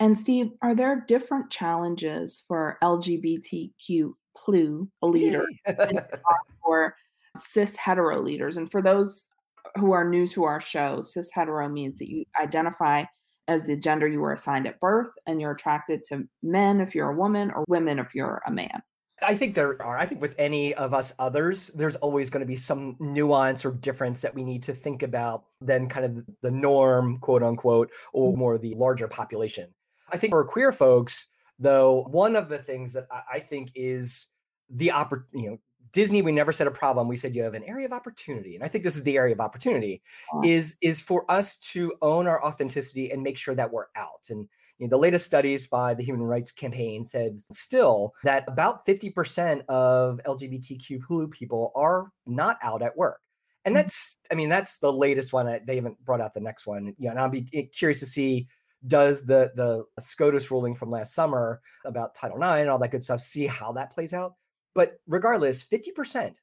And 0.00 0.18
Steve, 0.18 0.50
are 0.60 0.74
there 0.74 1.04
different 1.06 1.50
challenges 1.50 2.42
for 2.46 2.78
LGBTQ 2.82 4.12
Plu, 4.36 4.88
leader, 5.02 5.46
for 6.64 6.96
cis 7.36 7.76
hetero 7.76 8.20
leaders. 8.20 8.56
And 8.56 8.70
for 8.70 8.82
those 8.82 9.28
who 9.76 9.92
are 9.92 10.08
new 10.08 10.26
to 10.28 10.44
our 10.44 10.60
show, 10.60 11.00
cis 11.02 11.30
hetero 11.32 11.68
means 11.68 11.98
that 11.98 12.08
you 12.08 12.24
identify 12.40 13.04
as 13.46 13.64
the 13.64 13.76
gender 13.76 14.06
you 14.06 14.20
were 14.20 14.32
assigned 14.32 14.66
at 14.66 14.80
birth 14.80 15.10
and 15.26 15.40
you're 15.40 15.52
attracted 15.52 16.02
to 16.04 16.26
men 16.42 16.80
if 16.80 16.94
you're 16.94 17.10
a 17.10 17.16
woman 17.16 17.50
or 17.50 17.64
women 17.68 17.98
if 17.98 18.14
you're 18.14 18.42
a 18.46 18.50
man. 18.50 18.82
I 19.24 19.34
think 19.34 19.54
there 19.54 19.80
are. 19.82 19.98
I 19.98 20.06
think 20.06 20.20
with 20.20 20.34
any 20.38 20.74
of 20.74 20.94
us 20.94 21.14
others, 21.18 21.68
there's 21.68 21.96
always 21.96 22.30
going 22.30 22.40
to 22.40 22.46
be 22.46 22.56
some 22.56 22.96
nuance 23.00 23.64
or 23.64 23.72
difference 23.72 24.22
that 24.22 24.34
we 24.34 24.44
need 24.44 24.62
to 24.64 24.72
think 24.72 25.02
about 25.02 25.44
than 25.60 25.88
kind 25.88 26.04
of 26.06 26.24
the 26.42 26.50
norm, 26.50 27.16
quote 27.18 27.42
unquote, 27.42 27.90
or 28.12 28.30
mm-hmm. 28.30 28.38
more 28.38 28.58
the 28.58 28.74
larger 28.74 29.08
population. 29.08 29.68
I 30.12 30.16
think 30.16 30.32
for 30.32 30.44
queer 30.44 30.72
folks, 30.72 31.28
though 31.58 32.04
one 32.10 32.36
of 32.36 32.48
the 32.48 32.58
things 32.58 32.92
that 32.92 33.06
I 33.32 33.40
think 33.40 33.72
is 33.74 34.28
the 34.70 34.88
oppor- 34.88 35.24
you 35.32 35.50
know 35.50 35.58
Disney, 35.92 36.22
we 36.22 36.32
never 36.32 36.52
said 36.52 36.66
a 36.66 36.72
problem. 36.72 37.06
We 37.06 37.16
said 37.16 37.36
you 37.36 37.42
have 37.42 37.54
an 37.54 37.62
area 37.64 37.86
of 37.86 37.92
opportunity, 37.92 38.56
and 38.56 38.64
I 38.64 38.68
think 38.68 38.82
this 38.82 38.96
is 38.96 39.04
the 39.04 39.16
area 39.16 39.32
of 39.32 39.40
opportunity. 39.40 40.02
Is 40.42 40.76
is 40.82 41.00
for 41.00 41.24
us 41.30 41.56
to 41.72 41.92
own 42.02 42.26
our 42.26 42.44
authenticity 42.44 43.12
and 43.12 43.22
make 43.22 43.38
sure 43.38 43.54
that 43.54 43.72
we're 43.72 43.86
out. 43.96 44.26
And 44.28 44.48
you 44.78 44.86
know, 44.86 44.90
the 44.90 44.98
latest 44.98 45.26
studies 45.26 45.66
by 45.66 45.94
the 45.94 46.02
Human 46.02 46.26
Rights 46.26 46.50
Campaign 46.50 47.04
said 47.04 47.38
still 47.38 48.12
that 48.24 48.44
about 48.48 48.84
fifty 48.84 49.10
percent 49.10 49.62
of 49.68 50.20
LGBTQ 50.26 51.30
people 51.30 51.72
are 51.74 52.10
not 52.26 52.58
out 52.62 52.82
at 52.82 52.96
work, 52.96 53.20
and 53.64 53.72
mm. 53.72 53.78
that's 53.78 54.16
I 54.30 54.34
mean 54.34 54.48
that's 54.48 54.78
the 54.78 54.92
latest 54.92 55.32
one. 55.32 55.60
They 55.66 55.76
haven't 55.76 56.04
brought 56.04 56.20
out 56.20 56.34
the 56.34 56.40
next 56.40 56.66
one. 56.66 56.94
You 56.98 57.06
know, 57.06 57.10
and 57.10 57.20
I'll 57.20 57.28
be 57.28 57.46
eh, 57.52 57.62
curious 57.72 58.00
to 58.00 58.06
see 58.06 58.48
does 58.86 59.24
the 59.24 59.52
the 59.54 59.84
SCOTUS 59.98 60.50
ruling 60.50 60.74
from 60.74 60.90
last 60.90 61.14
summer 61.14 61.60
about 61.84 62.14
Title 62.14 62.38
IX 62.38 62.62
and 62.62 62.70
all 62.70 62.78
that 62.78 62.90
good 62.90 63.02
stuff 63.02 63.20
see 63.20 63.46
how 63.46 63.72
that 63.72 63.90
plays 63.90 64.12
out. 64.12 64.34
But 64.74 64.98
regardless, 65.06 65.62
50% 65.62 66.40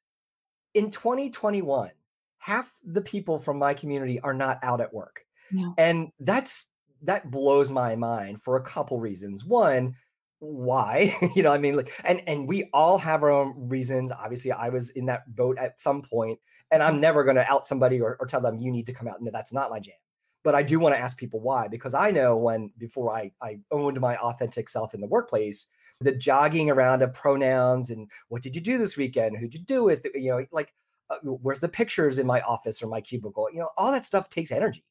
in 0.73 0.89
2021, 0.89 1.91
half 2.37 2.71
the 2.83 3.01
people 3.01 3.37
from 3.37 3.59
my 3.59 3.73
community 3.73 4.19
are 4.21 4.33
not 4.33 4.59
out 4.63 4.81
at 4.81 4.93
work. 4.93 5.25
Yeah. 5.51 5.71
And 5.77 6.11
that's 6.19 6.69
that 7.03 7.31
blows 7.31 7.71
my 7.71 7.95
mind 7.95 8.41
for 8.41 8.57
a 8.57 8.61
couple 8.61 8.99
reasons. 8.99 9.45
One, 9.45 9.95
why? 10.39 11.15
you 11.35 11.43
know, 11.43 11.51
I 11.51 11.57
mean, 11.57 11.75
like, 11.75 11.91
and 12.03 12.21
and 12.27 12.47
we 12.47 12.69
all 12.73 12.97
have 12.97 13.23
our 13.23 13.31
own 13.31 13.53
reasons. 13.55 14.11
Obviously, 14.11 14.51
I 14.51 14.69
was 14.69 14.89
in 14.91 15.05
that 15.07 15.35
boat 15.35 15.57
at 15.57 15.79
some 15.79 16.01
point, 16.01 16.39
and 16.71 16.81
I'm 16.81 16.99
never 16.99 17.23
going 17.23 17.35
to 17.37 17.51
out 17.51 17.65
somebody 17.65 18.01
or, 18.01 18.17
or 18.19 18.25
tell 18.25 18.41
them 18.41 18.59
you 18.59 18.71
need 18.71 18.85
to 18.87 18.93
come 18.93 19.07
out. 19.07 19.21
No, 19.21 19.31
that's 19.31 19.53
not 19.53 19.69
my 19.69 19.79
jam 19.79 19.95
but 20.43 20.55
I 20.55 20.63
do 20.63 20.79
want 20.79 20.95
to 20.95 20.99
ask 20.99 21.17
people 21.17 21.39
why, 21.39 21.67
because 21.67 21.93
I 21.93 22.11
know 22.11 22.37
when 22.37 22.71
before 22.77 23.15
I, 23.15 23.31
I 23.41 23.59
owned 23.71 23.99
my 23.99 24.17
authentic 24.17 24.69
self 24.69 24.93
in 24.93 25.01
the 25.01 25.07
workplace, 25.07 25.67
the 25.99 26.13
jogging 26.13 26.69
around 26.69 27.03
of 27.03 27.13
pronouns 27.13 27.91
and 27.91 28.09
what 28.29 28.41
did 28.41 28.55
you 28.55 28.61
do 28.61 28.77
this 28.77 28.97
weekend? 28.97 29.37
Who'd 29.37 29.53
you 29.53 29.59
do 29.59 29.83
with? 29.83 30.05
You 30.15 30.31
know, 30.31 30.45
like 30.51 30.73
uh, 31.09 31.17
where's 31.23 31.59
the 31.59 31.69
pictures 31.69 32.17
in 32.17 32.25
my 32.25 32.41
office 32.41 32.81
or 32.81 32.87
my 32.87 33.01
cubicle? 33.01 33.47
You 33.53 33.59
know, 33.59 33.69
all 33.77 33.91
that 33.91 34.05
stuff 34.05 34.29
takes 34.29 34.51
energy. 34.51 34.83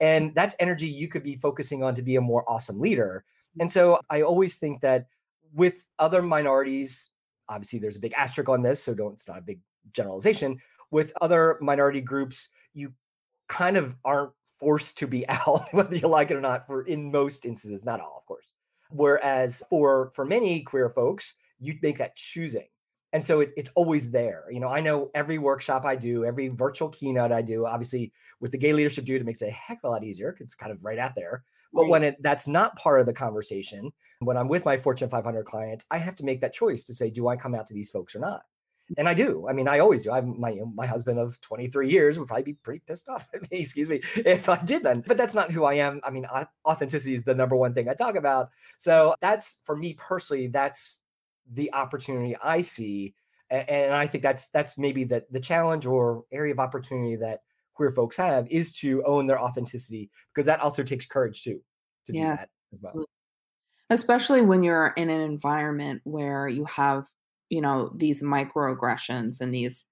And 0.00 0.34
that's 0.34 0.56
energy 0.60 0.88
you 0.88 1.08
could 1.08 1.22
be 1.22 1.36
focusing 1.36 1.82
on 1.82 1.94
to 1.94 2.02
be 2.02 2.16
a 2.16 2.20
more 2.20 2.44
awesome 2.48 2.80
leader. 2.80 3.24
Mm. 3.56 3.62
And 3.62 3.72
so 3.72 3.98
I 4.10 4.22
always 4.22 4.56
think 4.56 4.80
that 4.80 5.06
with 5.52 5.88
other 5.98 6.22
minorities, 6.22 7.10
obviously 7.48 7.78
there's 7.78 7.96
a 7.96 8.00
big 8.00 8.14
asterisk 8.14 8.48
on 8.48 8.62
this, 8.62 8.82
so 8.82 8.94
don't 8.94 9.14
it's 9.14 9.28
not 9.28 9.38
a 9.38 9.42
big 9.42 9.60
generalization. 9.92 10.58
With 10.90 11.12
other 11.20 11.58
minority 11.60 12.00
groups, 12.00 12.48
you 12.74 12.92
kind 13.48 13.76
of 13.76 13.96
aren't 14.04 14.32
forced 14.58 14.98
to 14.98 15.06
be 15.06 15.28
out, 15.28 15.62
whether 15.72 15.96
you 15.96 16.08
like 16.08 16.30
it 16.30 16.36
or 16.36 16.40
not, 16.40 16.66
for 16.66 16.82
in 16.82 17.10
most 17.10 17.44
instances, 17.44 17.84
not 17.84 18.00
all, 18.00 18.16
of 18.18 18.26
course. 18.26 18.46
Whereas 18.90 19.62
for 19.68 20.10
for 20.14 20.24
many 20.24 20.62
queer 20.62 20.88
folks, 20.88 21.34
you 21.58 21.78
make 21.82 21.98
that 21.98 22.16
choosing. 22.16 22.68
And 23.12 23.24
so 23.24 23.40
it, 23.40 23.52
it's 23.56 23.70
always 23.74 24.10
there. 24.10 24.44
You 24.50 24.60
know, 24.60 24.68
I 24.68 24.80
know 24.80 25.10
every 25.14 25.38
workshop 25.38 25.84
I 25.84 25.96
do, 25.96 26.24
every 26.24 26.48
virtual 26.48 26.90
keynote 26.90 27.32
I 27.32 27.40
do, 27.40 27.66
obviously 27.66 28.12
with 28.40 28.52
the 28.52 28.58
gay 28.58 28.72
leadership 28.72 29.04
dude, 29.04 29.20
it 29.20 29.24
makes 29.24 29.40
it 29.40 29.48
a 29.48 29.52
heck 29.52 29.78
of 29.82 29.88
a 29.88 29.92
lot 29.92 30.04
easier. 30.04 30.36
It's 30.40 30.54
kind 30.54 30.72
of 30.72 30.84
right 30.84 30.98
out 30.98 31.14
there. 31.14 31.42
But 31.72 31.82
right. 31.82 31.90
when 31.90 32.04
it 32.04 32.22
that's 32.22 32.48
not 32.48 32.76
part 32.76 33.00
of 33.00 33.06
the 33.06 33.12
conversation, 33.12 33.90
when 34.20 34.36
I'm 34.36 34.48
with 34.48 34.64
my 34.64 34.76
Fortune 34.76 35.08
500 35.08 35.44
clients, 35.44 35.86
I 35.90 35.98
have 35.98 36.16
to 36.16 36.24
make 36.24 36.40
that 36.40 36.52
choice 36.52 36.84
to 36.84 36.94
say, 36.94 37.10
do 37.10 37.28
I 37.28 37.36
come 37.36 37.54
out 37.54 37.66
to 37.68 37.74
these 37.74 37.90
folks 37.90 38.14
or 38.14 38.20
not? 38.20 38.42
And 38.96 39.06
I 39.06 39.12
do. 39.12 39.46
I 39.48 39.52
mean, 39.52 39.68
I 39.68 39.80
always 39.80 40.02
do. 40.02 40.10
I'm 40.10 40.40
my 40.40 40.58
my 40.74 40.86
husband 40.86 41.18
of 41.18 41.38
23 41.42 41.90
years 41.90 42.18
would 42.18 42.26
probably 42.26 42.44
be 42.44 42.54
pretty 42.54 42.80
pissed 42.86 43.08
off 43.10 43.28
at 43.34 43.50
me, 43.50 43.58
excuse 43.60 43.88
me, 43.88 44.00
if 44.16 44.48
I 44.48 44.56
didn't. 44.64 45.06
But 45.06 45.18
that's 45.18 45.34
not 45.34 45.52
who 45.52 45.64
I 45.64 45.74
am. 45.74 46.00
I 46.04 46.10
mean, 46.10 46.26
authenticity 46.66 47.12
is 47.12 47.22
the 47.22 47.34
number 47.34 47.54
one 47.54 47.74
thing 47.74 47.88
I 47.88 47.94
talk 47.94 48.16
about. 48.16 48.48
So 48.78 49.14
that's 49.20 49.60
for 49.64 49.76
me 49.76 49.92
personally, 49.94 50.46
that's 50.46 51.02
the 51.52 51.72
opportunity 51.72 52.36
I 52.42 52.60
see. 52.60 53.14
And, 53.50 53.68
and 53.68 53.94
I 53.94 54.06
think 54.06 54.22
that's 54.22 54.48
that's 54.48 54.78
maybe 54.78 55.04
the 55.04 55.24
the 55.30 55.40
challenge 55.40 55.86
or 55.86 56.24
area 56.32 56.52
of 56.52 56.58
opportunity 56.58 57.16
that 57.16 57.40
queer 57.74 57.90
folks 57.90 58.16
have 58.16 58.46
is 58.50 58.72
to 58.72 59.02
own 59.04 59.26
their 59.26 59.40
authenticity 59.40 60.10
because 60.34 60.46
that 60.46 60.60
also 60.60 60.82
takes 60.82 61.06
courage 61.06 61.42
too 61.42 61.60
to 62.06 62.12
yeah. 62.12 62.30
do 62.30 62.36
that 62.36 62.48
as 62.72 62.82
well 62.82 63.06
especially 63.90 64.42
when 64.42 64.62
you're 64.62 64.92
in 64.96 65.08
an 65.08 65.20
environment 65.20 66.00
where 66.04 66.48
you 66.48 66.64
have 66.64 67.04
you 67.48 67.60
know 67.60 67.92
these 67.96 68.22
microaggressions 68.22 69.40
and 69.40 69.54
these 69.54 69.84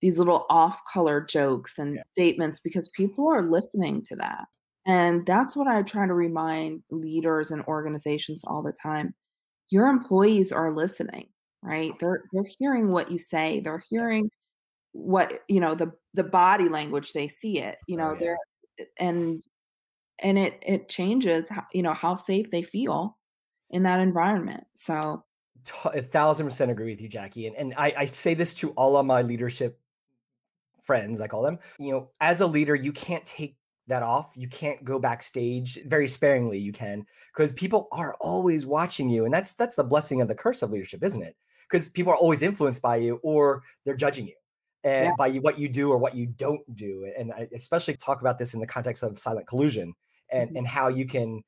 these 0.00 0.18
little 0.18 0.46
off 0.48 0.80
color 0.90 1.20
jokes 1.20 1.78
and 1.78 1.96
yeah. 1.96 2.02
statements 2.12 2.60
because 2.60 2.88
people 2.88 3.28
are 3.28 3.42
listening 3.42 4.02
to 4.06 4.16
that 4.16 4.44
and 4.86 5.26
that's 5.26 5.56
what 5.56 5.66
i 5.66 5.82
try 5.82 6.06
to 6.06 6.14
remind 6.14 6.82
leaders 6.90 7.50
and 7.50 7.62
organizations 7.64 8.42
all 8.46 8.62
the 8.62 8.74
time 8.82 9.14
your 9.70 9.86
employees 9.86 10.52
are 10.52 10.70
listening 10.70 11.26
right? 11.62 11.92
They're 11.98 12.22
they're 12.32 12.46
hearing 12.58 12.90
what 12.90 13.10
you 13.10 13.18
say 13.18 13.60
they're 13.60 13.82
hearing 13.90 14.30
what 14.92 15.42
you 15.48 15.60
know 15.60 15.74
the 15.74 15.92
the 16.14 16.24
body 16.24 16.68
language 16.68 17.12
they 17.12 17.28
see 17.28 17.60
it 17.60 17.78
you 17.86 17.96
oh, 17.96 17.98
know 17.98 18.10
oh, 18.10 18.12
yeah. 18.14 18.18
they're 18.18 18.38
eh, 18.80 18.84
and 18.98 19.40
and 20.18 20.38
it 20.38 20.58
it 20.62 20.88
changes 20.88 21.48
how 21.48 21.64
you 21.72 21.82
know 21.82 21.94
how 21.94 22.14
safe 22.14 22.50
they 22.50 22.62
feel 22.62 23.16
in 23.70 23.84
that 23.84 24.00
environment 24.00 24.64
so 24.74 25.22
a 25.84 26.02
thousand 26.02 26.46
percent 26.46 26.70
agree 26.70 26.90
with 26.90 27.00
you 27.00 27.08
jackie 27.08 27.46
and, 27.46 27.54
and 27.56 27.74
I, 27.76 27.94
I 27.98 28.04
say 28.06 28.34
this 28.34 28.52
to 28.54 28.70
all 28.70 28.96
of 28.96 29.06
my 29.06 29.22
leadership 29.22 29.78
friends 30.82 31.20
i 31.20 31.28
call 31.28 31.42
them 31.42 31.58
you 31.78 31.92
know 31.92 32.10
as 32.20 32.40
a 32.40 32.46
leader 32.46 32.74
you 32.74 32.92
can't 32.92 33.24
take 33.24 33.56
that 33.90 34.02
off 34.02 34.32
you 34.36 34.48
can't 34.48 34.82
go 34.84 34.98
backstage 34.98 35.78
very 35.86 36.08
sparingly 36.08 36.58
you 36.58 36.72
can 36.72 37.04
because 37.34 37.52
people 37.52 37.88
are 37.92 38.14
always 38.20 38.66
watching 38.66 39.08
you 39.08 39.24
and 39.24 39.34
that's 39.34 39.54
that's 39.54 39.76
the 39.76 39.84
blessing 39.84 40.20
of 40.20 40.28
the 40.28 40.34
curse 40.34 40.62
of 40.62 40.70
leadership 40.70 41.02
isn't 41.02 41.22
it 41.22 41.36
because 41.68 41.88
people 41.90 42.12
are 42.12 42.16
always 42.16 42.42
influenced 42.42 42.82
by 42.82 42.96
you 42.96 43.20
or 43.22 43.62
they're 43.84 43.94
judging 43.94 44.26
you 44.26 44.34
and 44.84 45.06
yeah. 45.06 45.12
by 45.18 45.30
what 45.38 45.58
you 45.58 45.68
do 45.68 45.90
or 45.90 45.98
what 45.98 46.14
you 46.14 46.26
don't 46.26 46.62
do 46.74 47.10
and 47.18 47.32
I 47.32 47.48
especially 47.54 47.96
talk 47.96 48.20
about 48.20 48.38
this 48.38 48.54
in 48.54 48.60
the 48.60 48.66
context 48.66 49.02
of 49.02 49.18
silent 49.18 49.46
collusion 49.46 49.94
and 50.30 50.48
mm-hmm. 50.48 50.56
and 50.58 50.66
how 50.66 50.88
you 50.88 51.06
can 51.06 51.42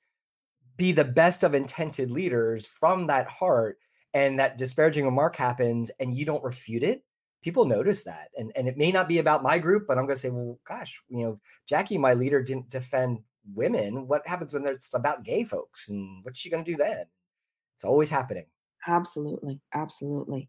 be 0.76 0.92
the 0.92 1.04
best 1.04 1.44
of 1.44 1.54
intended 1.54 2.10
leaders 2.10 2.66
from 2.66 3.06
that 3.06 3.26
heart 3.26 3.78
and 4.14 4.38
that 4.38 4.58
disparaging 4.58 5.04
remark 5.04 5.36
happens 5.36 5.90
and 6.00 6.16
you 6.16 6.24
don't 6.24 6.42
refute 6.44 6.82
it 6.82 7.02
people 7.42 7.64
notice 7.64 8.04
that 8.04 8.28
and 8.38 8.52
and 8.56 8.68
it 8.68 8.76
may 8.76 8.90
not 8.92 9.08
be 9.08 9.18
about 9.18 9.42
my 9.42 9.58
group 9.58 9.86
but 9.86 9.98
i'm 9.98 10.06
going 10.06 10.14
to 10.14 10.20
say 10.20 10.30
well 10.30 10.58
gosh 10.66 11.02
you 11.08 11.24
know 11.24 11.40
jackie 11.66 11.98
my 11.98 12.14
leader 12.14 12.42
didn't 12.42 12.68
defend 12.70 13.18
women 13.54 14.06
what 14.06 14.26
happens 14.26 14.54
when 14.54 14.66
it's 14.66 14.94
about 14.94 15.24
gay 15.24 15.44
folks 15.44 15.88
and 15.88 16.24
what's 16.24 16.38
she 16.38 16.50
going 16.50 16.64
to 16.64 16.70
do 16.70 16.76
then 16.76 17.04
it's 17.74 17.84
always 17.84 18.08
happening 18.08 18.46
absolutely 18.86 19.60
absolutely 19.74 20.48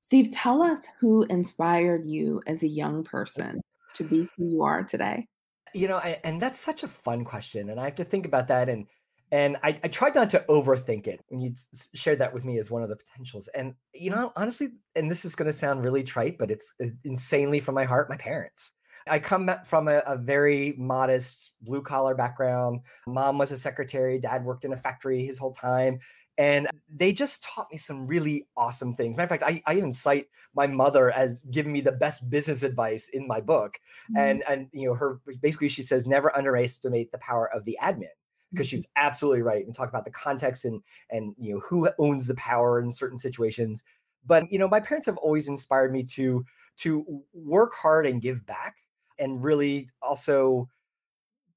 Steve, 0.00 0.32
tell 0.32 0.62
us 0.62 0.86
who 1.00 1.24
inspired 1.24 2.06
you 2.06 2.40
as 2.46 2.62
a 2.62 2.68
young 2.68 3.04
person 3.04 3.60
to 3.94 4.04
be 4.04 4.28
who 4.36 4.46
you 4.46 4.62
are 4.62 4.82
today. 4.82 5.26
You 5.74 5.88
know, 5.88 5.98
and 5.98 6.40
that's 6.40 6.58
such 6.58 6.82
a 6.82 6.88
fun 6.88 7.24
question, 7.24 7.68
and 7.68 7.78
I 7.78 7.84
have 7.84 7.96
to 7.96 8.04
think 8.04 8.24
about 8.24 8.48
that. 8.48 8.70
And 8.70 8.86
and 9.30 9.56
I, 9.62 9.78
I 9.82 9.88
tried 9.88 10.14
not 10.14 10.30
to 10.30 10.44
overthink 10.48 11.06
it 11.06 11.20
when 11.28 11.40
you 11.40 11.52
shared 11.94 12.18
that 12.20 12.32
with 12.32 12.44
me 12.44 12.58
as 12.58 12.70
one 12.70 12.82
of 12.82 12.88
the 12.88 12.96
potentials. 12.96 13.48
And 13.48 13.74
you 13.94 14.10
know, 14.10 14.32
honestly, 14.36 14.68
and 14.94 15.10
this 15.10 15.24
is 15.24 15.34
going 15.34 15.50
to 15.50 15.56
sound 15.56 15.84
really 15.84 16.02
trite, 16.02 16.38
but 16.38 16.50
it's 16.50 16.74
insanely 17.04 17.60
from 17.60 17.74
my 17.74 17.84
heart. 17.84 18.08
My 18.08 18.16
parents. 18.16 18.72
I 19.06 19.18
come 19.18 19.50
from 19.64 19.88
a, 19.88 20.02
a 20.06 20.16
very 20.16 20.74
modest 20.76 21.52
blue 21.62 21.82
collar 21.82 22.14
background. 22.14 22.80
Mom 23.06 23.38
was 23.38 23.52
a 23.52 23.56
secretary. 23.56 24.18
Dad 24.18 24.44
worked 24.44 24.64
in 24.64 24.72
a 24.72 24.76
factory 24.76 25.24
his 25.24 25.38
whole 25.38 25.52
time. 25.52 25.98
And 26.36 26.68
they 26.94 27.12
just 27.12 27.42
taught 27.42 27.66
me 27.72 27.78
some 27.78 28.06
really 28.06 28.46
awesome 28.56 28.94
things. 28.94 29.16
Matter 29.16 29.24
of 29.24 29.40
fact, 29.40 29.42
I, 29.42 29.60
I 29.66 29.76
even 29.76 29.92
cite 29.92 30.26
my 30.54 30.68
mother 30.68 31.10
as 31.10 31.40
giving 31.50 31.72
me 31.72 31.80
the 31.80 31.92
best 31.92 32.30
business 32.30 32.62
advice 32.62 33.08
in 33.08 33.26
my 33.26 33.40
book. 33.40 33.80
Mm-hmm. 34.12 34.18
And 34.18 34.44
and 34.48 34.68
you 34.72 34.86
know, 34.86 34.94
her 34.94 35.20
basically 35.40 35.68
she 35.68 35.82
says 35.82 36.06
never 36.06 36.36
underestimate 36.36 37.10
the 37.10 37.18
power 37.18 37.52
of 37.52 37.64
the 37.64 37.76
admin 37.82 38.06
because 38.52 38.68
she 38.68 38.76
was 38.76 38.88
absolutely 38.96 39.42
right 39.42 39.64
and 39.64 39.74
talk 39.74 39.88
about 39.88 40.04
the 40.04 40.10
context 40.10 40.64
and 40.64 40.82
and 41.10 41.34
you 41.38 41.54
know 41.54 41.60
who 41.60 41.88
owns 41.98 42.26
the 42.26 42.34
power 42.34 42.80
in 42.80 42.90
certain 42.90 43.18
situations. 43.18 43.84
But 44.26 44.50
you 44.50 44.58
know, 44.58 44.68
my 44.68 44.80
parents 44.80 45.06
have 45.06 45.16
always 45.18 45.48
inspired 45.48 45.92
me 45.92 46.04
to 46.04 46.44
to 46.78 47.22
work 47.32 47.72
hard 47.74 48.06
and 48.06 48.22
give 48.22 48.44
back 48.46 48.76
and 49.18 49.42
really 49.42 49.88
also 50.00 50.68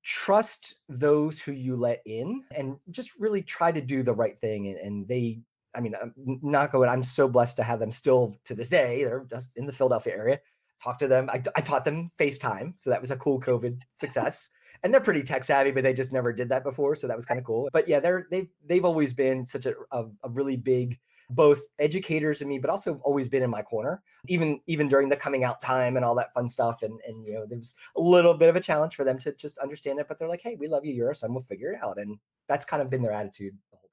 trust 0.04 0.76
those 0.90 1.40
who 1.40 1.52
you 1.52 1.76
let 1.76 2.02
in 2.06 2.44
and 2.56 2.76
just 2.90 3.12
really 3.20 3.42
try 3.42 3.72
to 3.72 3.82
do 3.82 4.02
the 4.02 4.14
right 4.14 4.38
thing 4.38 4.68
and, 4.68 4.78
and 4.78 5.08
they 5.08 5.40
i 5.76 5.80
mean 5.80 5.94
not 6.42 6.72
going 6.72 6.90
i'm 6.90 7.04
so 7.04 7.28
blessed 7.28 7.56
to 7.56 7.64
have 7.64 7.80
them 7.80 7.92
still 7.92 8.36
to 8.44 8.56
this 8.56 8.68
day 8.68 9.04
they're 9.04 9.26
just 9.30 9.52
in 9.56 9.68
the 9.68 9.72
philadelphia 9.72 10.14
area 10.14 10.40
talk 10.82 10.98
to 11.00 11.08
them 11.08 11.30
I, 11.32 11.42
I 11.56 11.62
taught 11.62 11.84
them 11.84 12.10
facetime 12.18 12.74
so 12.76 12.90
that 12.90 13.00
was 13.00 13.12
a 13.12 13.18
cool 13.18 13.40
covid 13.40 13.82
success 13.92 14.50
and 14.84 14.94
they're 14.94 15.02
pretty 15.02 15.24
tech 15.24 15.44
savvy 15.44 15.72
but 15.72 15.84
they 15.84 15.94
just 15.94 16.14
never 16.14 16.34
did 16.34 16.50
that 16.50 16.64
before 16.64 16.96
so 16.96 17.08
that 17.08 17.16
was 17.16 17.26
kind 17.26 17.40
of 17.40 17.46
cool 17.46 17.70
but 17.72 17.88
yeah 17.88 18.00
they're 18.00 18.28
they've 18.32 18.50
they've 18.66 18.86
always 18.86 19.14
been 19.14 19.46
such 19.46 19.66
a, 19.66 19.74
a, 19.92 20.06
a 20.24 20.30
really 20.30 20.58
big 20.58 21.00
both 21.32 21.62
educators 21.80 22.42
and 22.42 22.50
me, 22.50 22.60
but 22.60 22.70
also 22.70 23.00
always 23.04 23.30
been 23.30 23.44
in 23.44 23.50
my 23.50 23.62
corner, 23.62 24.02
even 24.28 24.60
even 24.68 24.88
during 24.88 25.10
the 25.10 25.16
coming 25.16 25.44
out 25.44 25.62
time 25.62 25.96
and 25.96 26.06
all 26.06 26.16
that 26.16 26.34
fun 26.34 26.48
stuff. 26.48 26.84
And 26.84 27.00
and 27.08 27.26
you 27.26 27.34
know, 27.34 27.46
there 27.46 27.58
was 27.58 27.76
a 27.96 28.02
little 28.02 28.34
bit 28.34 28.50
of 28.50 28.56
a 28.56 28.60
challenge 28.60 28.96
for 28.96 29.04
them 29.04 29.18
to 29.20 29.32
just 29.34 29.58
understand 29.60 30.00
it, 30.00 30.08
but 30.08 30.20
they're 30.20 30.28
like, 30.28 30.42
hey, 30.42 30.56
we 30.60 30.68
love 30.68 30.86
you, 30.86 30.94
you're 30.94 31.08
our 31.08 31.14
son, 31.14 31.34
we'll 31.34 31.42
figure 31.42 31.72
it 31.72 31.80
out. 31.84 32.00
And 32.00 32.18
that's 32.48 32.66
kind 32.66 32.82
of 32.82 32.90
been 32.90 33.02
their 33.02 33.14
attitude 33.14 33.54
the 33.72 33.78
whole 33.78 33.90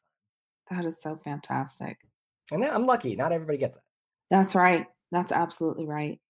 time. 0.69 0.83
That 0.83 0.89
is 0.89 1.01
so 1.01 1.19
fantastic. 1.25 1.99
And 2.51 2.65
I'm 2.65 2.87
lucky. 2.87 3.15
Not 3.15 3.33
everybody 3.33 3.59
gets 3.59 3.77
it. 3.77 3.83
That's 4.31 4.55
right. 4.55 4.87
That's 5.13 5.33
absolutely 5.33 5.87
right. 5.87 6.21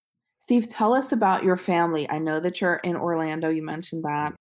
Steve, 0.48 0.70
tell 0.70 0.94
us 0.94 1.12
about 1.12 1.44
your 1.44 1.58
family. 1.58 2.08
I 2.08 2.16
know 2.16 2.40
that 2.40 2.58
you're 2.58 2.76
in 2.76 2.96
Orlando. 2.96 3.50
You 3.50 3.62
mentioned 3.62 4.02
that. 4.04 4.32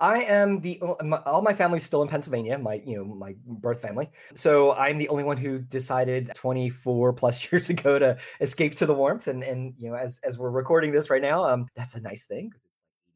I 0.00 0.20
am 0.24 0.60
the 0.60 0.78
all 0.82 1.40
my 1.40 1.54
family's 1.54 1.82
still 1.82 2.02
in 2.02 2.08
Pennsylvania, 2.08 2.58
my 2.58 2.82
you 2.84 2.98
know 2.98 3.04
my 3.06 3.34
birth 3.46 3.80
family. 3.80 4.10
So 4.34 4.74
I'm 4.74 4.98
the 4.98 5.08
only 5.08 5.24
one 5.24 5.38
who 5.38 5.60
decided 5.60 6.30
24 6.34 7.14
plus 7.14 7.42
years 7.50 7.70
ago 7.70 7.98
to 7.98 8.18
escape 8.42 8.74
to 8.74 8.84
the 8.84 8.92
warmth. 8.92 9.28
And 9.28 9.42
and 9.42 9.72
you 9.78 9.88
know 9.88 9.96
as 9.96 10.20
as 10.24 10.36
we're 10.36 10.50
recording 10.50 10.92
this 10.92 11.08
right 11.08 11.22
now, 11.22 11.42
um, 11.42 11.68
that's 11.74 11.94
a 11.94 12.02
nice 12.02 12.26
thing 12.26 12.52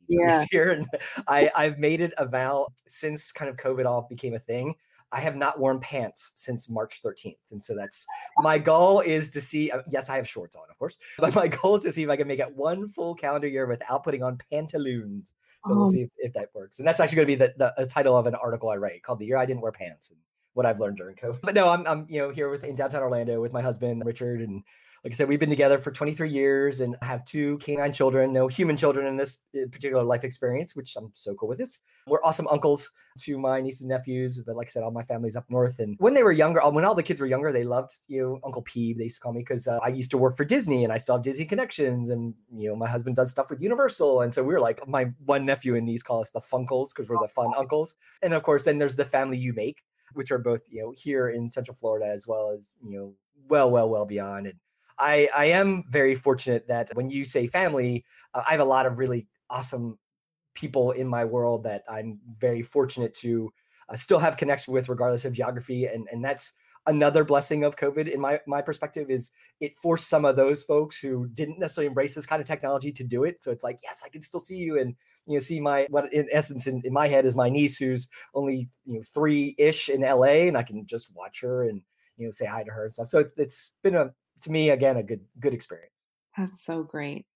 yeah. 0.08 0.44
here. 0.50 0.70
And 0.70 0.86
I 1.28 1.50
I've 1.54 1.78
made 1.78 2.00
it 2.00 2.14
a 2.16 2.26
vow 2.26 2.68
since 2.86 3.32
kind 3.32 3.50
of 3.50 3.56
COVID 3.56 3.84
all 3.84 4.06
became 4.08 4.32
a 4.32 4.38
thing. 4.38 4.74
I 5.12 5.20
have 5.20 5.36
not 5.36 5.58
worn 5.58 5.80
pants 5.80 6.32
since 6.34 6.70
March 6.70 7.00
13th. 7.02 7.36
And 7.50 7.62
so 7.62 7.74
that's 7.74 8.06
my 8.38 8.58
goal 8.58 9.00
is 9.00 9.30
to 9.30 9.40
see. 9.40 9.70
Uh, 9.70 9.82
yes, 9.90 10.08
I 10.08 10.16
have 10.16 10.28
shorts 10.28 10.56
on, 10.56 10.64
of 10.70 10.78
course, 10.78 10.98
but 11.18 11.34
my 11.34 11.48
goal 11.48 11.76
is 11.76 11.82
to 11.82 11.92
see 11.92 12.02
if 12.02 12.10
I 12.10 12.16
can 12.16 12.28
make 12.28 12.40
it 12.40 12.54
one 12.54 12.86
full 12.88 13.14
calendar 13.14 13.48
year 13.48 13.66
without 13.66 14.04
putting 14.04 14.22
on 14.22 14.38
pantaloons. 14.50 15.34
So 15.64 15.74
we'll 15.74 15.84
um 15.84 15.90
see 15.90 16.02
if, 16.02 16.10
if, 16.16 16.32
that 16.34 16.48
works. 16.54 16.78
And 16.78 16.88
that's 16.88 17.00
actually 17.00 17.16
going 17.16 17.26
to 17.26 17.32
be 17.32 17.34
the, 17.34 17.54
the, 17.58 17.74
the, 17.76 17.86
title 17.86 18.16
of 18.16 18.26
an 18.26 18.34
article 18.34 18.70
I 18.70 18.76
write 18.76 19.02
called 19.02 19.18
"The 19.18 19.26
Year 19.26 19.36
I 19.36 19.44
Didn't 19.44 19.60
Wear 19.60 19.72
Pants." 19.72 20.10
And 20.10 20.18
what 20.54 20.66
I've 20.66 20.80
learned 20.80 20.96
during 20.96 21.16
COVID. 21.16 21.40
But 21.42 21.54
no, 21.54 21.68
I'm 21.68 21.86
I'm 21.86 22.06
you 22.08 22.20
know 22.20 22.30
here 22.30 22.50
with 22.50 22.64
in 22.64 22.74
downtown 22.74 23.02
Orlando 23.02 23.40
with 23.40 23.52
my 23.52 23.62
husband 23.62 24.02
Richard 24.04 24.40
and 24.40 24.62
like 25.04 25.14
I 25.14 25.16
said, 25.16 25.28
we've 25.28 25.40
been 25.40 25.48
together 25.48 25.78
for 25.78 25.90
23 25.90 26.28
years 26.28 26.80
and 26.80 26.94
have 27.00 27.24
two 27.24 27.56
canine 27.58 27.92
children, 27.92 28.34
no 28.34 28.48
human 28.48 28.76
children 28.76 29.06
in 29.06 29.16
this 29.16 29.38
uh, 29.56 29.66
particular 29.72 30.02
life 30.02 30.24
experience, 30.24 30.76
which 30.76 30.94
I'm 30.94 31.10
so 31.14 31.34
cool 31.34 31.48
with 31.48 31.56
this. 31.56 31.78
We're 32.06 32.22
awesome 32.22 32.46
uncles 32.48 32.90
to 33.20 33.38
my 33.38 33.62
nieces 33.62 33.82
and 33.82 33.88
nephews, 33.88 34.42
but 34.44 34.56
like 34.56 34.68
I 34.68 34.70
said, 34.70 34.82
all 34.82 34.90
my 34.90 35.02
family's 35.02 35.36
up 35.36 35.46
north. 35.48 35.78
And 35.78 35.96
when 36.00 36.12
they 36.12 36.22
were 36.22 36.32
younger, 36.32 36.60
when 36.68 36.84
all 36.84 36.94
the 36.94 37.02
kids 37.02 37.18
were 37.18 37.26
younger, 37.26 37.50
they 37.50 37.64
loved 37.64 37.92
you 38.08 38.20
know 38.20 38.40
Uncle 38.44 38.62
Peeb. 38.62 38.98
They 38.98 39.04
used 39.04 39.16
to 39.16 39.20
call 39.20 39.32
me 39.32 39.40
because 39.40 39.66
uh, 39.66 39.78
I 39.82 39.88
used 39.88 40.10
to 40.10 40.18
work 40.18 40.36
for 40.36 40.44
Disney 40.44 40.84
and 40.84 40.92
I 40.92 40.98
still 40.98 41.14
have 41.14 41.22
Disney 41.22 41.46
connections. 41.46 42.10
And 42.10 42.34
you 42.54 42.68
know 42.68 42.76
my 42.76 42.88
husband 42.88 43.16
does 43.16 43.30
stuff 43.30 43.48
with 43.48 43.62
Universal, 43.62 44.20
and 44.20 44.34
so 44.34 44.42
we 44.42 44.52
were 44.52 44.60
like 44.60 44.86
my 44.86 45.10
one 45.24 45.46
nephew 45.46 45.76
and 45.76 45.86
niece 45.86 46.02
call 46.02 46.20
us 46.20 46.30
the 46.30 46.40
Funkles 46.40 46.90
because 46.94 47.08
we're 47.08 47.20
the 47.22 47.28
fun 47.28 47.52
uncles. 47.56 47.96
And 48.20 48.34
of 48.34 48.42
course, 48.42 48.64
then 48.64 48.76
there's 48.76 48.96
the 48.96 49.04
family 49.06 49.38
you 49.38 49.54
make, 49.54 49.82
which 50.14 50.30
are 50.30 50.38
both 50.38 50.62
you 50.70 50.82
know 50.82 50.92
here 50.96 51.30
in 51.30 51.50
Central 51.50 51.76
Florida 51.76 52.06
as 52.06 52.26
well 52.26 52.50
as 52.50 52.72
you 52.82 52.96
know 52.96 53.14
well, 53.48 53.70
well, 53.70 53.88
well 53.88 54.04
beyond. 54.04 54.46
And 54.46 54.58
I, 54.98 55.28
I 55.34 55.46
am 55.46 55.84
very 55.88 56.14
fortunate 56.14 56.68
that 56.68 56.90
when 56.94 57.10
you 57.10 57.24
say 57.24 57.46
family, 57.46 58.04
uh, 58.34 58.42
I 58.46 58.52
have 58.52 58.60
a 58.60 58.64
lot 58.64 58.86
of 58.86 58.98
really 58.98 59.26
awesome 59.48 59.98
people 60.54 60.92
in 60.92 61.08
my 61.08 61.24
world 61.24 61.64
that 61.64 61.82
I'm 61.88 62.18
very 62.38 62.62
fortunate 62.62 63.14
to 63.14 63.50
uh, 63.88 63.96
still 63.96 64.18
have 64.18 64.36
connection 64.36 64.74
with, 64.74 64.88
regardless 64.88 65.24
of 65.24 65.32
geography. 65.32 65.86
And 65.86 66.06
and 66.12 66.24
that's 66.24 66.52
another 66.90 67.24
blessing 67.24 67.64
of 67.64 67.76
COVID 67.76 68.12
in 68.12 68.20
my 68.20 68.40
my 68.46 68.60
perspective 68.60 69.10
is 69.10 69.30
it 69.60 69.76
forced 69.76 70.08
some 70.08 70.24
of 70.24 70.36
those 70.36 70.62
folks 70.64 70.98
who 70.98 71.28
didn't 71.28 71.58
necessarily 71.58 71.86
embrace 71.86 72.14
this 72.14 72.26
kind 72.26 72.40
of 72.40 72.46
technology 72.46 72.92
to 72.92 73.04
do 73.04 73.24
it. 73.24 73.40
So 73.40 73.50
it's 73.50 73.64
like, 73.64 73.78
yes, 73.82 74.02
I 74.04 74.08
can 74.08 74.20
still 74.20 74.40
see 74.40 74.56
you 74.56 74.78
and 74.78 74.94
you 75.26 75.34
know 75.34 75.38
see 75.38 75.60
my 75.60 75.86
what 75.88 76.12
in 76.12 76.26
essence 76.32 76.66
in, 76.66 76.82
in 76.84 76.92
my 76.92 77.06
head 77.08 77.24
is 77.24 77.36
my 77.36 77.48
niece 77.48 77.78
who's 77.78 78.08
only 78.34 78.68
you 78.84 78.96
know 78.96 79.02
three 79.14 79.54
ish 79.56 79.88
in 79.88 80.02
LA 80.02 80.48
and 80.48 80.56
I 80.56 80.62
can 80.62 80.84
just 80.84 81.14
watch 81.14 81.40
her 81.42 81.68
and 81.68 81.80
you 82.16 82.26
know 82.26 82.32
say 82.32 82.46
hi 82.46 82.64
to 82.64 82.70
her 82.70 82.84
and 82.84 82.92
stuff. 82.92 83.08
So 83.08 83.20
it's, 83.20 83.32
it's 83.38 83.74
been 83.82 83.94
a 83.94 84.10
to 84.42 84.50
me 84.50 84.70
again 84.70 84.96
a 84.96 85.02
good 85.02 85.20
good 85.38 85.54
experience. 85.54 85.92
That's 86.36 86.60
so 86.60 86.82
great. 86.82 87.26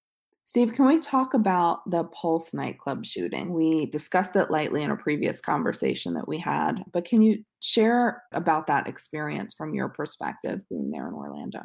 Steve, 0.47 0.74
can 0.74 0.86
we 0.86 1.01
talk 1.01 1.32
about 1.32 1.88
the 1.90 2.05
Pulse 2.05 2.53
nightclub 2.53 3.07
shooting? 3.07 3.55
We 3.55 3.86
discussed 3.86 4.36
it 4.36 4.51
lightly 4.51 4.82
in 4.82 4.90
a 4.90 4.97
previous 4.97 5.40
conversation 5.40 6.12
that 6.14 6.28
we 6.28 6.38
had, 6.38 6.84
but 6.92 7.07
can 7.07 7.22
you 7.22 7.42
share 7.61 8.22
about 8.30 8.66
that 8.66 8.86
experience 8.86 9.55
from 9.55 9.74
your 9.74 9.88
perspective 9.88 10.61
being 10.68 10.90
there 10.90 11.09
in 11.09 11.14
Orlando? 11.14 11.62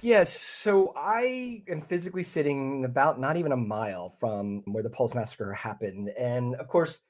Yes, 0.00 0.30
so 0.30 0.92
I 0.96 1.64
am 1.68 1.82
physically 1.82 2.22
sitting 2.22 2.84
about 2.84 3.18
not 3.18 3.36
even 3.36 3.50
a 3.50 3.56
mile 3.56 4.10
from 4.10 4.62
where 4.66 4.84
the 4.84 4.90
Pulse 4.90 5.12
massacre 5.12 5.52
happened. 5.52 6.10
And 6.16 6.54
of 6.54 6.68
course, 6.68 7.00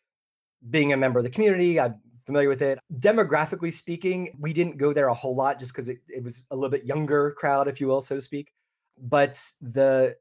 being 0.71 0.95
a 0.95 0.97
member 0.97 1.19
of 1.19 1.25
the 1.25 1.31
community, 1.31 1.79
I'm 1.79 1.97
familiar 2.25 2.49
with 2.49 2.63
it. 2.63 2.79
Demographically 2.99 3.73
speaking, 3.73 4.35
we 4.41 4.55
didn't 4.55 4.79
go 4.79 4.95
there 4.95 5.09
a 5.09 5.15
whole 5.15 5.37
lot 5.37 5.61
just 5.61 5.75
because 5.75 5.91
it, 5.91 5.99
it 6.09 6.25
was 6.25 6.45
a 6.51 6.57
little 6.57 6.71
bit 6.71 6.87
younger 6.87 7.33
crowd, 7.33 7.69
if 7.69 7.79
you 7.79 7.89
will, 7.89 8.01
so 8.01 8.15
to 8.15 8.23
speak. 8.23 8.53
But 8.99 9.39
the 9.61 10.17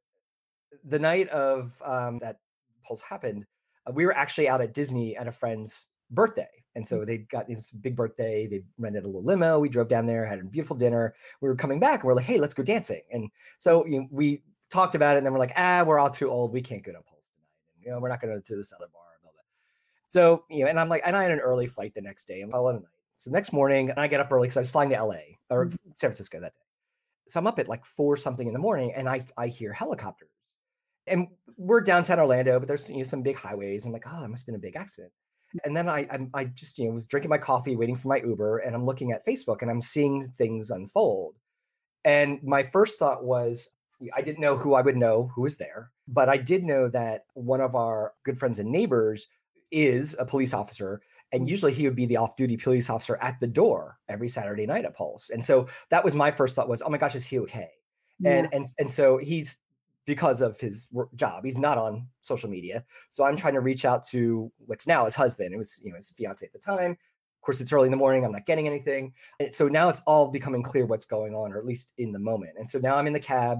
the 0.83 0.99
night 0.99 1.27
of 1.29 1.81
um, 1.83 2.19
that 2.19 2.39
pulse 2.83 3.01
happened, 3.01 3.45
uh, 3.87 3.91
we 3.93 4.05
were 4.05 4.15
actually 4.15 4.49
out 4.49 4.61
at 4.61 4.73
Disney 4.73 5.15
at 5.17 5.27
a 5.27 5.31
friend's 5.31 5.85
birthday. 6.11 6.47
And 6.75 6.87
so 6.87 7.03
they 7.03 7.19
got 7.19 7.47
this 7.47 7.71
big 7.71 7.95
birthday. 7.95 8.47
They 8.47 8.63
rented 8.77 9.03
a 9.03 9.07
little 9.07 9.23
limo. 9.23 9.59
We 9.59 9.69
drove 9.69 9.89
down 9.89 10.05
there, 10.05 10.25
had 10.25 10.39
a 10.39 10.43
beautiful 10.43 10.75
dinner. 10.75 11.13
We 11.41 11.49
were 11.49 11.55
coming 11.55 11.79
back 11.79 12.01
and 12.01 12.07
we're 12.07 12.13
like, 12.13 12.25
hey, 12.25 12.39
let's 12.39 12.53
go 12.53 12.63
dancing. 12.63 13.01
And 13.11 13.29
so 13.57 13.85
you 13.85 14.01
know, 14.01 14.07
we 14.11 14.43
talked 14.69 14.95
about 14.95 15.15
it 15.15 15.17
and 15.17 15.25
then 15.25 15.33
we're 15.33 15.39
like, 15.39 15.53
ah, 15.57 15.83
we're 15.85 15.99
all 15.99 16.09
too 16.09 16.29
old. 16.29 16.53
We 16.53 16.61
can't 16.61 16.83
go 16.83 16.91
to 16.91 17.01
Pulse 17.01 17.25
tonight. 17.33 17.75
And, 17.75 17.85
you 17.85 17.91
know, 17.91 17.99
we're 17.99 18.09
not 18.09 18.21
going 18.21 18.35
to 18.35 18.41
to 18.41 18.55
this 18.55 18.71
other 18.73 18.87
bar. 18.93 19.01
And 19.19 19.25
all 19.25 19.33
that. 19.35 19.45
So, 20.07 20.43
you 20.49 20.63
know, 20.63 20.69
and 20.69 20.79
I'm 20.79 20.89
like, 20.89 21.01
and 21.05 21.15
I 21.15 21.23
had 21.23 21.31
an 21.31 21.39
early 21.39 21.67
flight 21.67 21.93
the 21.93 22.01
next 22.01 22.25
day. 22.25 22.41
I'm 22.41 22.53
a 22.53 22.73
night. 22.73 22.83
So 23.17 23.31
next 23.31 23.51
morning, 23.51 23.89
and 23.89 23.99
I 23.99 24.07
get 24.07 24.21
up 24.21 24.31
early 24.31 24.47
because 24.47 24.57
I 24.57 24.61
was 24.61 24.71
flying 24.71 24.89
to 24.91 25.03
LA 25.03 25.15
or 25.49 25.65
mm-hmm. 25.65 25.75
San 25.95 26.09
Francisco 26.09 26.39
that 26.39 26.53
day. 26.53 26.65
So 27.27 27.39
I'm 27.39 27.47
up 27.47 27.59
at 27.59 27.67
like 27.67 27.85
four 27.85 28.15
something 28.15 28.47
in 28.47 28.53
the 28.53 28.59
morning 28.59 28.93
and 28.95 29.09
I, 29.09 29.25
I 29.37 29.47
hear 29.47 29.73
helicopters. 29.73 30.29
And 31.09 31.27
we're 31.57 31.81
downtown 31.81 32.19
Orlando, 32.19 32.59
but 32.59 32.67
there's 32.67 32.89
you 32.89 32.97
know 32.97 33.03
some 33.03 33.21
big 33.21 33.37
highways. 33.37 33.85
I'm 33.85 33.91
like, 33.91 34.05
oh, 34.07 34.23
it 34.23 34.29
must 34.29 34.43
have 34.43 34.47
been 34.47 34.55
a 34.55 34.59
big 34.59 34.75
accident. 34.75 35.11
Mm. 35.55 35.59
And 35.65 35.77
then 35.77 35.89
I, 35.89 35.99
I, 36.11 36.19
I 36.33 36.45
just 36.45 36.77
you 36.79 36.87
know 36.87 36.93
was 36.93 37.05
drinking 37.05 37.29
my 37.29 37.37
coffee, 37.37 37.75
waiting 37.75 37.95
for 37.95 38.07
my 38.07 38.17
Uber, 38.17 38.59
and 38.59 38.75
I'm 38.75 38.85
looking 38.85 39.11
at 39.11 39.25
Facebook 39.25 39.61
and 39.61 39.69
I'm 39.69 39.81
seeing 39.81 40.29
things 40.37 40.71
unfold. 40.71 41.35
And 42.05 42.41
my 42.43 42.63
first 42.63 42.97
thought 42.97 43.25
was, 43.25 43.71
I 44.15 44.21
didn't 44.21 44.39
know 44.39 44.57
who 44.57 44.73
I 44.73 44.81
would 44.81 44.95
know 44.95 45.29
who 45.35 45.41
was 45.41 45.57
there, 45.57 45.91
but 46.07 46.29
I 46.29 46.37
did 46.37 46.63
know 46.63 46.87
that 46.89 47.25
one 47.33 47.59
of 47.59 47.75
our 47.75 48.13
good 48.23 48.37
friends 48.37 48.59
and 48.59 48.71
neighbors 48.71 49.27
is 49.71 50.15
a 50.17 50.25
police 50.25 50.53
officer 50.53 51.01
and 51.31 51.45
mm. 51.45 51.49
usually 51.49 51.73
he 51.73 51.83
would 51.83 51.95
be 51.95 52.05
the 52.05 52.17
off-duty 52.17 52.57
police 52.57 52.89
officer 52.89 53.17
at 53.21 53.39
the 53.39 53.47
door 53.47 53.99
every 54.07 54.27
saturday 54.27 54.65
night 54.65 54.85
at 54.85 54.95
pulse 54.95 55.29
and 55.29 55.45
so 55.45 55.67
that 55.89 56.03
was 56.03 56.15
my 56.15 56.31
first 56.31 56.55
thought 56.55 56.67
was 56.67 56.81
oh 56.81 56.89
my 56.89 56.97
gosh 56.97 57.15
is 57.15 57.25
he 57.25 57.39
okay 57.39 57.69
yeah. 58.19 58.31
and 58.31 58.49
and 58.53 58.65
and 58.79 58.91
so 58.91 59.17
he's 59.17 59.59
because 60.09 60.41
of 60.41 60.59
his 60.59 60.87
job 61.15 61.45
he's 61.45 61.59
not 61.59 61.77
on 61.77 62.07
social 62.21 62.49
media 62.49 62.83
so 63.09 63.23
i'm 63.23 63.37
trying 63.37 63.53
to 63.53 63.59
reach 63.59 63.85
out 63.85 64.01
to 64.03 64.51
what's 64.65 64.87
now 64.87 65.05
his 65.05 65.13
husband 65.13 65.53
it 65.53 65.57
was 65.57 65.79
you 65.83 65.91
know 65.91 65.95
his 65.95 66.09
fiance 66.09 66.43
at 66.43 66.51
the 66.51 66.57
time 66.57 66.91
of 66.91 67.41
course 67.41 67.61
it's 67.61 67.71
early 67.71 67.85
in 67.85 67.91
the 67.91 67.97
morning 67.97 68.25
i'm 68.25 68.31
not 68.31 68.47
getting 68.47 68.65
anything 68.65 69.13
and 69.39 69.53
so 69.53 69.67
now 69.67 69.87
it's 69.87 70.01
all 70.07 70.27
becoming 70.27 70.63
clear 70.63 70.87
what's 70.87 71.05
going 71.05 71.35
on 71.35 71.53
or 71.53 71.59
at 71.59 71.65
least 71.65 71.93
in 71.99 72.11
the 72.11 72.17
moment 72.17 72.53
and 72.57 72.67
so 72.67 72.79
now 72.79 72.97
i'm 72.97 73.05
in 73.05 73.13
the 73.13 73.19
cab 73.19 73.59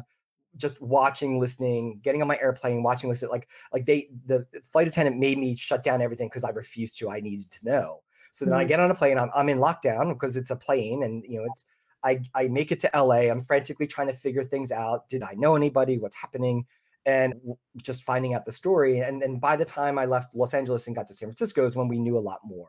just 0.57 0.81
watching, 0.81 1.39
listening, 1.39 1.99
getting 2.01 2.23
on 2.23 2.27
my 2.27 2.37
airplane, 2.41 2.81
watching, 2.81 3.07
listening. 3.07 3.29
Like 3.29 3.47
like 3.71 3.85
they 3.85 4.09
the 4.25 4.47
flight 4.71 4.87
attendant 4.87 5.17
made 5.17 5.37
me 5.37 5.55
shut 5.55 5.83
down 5.83 6.01
everything 6.01 6.27
because 6.27 6.43
I 6.43 6.49
refused 6.49 6.97
to. 6.97 7.09
I 7.11 7.19
needed 7.19 7.51
to 7.51 7.65
know. 7.65 8.01
So 8.31 8.45
then 8.45 8.53
mm-hmm. 8.53 8.61
I 8.61 8.65
get 8.65 8.79
on 8.79 8.89
a 8.89 8.95
plane. 8.95 9.19
I'm 9.19 9.29
I'm 9.35 9.49
in 9.49 9.59
lockdown 9.59 10.09
because 10.09 10.37
it's 10.37 10.49
a 10.49 10.55
plane, 10.55 11.03
and 11.03 11.23
you 11.27 11.37
know 11.37 11.45
it's. 11.45 11.65
I 12.03 12.21
I 12.33 12.47
make 12.47 12.71
it 12.71 12.79
to 12.79 12.89
LA. 12.93 13.29
I'm 13.29 13.41
frantically 13.41 13.87
trying 13.87 14.07
to 14.07 14.13
figure 14.13 14.43
things 14.43 14.71
out. 14.71 15.07
Did 15.09 15.23
I 15.23 15.33
know 15.33 15.55
anybody? 15.55 15.97
What's 15.97 16.15
happening? 16.15 16.65
And 17.05 17.33
just 17.81 18.03
finding 18.03 18.33
out 18.33 18.45
the 18.45 18.51
story. 18.51 18.99
And 18.99 19.21
then 19.21 19.39
by 19.39 19.55
the 19.55 19.65
time 19.65 19.97
I 19.97 20.05
left 20.05 20.35
Los 20.35 20.53
Angeles 20.53 20.87
and 20.87 20.95
got 20.95 21.07
to 21.07 21.13
San 21.13 21.27
Francisco 21.27 21.65
is 21.65 21.75
when 21.75 21.87
we 21.87 21.97
knew 21.97 22.17
a 22.17 22.19
lot 22.19 22.39
more. 22.43 22.67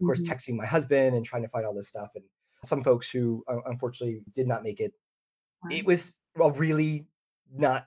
Of 0.00 0.06
course, 0.06 0.22
mm-hmm. 0.22 0.32
texting 0.32 0.56
my 0.56 0.66
husband 0.66 1.14
and 1.14 1.24
trying 1.24 1.42
to 1.42 1.48
find 1.48 1.66
all 1.66 1.74
this 1.74 1.88
stuff. 1.88 2.10
And 2.14 2.24
some 2.64 2.82
folks 2.82 3.10
who 3.10 3.44
uh, 3.48 3.58
unfortunately 3.66 4.22
did 4.32 4.46
not 4.46 4.62
make 4.62 4.80
it. 4.80 4.92
Wow. 5.62 5.76
It 5.76 5.84
was 5.84 6.18
a 6.40 6.50
really 6.52 7.06
not 7.54 7.86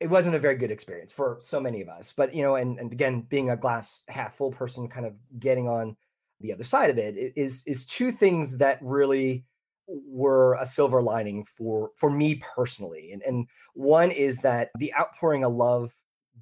it 0.00 0.08
wasn't 0.08 0.36
a 0.36 0.38
very 0.38 0.54
good 0.54 0.70
experience 0.70 1.12
for 1.12 1.38
so 1.40 1.60
many 1.60 1.80
of 1.80 1.88
us 1.88 2.12
but 2.16 2.32
you 2.32 2.42
know 2.42 2.54
and, 2.54 2.78
and 2.78 2.92
again 2.92 3.22
being 3.22 3.50
a 3.50 3.56
glass 3.56 4.02
half 4.08 4.34
full 4.34 4.50
person 4.50 4.88
kind 4.88 5.04
of 5.04 5.14
getting 5.40 5.68
on 5.68 5.96
the 6.40 6.52
other 6.52 6.64
side 6.64 6.90
of 6.90 6.98
it 6.98 7.32
is 7.34 7.64
is 7.66 7.84
two 7.84 8.12
things 8.12 8.56
that 8.58 8.78
really 8.80 9.44
were 9.88 10.54
a 10.60 10.66
silver 10.66 11.02
lining 11.02 11.44
for 11.44 11.90
for 11.96 12.10
me 12.10 12.34
personally 12.36 13.12
and 13.12 13.22
and 13.22 13.46
one 13.74 14.10
is 14.10 14.38
that 14.38 14.70
the 14.78 14.92
outpouring 14.94 15.44
of 15.44 15.54
love 15.54 15.92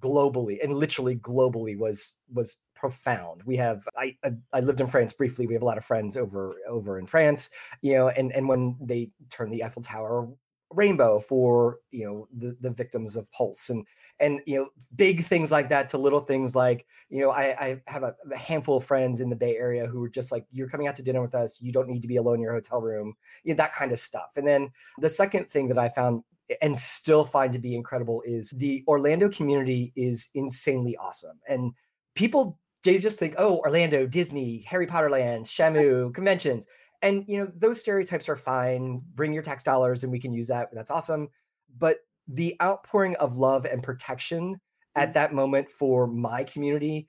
globally 0.00 0.62
and 0.62 0.74
literally 0.76 1.16
globally 1.16 1.76
was 1.76 2.16
was 2.32 2.58
profound. 2.74 3.42
We 3.44 3.56
have 3.56 3.86
I, 3.96 4.16
I 4.24 4.32
i 4.52 4.60
lived 4.60 4.80
in 4.80 4.86
france 4.86 5.12
briefly. 5.12 5.46
We 5.46 5.54
have 5.54 5.62
a 5.62 5.66
lot 5.66 5.78
of 5.78 5.84
friends 5.84 6.16
over 6.16 6.54
over 6.68 6.98
in 6.98 7.06
france 7.06 7.50
you 7.82 7.94
know 7.94 8.08
and 8.08 8.32
and 8.32 8.48
when 8.48 8.76
they 8.80 9.10
turned 9.30 9.52
the 9.52 9.64
eiffel 9.64 9.82
tower 9.82 10.28
rainbow 10.72 11.20
for 11.20 11.78
you 11.92 12.04
know 12.04 12.28
the, 12.36 12.56
the 12.60 12.70
victims 12.70 13.14
of 13.14 13.30
pulse 13.30 13.70
and 13.70 13.86
and 14.18 14.40
you 14.46 14.58
know 14.58 14.68
big 14.96 15.22
things 15.22 15.52
like 15.52 15.68
that 15.68 15.88
to 15.88 15.96
little 15.96 16.18
things 16.18 16.56
like 16.56 16.84
you 17.08 17.20
know 17.20 17.30
i, 17.30 17.54
I 17.58 17.82
have 17.86 18.02
a, 18.02 18.16
a, 18.32 18.36
handful 18.36 18.78
of 18.78 18.84
friends 18.84 19.20
in 19.20 19.30
the 19.30 19.36
bay 19.36 19.56
area 19.56 19.86
who 19.86 20.02
are 20.02 20.08
just 20.08 20.32
like 20.32 20.44
you're 20.50 20.68
coming 20.68 20.88
out 20.88 20.96
to 20.96 21.02
dinner 21.02 21.22
with 21.22 21.34
us. 21.34 21.60
You 21.60 21.72
don't 21.72 21.88
need 21.88 22.02
to 22.02 22.08
be 22.08 22.16
alone 22.16 22.36
in 22.36 22.40
your 22.42 22.54
hotel 22.54 22.80
room. 22.80 23.14
You 23.44 23.52
know, 23.52 23.56
that 23.58 23.74
kind 23.74 23.92
of 23.92 23.98
stuff. 23.98 24.32
And 24.36 24.46
then 24.46 24.70
the 24.98 25.08
second 25.08 25.48
thing 25.48 25.68
that 25.68 25.78
i 25.78 25.88
found 25.88 26.22
and 26.62 26.78
still 26.78 27.24
find 27.24 27.52
to 27.52 27.58
be 27.58 27.74
incredible 27.74 28.22
is 28.24 28.50
the 28.56 28.84
orlando 28.86 29.28
community 29.28 29.92
is 29.96 30.28
insanely 30.34 30.96
awesome. 30.96 31.38
And 31.48 31.72
people 32.14 32.58
they 32.84 32.98
just 32.98 33.18
think 33.18 33.34
oh 33.36 33.58
orlando 33.58 34.06
disney 34.06 34.60
harry 34.60 34.86
potter 34.86 35.10
land 35.10 35.44
shamu 35.44 36.14
conventions 36.18 36.68
and 37.02 37.24
you 37.26 37.38
know 37.38 37.50
those 37.56 37.80
stereotypes 37.80 38.28
are 38.28 38.36
fine 38.36 39.02
bring 39.14 39.32
your 39.32 39.42
tax 39.42 39.62
dollars 39.62 40.02
and 40.02 40.12
we 40.12 40.18
can 40.18 40.32
use 40.32 40.48
that 40.48 40.68
that's 40.72 40.90
awesome 40.90 41.28
but 41.78 41.98
the 42.28 42.56
outpouring 42.62 43.16
of 43.16 43.38
love 43.38 43.64
and 43.64 43.82
protection 43.82 44.60
at 44.94 45.10
mm. 45.10 45.12
that 45.14 45.32
moment 45.32 45.70
for 45.70 46.06
my 46.06 46.44
community 46.44 47.08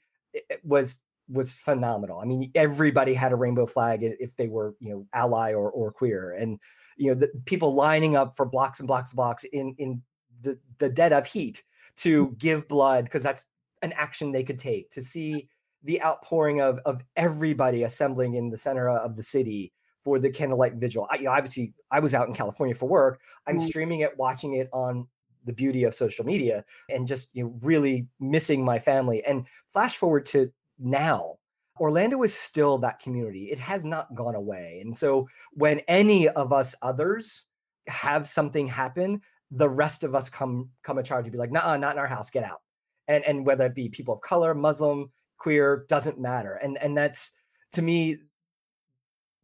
was 0.64 1.04
was 1.30 1.54
phenomenal. 1.54 2.20
I 2.20 2.26
mean, 2.26 2.52
everybody 2.56 3.14
had 3.14 3.34
a 3.34 3.36
rainbow 3.36 3.66
flag 3.66 4.00
if 4.02 4.38
they 4.38 4.48
were, 4.48 4.76
you 4.80 4.90
know, 4.92 5.08
ally 5.14 5.54
or 5.54 5.72
or 5.72 5.92
queer, 5.92 6.32
and 6.32 6.60
you 6.98 7.10
know, 7.10 7.16
the 7.20 7.30
people 7.46 7.74
lining 7.74 8.16
up 8.16 8.36
for 8.36 8.46
blocks 8.46 8.80
and 8.80 8.88
blocks 8.88 9.12
and 9.12 9.18
blocks 9.18 9.44
in 9.46 9.76
in 9.78 10.02
the 10.42 10.58
the 10.78 10.90
dead 10.90 11.14
of 11.14 11.26
heat 11.26 11.64
to 11.98 12.28
mm. 12.28 12.38
give 12.38 12.68
blood 12.68 13.06
because 13.06 13.24
that's 13.24 13.48
an 13.82 13.94
action 13.94 14.32
they 14.32 14.44
could 14.44 14.60
take. 14.60 14.90
To 14.92 15.02
see 15.02 15.48
the 15.84 16.02
outpouring 16.02 16.62
of 16.62 16.80
of 16.86 17.04
everybody 17.16 17.84
assembling 17.84 18.36
in 18.36 18.50
the 18.50 18.58
center 18.58 18.90
of 18.90 19.16
the 19.16 19.24
city 19.24 19.74
for 20.08 20.20
the 20.20 20.30
candlelight 20.30 20.76
vigil. 20.76 21.06
I, 21.12 21.18
you 21.18 21.24
know, 21.24 21.32
obviously, 21.32 21.74
I 21.92 22.00
was 22.00 22.14
out 22.14 22.30
in 22.30 22.34
California 22.34 22.74
for 22.74 22.88
work. 22.88 23.20
I'm 23.46 23.58
mm. 23.58 23.62
streaming 23.62 24.00
it, 24.00 24.18
watching 24.18 24.54
it 24.54 24.70
on 24.72 25.06
the 25.44 25.52
beauty 25.52 25.84
of 25.84 25.94
social 25.94 26.24
media, 26.24 26.64
and 26.90 27.06
just 27.06 27.28
you 27.34 27.44
know, 27.44 27.54
really 27.62 28.08
missing 28.22 28.64
my 28.64 28.80
family. 28.80 29.22
And 29.26 29.46
flash 29.68 29.98
forward 29.98 30.26
to 30.28 30.50
now, 30.80 31.40
Orlando 31.78 32.24
is 32.24 32.34
still 32.34 32.78
that 32.78 33.00
community. 33.00 33.50
It 33.52 33.60
has 33.60 33.84
not 33.84 34.16
gone 34.16 34.36
away. 34.36 34.80
And 34.82 34.98
so 34.98 35.28
when 35.52 35.80
any 35.90 36.30
of 36.30 36.54
us 36.54 36.74
others 36.82 37.44
have 37.88 38.30
something 38.30 38.66
happen, 38.66 39.20
the 39.52 39.68
rest 39.68 40.06
of 40.06 40.16
us 40.16 40.30
come 40.30 40.70
come 40.84 41.00
in 41.00 41.04
charge 41.04 41.26
and 41.26 41.34
be 41.34 41.38
like, 41.38 41.52
nah, 41.52 41.76
not 41.76 41.96
in 41.96 42.00
our 42.00 42.08
house, 42.08 42.30
get 42.30 42.46
out. 42.46 42.62
And 43.10 43.26
and 43.26 43.46
whether 43.46 43.66
it 43.66 43.76
be 43.76 43.90
people 43.90 44.14
of 44.14 44.22
color, 44.22 44.56
Muslim, 44.56 45.12
queer, 45.38 45.86
doesn't 45.90 46.18
matter. 46.18 46.54
And 46.64 46.78
and 46.78 46.98
that's 46.98 47.34
to 47.74 47.82
me, 47.82 48.20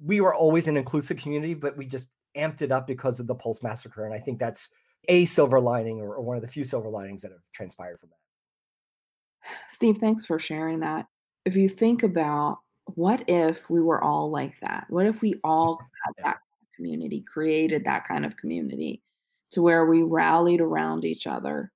we 0.04 0.22
were 0.22 0.36
always 0.36 0.68
an 0.68 0.78
inclusive 0.78 1.18
community, 1.18 1.54
but 1.54 1.78
we 1.78 1.86
just 1.86 2.10
amped 2.36 2.62
it 2.62 2.72
up 2.72 2.88
because 2.88 3.20
of 3.20 3.28
the 3.28 3.36
Pulse 3.36 3.64
massacre. 3.64 4.06
And 4.06 4.14
I 4.14 4.20
think 4.20 4.40
that's 4.40 4.70
a 5.08 5.26
silver 5.26 5.60
lining 5.60 6.00
or, 6.00 6.16
or 6.16 6.22
one 6.22 6.36
of 6.36 6.42
the 6.42 6.48
few 6.48 6.64
silver 6.64 6.90
linings 6.90 7.22
that 7.22 7.32
have 7.32 7.42
transpired 7.54 8.00
from 8.00 8.10
that. 8.10 9.50
Steve, 9.70 9.98
thanks 9.98 10.26
for 10.26 10.40
sharing 10.40 10.80
that. 10.80 11.06
If 11.46 11.56
you 11.56 11.70
think 11.70 12.04
about 12.04 12.60
what 12.96 13.24
if 13.28 13.70
we 13.70 13.82
were 13.82 14.04
all 14.04 14.30
like 14.30 14.60
that? 14.60 14.86
What 14.90 15.06
if 15.06 15.22
we 15.22 15.36
all 15.44 15.80
had 16.06 16.26
that 16.26 16.38
community, 16.76 17.22
created 17.22 17.86
that 17.86 18.06
kind 18.08 18.26
of 18.26 18.38
community 18.38 19.02
to 19.52 19.62
where 19.62 19.86
we 19.86 20.02
rallied 20.04 20.62
around 20.62 21.06
each 21.06 21.28
other? 21.28 21.72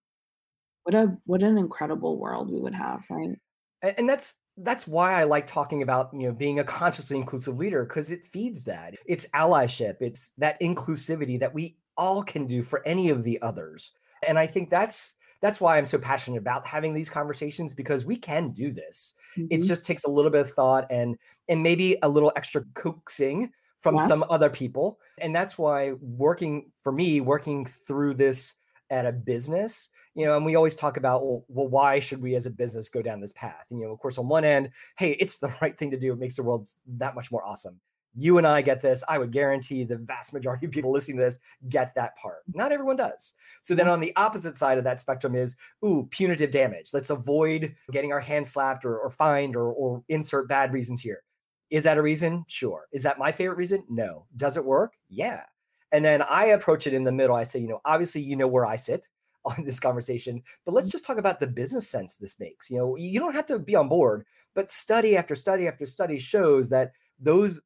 What 0.84 0.96
a 0.96 1.18
what 1.26 1.44
an 1.44 1.58
incredible 1.58 2.18
world 2.18 2.50
we 2.50 2.60
would 2.60 2.74
have, 2.74 3.06
right? 3.10 3.38
And 3.82 4.10
that's 4.10 4.38
that's 4.58 4.88
why 4.88 5.14
I 5.14 5.24
like 5.24 5.46
talking 5.46 5.84
about, 5.84 6.12
you 6.14 6.28
know, 6.28 6.34
being 6.34 6.60
a 6.60 6.64
consciously 6.64 7.18
inclusive 7.18 7.58
leader 7.58 7.86
because 7.86 8.12
it 8.12 8.26
feeds 8.26 8.64
that. 8.66 8.96
It's 9.06 9.28
allyship, 9.30 9.98
it's 10.02 10.30
that 10.38 10.60
inclusivity 10.62 11.40
that 11.40 11.54
we 11.54 11.78
all 11.96 12.24
can 12.24 12.48
do 12.48 12.64
for 12.64 12.86
any 12.88 13.10
of 13.10 13.24
the 13.24 13.40
others. 13.42 13.92
And 14.28 14.40
I 14.40 14.48
think 14.48 14.70
that's 14.70 15.16
that's 15.42 15.62
why 15.62 15.78
I'm 15.78 15.86
so 15.86 16.00
passionate 16.00 16.40
about 16.40 16.66
having 16.66 16.94
these 16.96 17.10
conversations 17.10 17.76
because 17.76 18.04
we 18.06 18.16
can 18.16 18.52
do 18.52 18.72
this. 18.72 19.14
It 19.52 19.62
Mhm. 19.62 19.68
just 19.68 19.86
takes 19.86 20.04
a 20.04 20.10
little 20.10 20.32
bit 20.32 20.42
of 20.42 20.50
thought 20.52 20.88
and 20.90 21.16
and 21.48 21.62
maybe 21.62 21.98
a 22.02 22.10
little 22.10 22.32
extra 22.36 22.64
coaxing 22.74 23.52
from 23.78 24.00
Yeah. 24.00 24.06
some 24.08 24.26
other 24.32 24.50
people. 24.50 25.00
And 25.20 25.36
that's 25.36 25.56
why 25.58 25.94
working 26.02 26.72
for 26.82 26.92
me, 26.92 27.22
working 27.22 27.64
through 27.66 28.16
this 28.16 28.56
at 28.90 29.06
a 29.06 29.12
business, 29.12 29.90
you 30.16 30.26
know, 30.26 30.36
and 30.36 30.46
we 30.46 30.56
always 30.56 30.76
talk 30.76 30.98
about, 30.98 31.26
well, 31.26 31.44
well, 31.48 31.68
why 31.68 32.00
should 32.00 32.22
we 32.22 32.36
as 32.36 32.46
a 32.46 32.52
business 32.52 32.90
go 32.90 33.02
down 33.02 33.20
this 33.20 33.34
path? 33.34 33.66
And, 33.70 33.80
you 33.80 33.86
know, 33.86 33.92
of 33.92 34.00
course, 34.00 34.18
on 34.18 34.28
one 34.28 34.46
end, 34.46 34.70
hey, 34.98 35.12
it's 35.20 35.38
the 35.38 35.54
right 35.62 35.78
thing 35.78 35.92
to 35.92 36.00
do. 36.00 36.14
It 36.14 36.20
makes 36.20 36.36
the 36.36 36.44
world 36.44 36.68
that 36.98 37.16
much 37.16 37.32
more 37.32 37.46
awesome. 37.46 37.80
You 38.20 38.40
and 38.40 38.48
I 38.48 38.64
get 38.64 38.82
this. 38.82 39.04
I 39.08 39.20
would 39.20 39.32
guarantee 39.32 39.84
the 39.84 39.98
vast 39.98 40.34
majority 40.34 40.66
of 40.66 40.72
people 40.72 40.92
listening 40.92 41.18
to 41.18 41.24
this 41.24 41.38
get 41.70 41.94
that 41.94 42.16
part. 42.16 42.40
Not 42.54 42.72
everyone 42.72 42.96
does. 42.96 43.36
So 43.62 43.76
then 43.76 43.88
on 43.88 44.00
the 44.00 44.16
opposite 44.16 44.58
side 44.58 44.80
of 44.80 44.84
that 44.86 45.00
spectrum 45.00 45.36
is, 45.36 45.56
ooh, 45.86 46.08
punitive 46.10 46.50
damage. 46.50 46.90
Let's 46.94 47.12
avoid 47.12 47.76
getting 47.92 48.12
our 48.12 48.20
hands 48.20 48.52
slapped 48.52 48.86
or, 48.86 48.98
or 48.98 49.12
fined 49.12 49.56
or, 49.56 49.72
or 49.72 50.04
insert 50.10 50.48
bad 50.48 50.74
reasons 50.74 51.00
here. 51.00 51.22
Is 51.70 51.84
that 51.84 51.98
a 51.98 52.02
reason? 52.02 52.44
Sure. 52.48 52.88
Is 52.92 53.04
that 53.04 53.20
my 53.20 53.32
favorite 53.32 53.58
reason? 53.58 53.84
No. 53.90 54.26
Does 54.36 54.58
it 54.58 54.66
work? 54.66 54.94
Yeah. 55.10 55.44
And 55.92 56.04
then 56.04 56.22
I 56.24 56.48
approach 56.48 56.88
it 56.88 56.94
in 56.94 57.04
the 57.04 57.12
middle. 57.12 57.36
I 57.36 57.44
say, 57.44 57.60
you 57.60 57.68
know, 57.68 57.82
obviously, 57.86 58.22
you 58.22 58.36
know 58.36 58.48
where 58.48 58.66
I 58.66 58.76
sit 58.76 59.08
on 59.46 59.64
this 59.64 59.80
conversation, 59.80 60.42
but 60.66 60.74
let's 60.74 60.88
mm-hmm. 60.88 60.92
just 60.92 61.06
talk 61.06 61.18
about 61.18 61.40
the 61.40 61.48
business 61.48 61.90
sense 61.90 62.18
this 62.18 62.40
makes. 62.40 62.70
You 62.70 62.78
know, 62.78 62.96
you 62.96 63.20
don't 63.20 63.36
have 63.36 63.46
to 63.48 63.60
be 63.60 63.76
on 63.76 63.88
board, 63.88 64.26
but 64.54 64.70
study 64.70 65.16
after 65.16 65.36
study 65.36 65.68
after 65.68 65.86
study 65.86 66.20
shows 66.20 66.70
that 66.70 66.92
those 67.20 67.60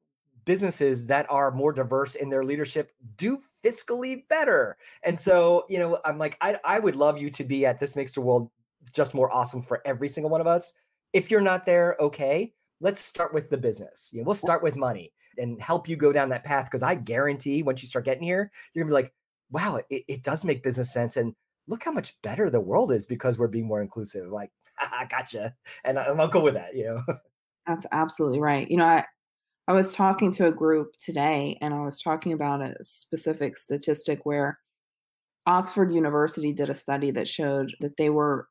businesses 0.46 1.08
that 1.08 1.26
are 1.30 1.52
more 1.52 1.72
diverse 1.72 2.16
in 2.16 2.30
their 2.30 2.44
leadership 2.44 2.92
do 3.18 3.38
fiscally 3.64 4.28
better. 4.28 4.78
And 5.04 5.20
so, 5.20 5.66
you 5.70 5.80
know, 5.80 6.00
I'm 6.06 6.18
like, 6.18 6.38
I, 6.42 6.58
I 6.66 6.80
would 6.80 6.96
love 6.96 7.22
you 7.22 7.30
to 7.30 7.44
be 7.44 7.66
at 7.66 7.80
This 7.80 7.96
Makes 7.96 8.14
the 8.14 8.22
World 8.22 8.50
just 8.94 9.14
more 9.14 9.34
awesome 9.34 9.62
for 9.62 9.82
every 9.86 10.10
single 10.10 10.32
one 10.32 10.42
of 10.42 10.48
us. 10.48 10.74
If 11.14 11.30
you're 11.30 11.42
not 11.42 11.66
there, 11.66 11.96
okay, 12.00 12.54
let's 12.80 13.00
start 13.00 13.34
with 13.34 13.50
the 13.50 13.58
business. 13.58 14.10
You 14.12 14.22
know, 14.22 14.26
we'll 14.26 14.34
start 14.34 14.64
with 14.64 14.76
money 14.76 15.12
and 15.38 15.62
help 15.62 15.88
you 15.88 15.96
go 15.96 16.12
down 16.12 16.30
that 16.30 16.44
path. 16.44 16.66
Because 16.66 16.84
I 16.84 16.96
guarantee 16.96 17.64
once 17.64 17.82
you 17.82 17.88
start 17.88 18.06
getting 18.06 18.24
here, 18.24 18.52
you're 18.74 18.84
gonna 18.84 18.92
be 18.92 19.02
like, 19.02 19.14
wow, 19.52 19.82
it, 19.90 20.04
it 20.08 20.24
does 20.24 20.46
make 20.46 20.64
business 20.64 20.94
sense. 20.94 21.18
And 21.18 21.36
look 21.68 21.84
how 21.84 21.92
much 21.92 22.20
better 22.22 22.50
the 22.50 22.60
world 22.60 22.92
is 22.92 23.06
because 23.06 23.38
we're 23.38 23.48
being 23.48 23.68
more 23.68 23.82
inclusive. 23.82 24.30
Like, 24.30 24.52
I 24.80 25.06
gotcha. 25.10 25.56
And 25.84 26.00
I- 26.00 26.06
I'll 26.06 26.28
go 26.28 26.42
with 26.42 26.56
that, 26.56 26.76
you 26.76 26.86
know. 26.86 27.02
That's 27.68 27.86
absolutely 27.92 28.40
right. 28.40 28.70
You 28.70 28.78
know, 28.78 28.86
I 28.86 29.06
I 29.68 29.74
was 29.74 29.94
talking 29.94 30.32
to 30.34 30.48
a 30.48 30.52
group 30.52 30.96
today 31.00 31.58
and 31.62 31.74
I 31.74 31.82
was 31.82 32.02
talking 32.02 32.34
about 32.34 32.62
a 32.62 32.76
specific 32.84 33.56
statistic 33.56 34.26
where 34.26 34.60
Oxford 35.46 35.92
University 35.92 36.52
did 36.52 36.70
a 36.70 36.76
study 36.76 37.12
that 37.12 37.28
showed 37.28 37.74
that 37.80 37.98
they 37.98 38.10
were 38.10 38.48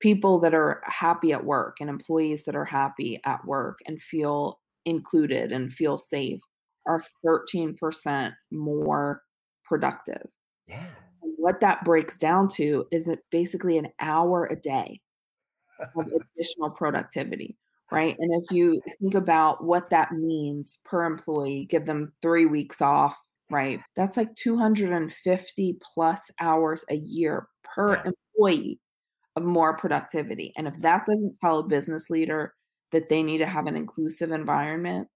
people 0.00 0.38
that 0.40 0.54
are 0.54 0.82
happy 0.84 1.32
at 1.32 1.44
work 1.44 1.78
and 1.80 1.90
employees 1.90 2.44
that 2.44 2.56
are 2.56 2.64
happy 2.64 3.20
at 3.24 3.44
work 3.44 3.80
and 3.86 4.00
feel 4.00 4.60
included 4.88 5.52
and 5.52 5.72
feel 5.72 5.98
safe 5.98 6.40
are 6.86 7.02
13% 7.26 8.34
more 8.52 9.22
productive. 9.64 10.26
yeah. 10.66 10.94
And 11.22 11.34
what 11.36 11.60
that 11.60 11.84
breaks 11.84 12.18
down 12.18 12.48
to 12.56 12.86
is 12.92 13.04
that 13.06 13.20
basically 13.30 13.78
an 13.78 13.88
hour 14.00 14.46
a 14.46 14.56
day 14.56 15.00
of 15.96 16.06
additional 16.36 16.70
productivity, 16.70 17.56
right? 17.90 18.16
And 18.18 18.42
if 18.42 18.50
you 18.50 18.80
think 19.00 19.14
about 19.14 19.64
what 19.64 19.90
that 19.90 20.12
means 20.12 20.80
per 20.84 21.04
employee, 21.04 21.66
give 21.70 21.86
them 21.86 22.12
3 22.22 22.46
weeks 22.46 22.80
off, 22.82 23.18
right? 23.50 23.80
That's 23.96 24.16
like 24.16 24.34
250 24.34 25.78
plus 25.94 26.20
hours 26.40 26.84
a 26.90 26.96
year 26.96 27.48
per 27.64 27.96
Yeah. 27.96 28.02
employee 28.04 28.80
of 29.36 29.44
more 29.44 29.76
productivity. 29.76 30.52
And 30.56 30.66
if 30.68 30.80
that 30.82 31.06
doesn't 31.06 31.38
tell 31.40 31.60
a 31.60 31.68
business 31.68 32.10
leader 32.10 32.54
that 32.92 33.08
they 33.08 33.22
need 33.22 33.38
to 33.38 33.46
have 33.46 33.66
an 33.66 33.76
inclusive 33.76 34.32
environment, 34.32 35.08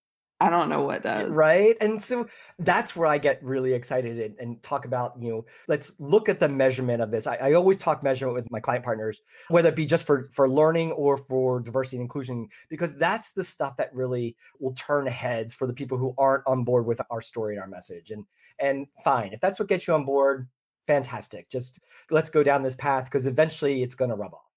I 0.42 0.50
don't 0.50 0.68
know 0.68 0.82
what 0.82 1.06
eh, 1.06 1.22
does. 1.22 1.30
Right. 1.30 1.76
And 1.80 2.02
so 2.02 2.26
that's 2.58 2.96
where 2.96 3.06
I 3.06 3.18
get 3.18 3.42
really 3.44 3.74
excited 3.74 4.18
and, 4.18 4.34
and 4.40 4.62
talk 4.62 4.84
about, 4.84 5.14
you 5.22 5.30
know, 5.30 5.44
let's 5.68 5.98
look 6.00 6.28
at 6.28 6.40
the 6.40 6.48
measurement 6.48 7.00
of 7.00 7.12
this. 7.12 7.28
I, 7.28 7.36
I 7.36 7.52
always 7.52 7.78
talk 7.78 8.02
measurement 8.02 8.34
with 8.34 8.50
my 8.50 8.58
client 8.58 8.84
partners, 8.84 9.20
whether 9.48 9.68
it 9.68 9.76
be 9.76 9.86
just 9.86 10.04
for 10.04 10.28
for 10.32 10.50
learning 10.50 10.90
or 10.92 11.16
for 11.16 11.60
diversity 11.60 11.98
and 11.98 12.02
inclusion, 12.02 12.48
because 12.68 12.96
that's 12.96 13.32
the 13.32 13.44
stuff 13.44 13.76
that 13.76 13.94
really 13.94 14.36
will 14.58 14.74
turn 14.74 15.06
heads 15.06 15.54
for 15.54 15.68
the 15.68 15.72
people 15.72 15.96
who 15.96 16.12
aren't 16.18 16.42
on 16.48 16.64
board 16.64 16.86
with 16.86 17.00
our 17.10 17.20
story 17.20 17.54
and 17.54 17.62
our 17.62 17.68
message. 17.68 18.10
And 18.10 18.24
and 18.58 18.88
fine, 19.04 19.32
if 19.32 19.40
that's 19.40 19.60
what 19.60 19.68
gets 19.68 19.86
you 19.86 19.94
on 19.94 20.04
board, 20.04 20.48
fantastic. 20.88 21.48
Just 21.50 21.78
let's 22.10 22.30
go 22.30 22.42
down 22.42 22.64
this 22.64 22.74
path 22.74 23.04
because 23.04 23.28
eventually 23.28 23.84
it's 23.84 23.94
gonna 23.94 24.16
rub 24.16 24.34
off. 24.34 24.50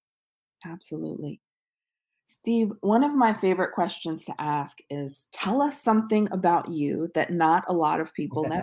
Absolutely. 0.64 1.40
Steve, 2.26 2.72
one 2.80 3.04
of 3.04 3.14
my 3.14 3.32
favorite 3.32 3.72
questions 3.72 4.24
to 4.24 4.34
ask 4.38 4.78
is 4.90 5.28
tell 5.32 5.62
us 5.62 5.80
something 5.80 6.28
about 6.32 6.68
you 6.68 7.08
that 7.14 7.32
not 7.32 7.64
a 7.68 7.72
lot 7.72 8.00
of 8.00 8.12
people 8.12 8.44
know. 8.44 8.62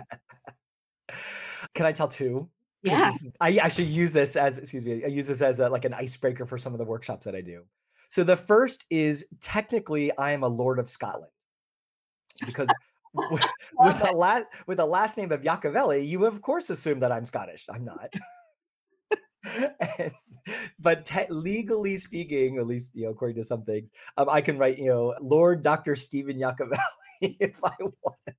Can 1.74 1.86
I 1.86 1.92
tell 1.92 2.08
two? 2.08 2.48
Yeah. 2.82 3.08
is, 3.08 3.32
I 3.40 3.56
actually 3.56 3.86
use 3.86 4.12
this 4.12 4.36
as 4.36 4.58
excuse 4.58 4.84
me, 4.84 5.02
I 5.02 5.08
use 5.08 5.26
this 5.26 5.40
as 5.40 5.60
a, 5.60 5.70
like 5.70 5.86
an 5.86 5.94
icebreaker 5.94 6.44
for 6.44 6.58
some 6.58 6.74
of 6.74 6.78
the 6.78 6.84
workshops 6.84 7.24
that 7.24 7.34
I 7.34 7.40
do. 7.40 7.62
So 8.08 8.22
the 8.22 8.36
first 8.36 8.84
is 8.90 9.26
technically 9.40 10.14
I 10.18 10.32
am 10.32 10.42
a 10.42 10.48
Lord 10.48 10.78
of 10.78 10.90
Scotland 10.90 11.32
because 12.44 12.68
with, 13.30 13.42
with 13.78 13.98
the 14.00 14.12
last 14.12 14.46
with 14.66 14.78
the 14.78 14.84
last 14.84 15.16
name 15.16 15.30
of 15.32 15.40
Yacovelli, 15.42 16.06
you 16.06 16.26
of 16.26 16.42
course 16.42 16.68
assume 16.68 16.98
that 17.00 17.12
I'm 17.12 17.24
Scottish. 17.24 17.64
I'm 17.70 17.84
not. 17.84 18.12
But 20.78 21.06
te- 21.06 21.30
legally 21.30 21.96
speaking, 21.96 22.58
at 22.58 22.66
least 22.66 22.94
you 22.96 23.04
know, 23.04 23.10
according 23.10 23.36
to 23.36 23.44
some 23.44 23.64
things, 23.64 23.90
um, 24.18 24.28
I 24.28 24.42
can 24.42 24.58
write 24.58 24.78
you 24.78 24.90
know 24.90 25.14
Lord 25.20 25.62
Doctor 25.62 25.96
Stephen 25.96 26.38
Yacovelli 26.38 26.76
if 27.20 27.58
I 27.64 27.72
want. 27.80 28.36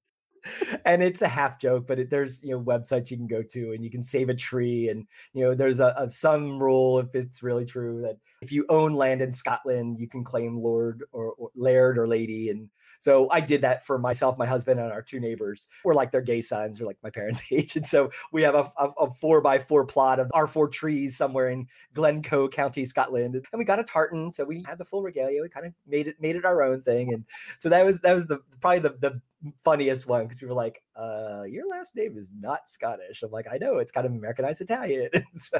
And 0.86 1.02
it's 1.02 1.24
a 1.24 1.28
half 1.28 1.60
joke, 1.60 1.88
but 1.88 1.98
it, 1.98 2.12
there's 2.12 2.44
you 2.44 2.52
know 2.52 2.62
websites 2.62 3.10
you 3.10 3.18
can 3.18 3.26
go 3.26 3.42
to 3.42 3.72
and 3.72 3.84
you 3.84 3.90
can 3.90 4.04
save 4.04 4.30
a 4.30 4.36
tree, 4.36 4.90
and 4.90 5.08
you 5.34 5.44
know 5.44 5.56
there's 5.56 5.80
a, 5.80 5.96
a 5.98 6.08
some 6.08 6.60
rule 6.62 7.00
if 7.00 7.16
it's 7.16 7.42
really 7.42 7.66
true 7.66 8.04
that 8.04 8.18
if 8.44 8.52
you 8.52 8.64
own 8.70 8.94
land 8.94 9.24
in 9.24 9.32
Scotland, 9.32 10.00
you 10.00 10.08
can 10.08 10.24
claim 10.24 10.62
lord 10.62 11.04
or, 11.12 11.34
or 11.40 11.50
laird 11.56 11.98
or 11.98 12.08
lady, 12.08 12.50
and 12.50 12.70
so 13.00 13.30
I 13.32 13.42
did 13.42 13.62
that 13.62 13.86
for 13.86 13.98
myself, 13.98 14.38
my 14.38 14.46
husband, 14.46 14.80
and 14.80 14.92
our 14.92 15.02
two 15.02 15.20
neighbors. 15.20 15.68
We're 15.84 15.94
like 15.94 16.12
their 16.12 16.22
gay 16.22 16.42
sons, 16.42 16.80
we're 16.80 16.88
like 16.88 16.98
my 17.04 17.10
parents' 17.10 17.44
age, 17.52 17.76
and 17.76 17.86
so 17.86 18.10
we 18.32 18.44
have 18.44 18.56
a, 18.56 18.70
a, 18.78 18.88
a 19.00 19.10
four 19.10 19.42
by 19.42 19.60
four 19.60 19.86
plot 19.86 20.20
of 20.20 20.30
our 20.34 20.48
four 20.48 20.68
trees 20.68 21.18
somewhere 21.18 21.50
in 21.50 21.68
Glencoe 21.94 22.48
County, 22.48 22.86
Scotland, 22.86 23.36
and 23.36 23.60
we 23.60 23.66
got 23.66 23.80
a 23.80 23.84
tartan, 23.84 24.32
so 24.32 24.44
we 24.44 24.64
had 24.68 24.78
the 24.78 24.86
full 24.86 25.04
regalia. 25.04 25.42
We 25.42 25.50
kind 25.50 25.66
of 25.66 25.74
made 25.88 26.08
it 26.08 26.16
made 26.20 26.36
it 26.36 26.46
our 26.46 26.62
own 26.62 26.82
thing, 26.82 27.14
and 27.14 27.26
so 27.58 27.70
that 27.70 27.86
was 27.86 28.02
that 28.02 28.14
was 28.14 28.28
the 28.28 28.40
probably 28.62 28.80
the 28.80 28.98
the 29.00 29.22
funniest 29.64 30.08
one 30.08 30.24
because 30.24 30.40
people 30.40 30.56
were 30.56 30.62
like, 30.62 30.82
uh, 30.96 31.44
your 31.44 31.68
last 31.68 31.96
name 31.96 32.18
is 32.18 32.32
not 32.40 32.68
Scottish. 32.68 33.22
I'm 33.22 33.32
like, 33.32 33.46
I 33.52 33.58
know, 33.58 33.78
it's 33.78 33.92
kind 33.92 34.06
of 34.06 34.14
Americanized 34.14 34.62
Italian. 34.62 35.10
so 35.34 35.60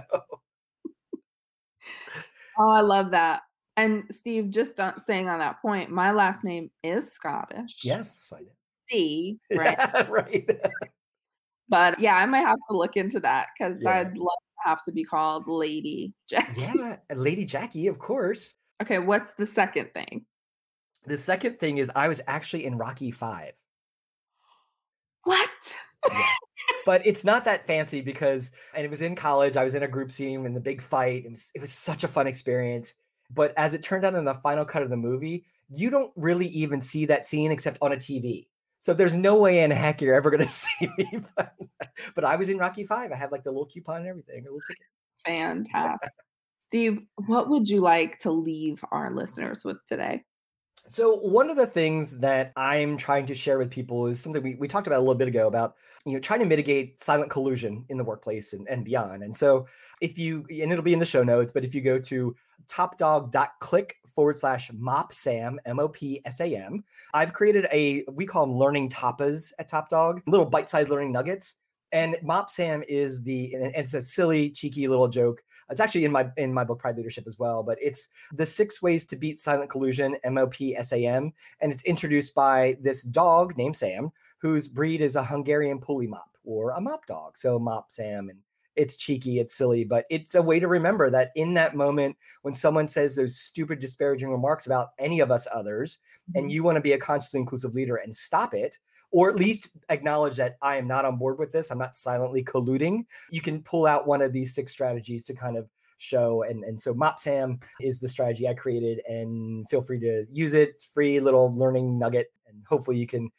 Oh, 2.58 2.70
I 2.70 2.82
love 2.82 3.12
that. 3.12 3.42
And 3.78 4.04
Steve, 4.10 4.50
just 4.52 4.74
staying 4.98 5.28
on 5.30 5.40
that 5.40 5.62
point, 5.62 5.90
my 5.92 6.12
last 6.12 6.44
name 6.44 6.72
is 6.84 7.12
Scottish. 7.12 7.80
yes, 7.84 8.32
I 8.36 8.42
know. 8.42 8.48
C, 8.90 9.40
right? 9.56 9.78
Yeah, 9.78 10.08
right. 10.10 10.50
But 11.68 12.00
yeah, 12.00 12.16
I 12.16 12.28
might 12.28 12.42
have 12.46 12.60
to 12.70 12.78
look 12.78 12.96
into 12.96 13.20
that 13.22 13.48
because 13.58 13.82
Yeah. 13.84 13.90
I'd 13.90 14.18
love 14.18 14.28
to 14.28 14.70
have 14.70 14.84
to 14.84 14.92
be 14.92 15.04
called 15.04 15.48
Lady 15.48 16.14
Jackie. 16.30 16.62
yeah, 16.76 16.98
Lady 17.16 17.44
Jackie, 17.44 17.88
of 17.88 17.98
course. 17.98 18.54
Okay, 18.84 19.00
what's 19.00 19.34
the 19.34 19.48
second 19.48 19.90
thing? 19.96 20.28
The 21.08 21.18
second 21.18 21.58
thing 21.60 21.80
is 21.80 21.90
I 21.96 22.08
was 22.08 22.22
actually 22.28 22.66
in 22.66 22.78
Rocky 22.78 23.10
Five. 23.10 23.54
What? 25.24 25.50
Yeah. 26.08 26.22
but 26.86 27.04
it's 27.06 27.24
not 27.24 27.44
that 27.46 27.66
fancy 27.66 28.00
because, 28.02 28.52
and 28.76 28.86
it 28.86 28.90
was 28.90 29.02
in 29.02 29.16
college. 29.16 29.58
I 29.58 29.64
was 29.64 29.74
in 29.74 29.82
a 29.82 29.88
group 29.88 30.12
scene 30.12 30.46
in 30.46 30.54
the 30.54 30.60
big 30.60 30.84
fight. 30.84 31.26
It 31.26 31.32
was, 31.32 31.52
it 31.56 31.62
was 31.62 31.72
such 31.72 32.04
a 32.04 32.08
fun 32.08 32.28
experience. 32.28 32.94
But 33.34 33.54
as 33.58 33.74
it 33.74 33.84
turned 33.84 34.06
out 34.06 34.16
in 34.16 34.26
the 34.26 34.34
final 34.34 34.66
cut 34.66 34.84
of 34.84 34.90
the 34.90 34.98
movie, 34.98 35.46
you 35.70 35.90
don't 35.90 36.12
really 36.16 36.48
even 36.48 36.80
see 36.80 37.06
that 37.06 37.26
scene 37.26 37.52
except 37.52 37.80
on 37.82 37.92
a 37.92 37.98
TV. 37.98 38.48
So 38.80 38.94
there's 38.94 39.16
no 39.16 39.36
way 39.36 39.64
in 39.64 39.72
heck 39.72 40.02
you're 40.02 40.16
ever 40.16 40.30
gonna 40.30 40.48
see 40.48 40.88
me. 40.98 41.20
but 42.16 42.24
I 42.24 42.36
was 42.36 42.50
in 42.50 42.58
Rocky 42.58 42.84
Five. 42.84 43.12
I 43.12 43.16
have 43.16 43.32
like 43.32 43.44
the 43.44 43.52
little 43.52 43.66
coupon 43.66 44.02
and 44.02 44.08
everything, 44.08 44.42
a 44.42 44.44
little 44.44 44.60
ticket. 44.68 44.86
Fantastic. 45.26 46.12
Steve, 46.58 47.06
what 47.28 47.50
would 47.50 47.70
you 47.70 47.80
like 47.82 48.20
to 48.20 48.32
leave 48.32 48.84
our 48.92 49.12
listeners 49.12 49.64
with 49.66 49.78
today? 49.88 50.24
So 50.88 51.16
one 51.16 51.50
of 51.50 51.58
the 51.58 51.66
things 51.66 52.18
that 52.20 52.52
I'm 52.56 52.96
trying 52.96 53.26
to 53.26 53.36
share 53.36 53.58
with 53.58 53.72
people 53.72 54.06
is 54.06 54.20
something 54.20 54.44
we, 54.44 54.56
we 54.56 54.68
talked 54.68 54.86
about 54.86 54.98
a 54.98 55.00
little 55.00 55.16
bit 55.16 55.28
ago 55.28 55.48
about, 55.48 55.76
you 56.06 56.14
know, 56.14 56.20
trying 56.20 56.42
to 56.42 56.46
mitigate 56.46 57.00
silent 57.00 57.32
collusion 57.32 57.84
in 57.90 57.98
the 57.98 58.04
workplace 58.04 58.54
and, 58.54 58.68
and 58.68 58.86
beyond. 58.86 59.24
And 59.24 59.36
so 59.36 59.66
if 60.02 60.20
you, 60.20 60.46
and 60.50 60.72
it'll 60.72 60.84
be 60.84 60.94
in 60.94 61.00
the 61.00 61.06
show 61.06 61.24
notes, 61.24 61.52
but 61.52 61.66
if 61.66 61.74
you 61.74 61.82
go 61.82 61.98
to 61.98 62.36
topdog.click 62.68 63.96
forward 64.08 64.38
slash 64.38 64.70
mopsam, 64.72 65.58
M-O-P-S-A-M, 65.66 66.84
I've 67.14 67.34
created 67.34 67.68
a, 67.72 68.06
we 68.14 68.28
call 68.28 68.46
them 68.46 68.56
learning 68.56 68.90
tapas 68.90 69.54
at 69.58 69.68
Top 69.68 69.90
Dog, 69.90 70.22
little 70.28 70.46
bite-sized 70.46 70.90
learning 70.90 71.12
nuggets 71.12 71.58
and 71.96 72.18
Mop 72.22 72.52
Sam 72.52 72.84
is 72.90 73.24
the 73.24 73.54
and 73.54 73.74
it's 73.74 73.94
a 73.94 74.02
silly, 74.02 74.50
cheeky 74.50 74.90
little 74.90 75.08
joke. 75.08 75.42
It's 75.70 75.80
actually 75.80 76.04
in 76.04 76.12
my 76.12 76.30
in 76.36 76.54
my 76.54 76.66
book 76.66 76.78
Pride 76.78 76.98
Leadership 76.98 77.24
as 77.26 77.40
well, 77.40 77.64
but 77.64 77.78
it's 77.82 78.10
the 78.34 78.46
six 78.46 78.82
ways 78.82 79.06
to 79.06 79.16
beat 79.16 79.38
silent 79.38 79.70
collusion, 79.70 80.18
M 80.26 80.38
O 80.38 80.46
P 80.48 80.76
S 80.76 80.92
A 80.92 81.06
M, 81.06 81.32
and 81.62 81.72
it's 81.72 81.86
introduced 81.86 82.36
by 82.36 82.76
this 82.82 83.04
dog 83.04 83.56
named 83.56 83.78
Sam, 83.78 84.12
whose 84.40 84.68
breed 84.68 85.00
is 85.00 85.16
a 85.16 85.24
Hungarian 85.24 85.80
Puli 85.80 86.10
mop 86.10 86.30
or 86.44 86.72
a 86.72 86.82
mop 86.82 87.06
dog. 87.06 87.38
So 87.38 87.58
Mop 87.58 87.90
Sam 87.90 88.30
and 88.30 88.40
it's 88.76 88.98
cheeky, 88.98 89.40
it's 89.40 89.56
silly, 89.56 89.86
but 89.86 90.04
it's 90.10 90.36
a 90.36 90.42
way 90.42 90.60
to 90.60 90.68
remember 90.68 91.10
that 91.10 91.32
in 91.36 91.54
that 91.54 91.78
moment 91.78 92.18
when 92.42 92.54
someone 92.54 92.88
says 92.88 93.16
those 93.16 93.38
stupid, 93.38 93.80
disparaging 93.80 94.30
remarks 94.30 94.66
about 94.66 94.90
any 95.00 95.22
of 95.22 95.32
us 95.32 95.48
others, 95.54 96.00
mm-hmm. 96.30 96.40
and 96.40 96.52
you 96.52 96.62
want 96.62 96.76
to 96.76 96.82
be 96.82 96.92
a 96.92 96.98
consciously 96.98 97.40
inclusive 97.40 97.74
leader 97.74 97.96
and 97.96 98.14
stop 98.14 98.54
it, 98.54 98.80
or 99.16 99.30
at 99.30 99.38
least 99.38 99.70
acknowledge 99.88 100.36
that 100.36 100.58
I 100.62 100.76
am 100.76 100.88
not 100.88 101.06
on 101.06 101.16
board 101.16 101.40
with 101.40 101.50
this. 101.50 101.72
I'm 101.72 101.78
not 101.78 101.96
silently 101.96 102.44
colluding. 102.44 103.06
You 103.30 103.40
can 103.40 103.64
pull 103.64 103.86
out 103.86 104.06
one 104.06 104.22
of 104.22 104.34
these 104.34 104.54
six 104.54 104.74
strategies 104.74 105.24
to 105.24 105.34
kind 105.34 105.56
of 105.56 105.70
show. 106.00 106.44
And, 106.44 106.66
and 106.66 106.80
so 106.80 106.94
MopSam 106.94 107.64
is 107.80 108.02
the 108.02 108.10
strategy 108.10 108.46
I 108.46 108.54
created, 108.54 109.00
and 109.08 109.66
feel 109.70 109.82
free 109.82 110.02
to 110.02 110.26
use 110.34 110.54
it. 110.54 110.72
It's 110.72 110.84
free 110.84 111.22
little 111.22 111.50
learning 111.58 111.98
nugget, 111.98 112.28
and 112.46 112.62
hopefully 112.68 112.98
you 112.98 113.08
can 113.08 113.30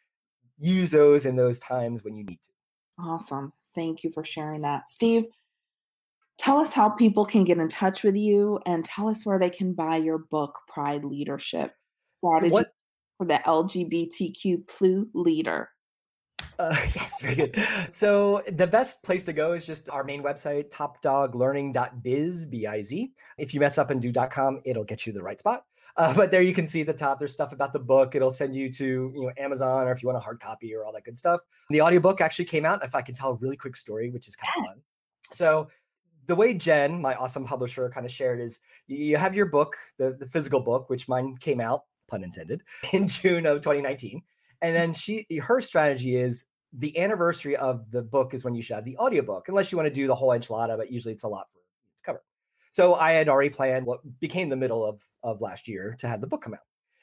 use 0.58 0.92
those 0.92 1.26
in 1.26 1.36
those 1.36 1.58
times 1.58 2.02
when 2.02 2.16
you 2.16 2.24
need 2.24 2.40
to. 2.40 2.48
Awesome. 2.98 3.52
Thank 3.74 4.02
you 4.02 4.10
for 4.10 4.24
sharing 4.24 4.62
that. 4.62 4.88
Steve, 4.88 5.26
tell 6.38 6.56
us 6.56 6.72
how 6.72 6.88
people 6.88 7.26
can 7.26 7.44
get 7.44 7.58
in 7.58 7.68
touch 7.68 8.02
with 8.02 8.16
you 8.16 8.60
and 8.64 8.82
tell 8.82 9.10
us 9.10 9.26
where 9.26 9.38
they 9.38 9.50
can 9.50 9.74
buy 9.74 9.98
your 9.98 10.16
book, 10.16 10.58
Pride 10.68 11.04
Leadership. 11.04 11.74
Strategy 12.24 12.50
what, 12.50 12.72
for 13.18 13.26
the 13.26 13.40
LGBTQ 13.46 14.66
plus 14.66 15.04
leader? 15.14 15.70
Uh, 16.58 16.74
yes, 16.94 17.20
very 17.20 17.34
good. 17.34 17.56
So 17.90 18.42
the 18.52 18.66
best 18.66 19.02
place 19.02 19.22
to 19.24 19.32
go 19.32 19.52
is 19.52 19.66
just 19.66 19.90
our 19.90 20.04
main 20.04 20.22
website, 20.22 20.70
topdoglearning.biz, 20.70 22.46
B-I-Z. 22.46 23.12
If 23.38 23.54
you 23.54 23.60
mess 23.60 23.78
up 23.78 23.90
and 23.90 24.00
do 24.00 24.12
.com, 24.30 24.60
it'll 24.64 24.84
get 24.84 25.06
you 25.06 25.12
the 25.12 25.22
right 25.22 25.38
spot. 25.38 25.64
Uh, 25.96 26.14
but 26.16 26.30
there 26.30 26.42
you 26.42 26.54
can 26.54 26.66
see 26.66 26.82
the 26.82 26.94
top. 26.94 27.18
There's 27.18 27.32
stuff 27.32 27.52
about 27.52 27.72
the 27.72 27.78
book. 27.78 28.14
It'll 28.14 28.30
send 28.30 28.54
you 28.54 28.70
to 28.72 29.12
you 29.14 29.22
know 29.22 29.32
Amazon 29.38 29.86
or 29.86 29.92
if 29.92 30.02
you 30.02 30.08
want 30.08 30.18
a 30.18 30.20
hard 30.20 30.40
copy 30.40 30.74
or 30.74 30.84
all 30.84 30.92
that 30.92 31.04
good 31.04 31.16
stuff. 31.16 31.40
The 31.70 31.80
audiobook 31.80 32.20
actually 32.20 32.46
came 32.46 32.64
out. 32.64 32.84
If 32.84 32.94
I 32.94 33.02
can 33.02 33.14
tell 33.14 33.30
a 33.30 33.34
really 33.34 33.56
quick 33.56 33.76
story, 33.76 34.10
which 34.10 34.28
is 34.28 34.36
kind 34.36 34.50
of 34.58 34.66
fun. 34.66 34.80
So 35.32 35.68
the 36.26 36.34
way 36.34 36.54
Jen, 36.54 37.00
my 37.00 37.14
awesome 37.14 37.44
publisher, 37.44 37.88
kind 37.90 38.04
of 38.04 38.12
shared 38.12 38.40
is 38.40 38.60
you 38.88 39.16
have 39.16 39.34
your 39.34 39.46
book, 39.46 39.76
the, 39.98 40.16
the 40.18 40.26
physical 40.26 40.60
book, 40.60 40.90
which 40.90 41.08
mine 41.08 41.36
came 41.38 41.60
out 41.60 41.82
pun 42.08 42.24
intended, 42.24 42.62
in 42.92 43.06
June 43.06 43.46
of 43.46 43.58
2019. 43.58 44.22
And 44.62 44.74
then 44.74 44.92
she 44.94 45.26
her 45.42 45.60
strategy 45.60 46.16
is 46.16 46.46
the 46.72 46.98
anniversary 46.98 47.56
of 47.56 47.90
the 47.90 48.02
book 48.02 48.34
is 48.34 48.44
when 48.44 48.54
you 48.54 48.62
should 48.62 48.74
have 48.74 48.84
the 48.84 48.96
audiobook, 48.98 49.48
unless 49.48 49.70
you 49.70 49.78
want 49.78 49.86
to 49.86 49.94
do 49.94 50.06
the 50.06 50.14
whole 50.14 50.30
enchilada, 50.30 50.76
but 50.76 50.90
usually 50.90 51.14
it's 51.14 51.24
a 51.24 51.28
lot 51.28 51.46
for 51.50 51.58
to 51.58 52.02
cover. 52.02 52.22
So 52.70 52.94
I 52.94 53.12
had 53.12 53.28
already 53.28 53.50
planned 53.50 53.86
what 53.86 54.00
became 54.20 54.48
the 54.48 54.56
middle 54.56 54.84
of, 54.84 55.02
of 55.22 55.40
last 55.40 55.68
year 55.68 55.96
to 56.00 56.08
have 56.08 56.20
the 56.20 56.26
book 56.26 56.42
come 56.42 56.54
out, 56.54 56.60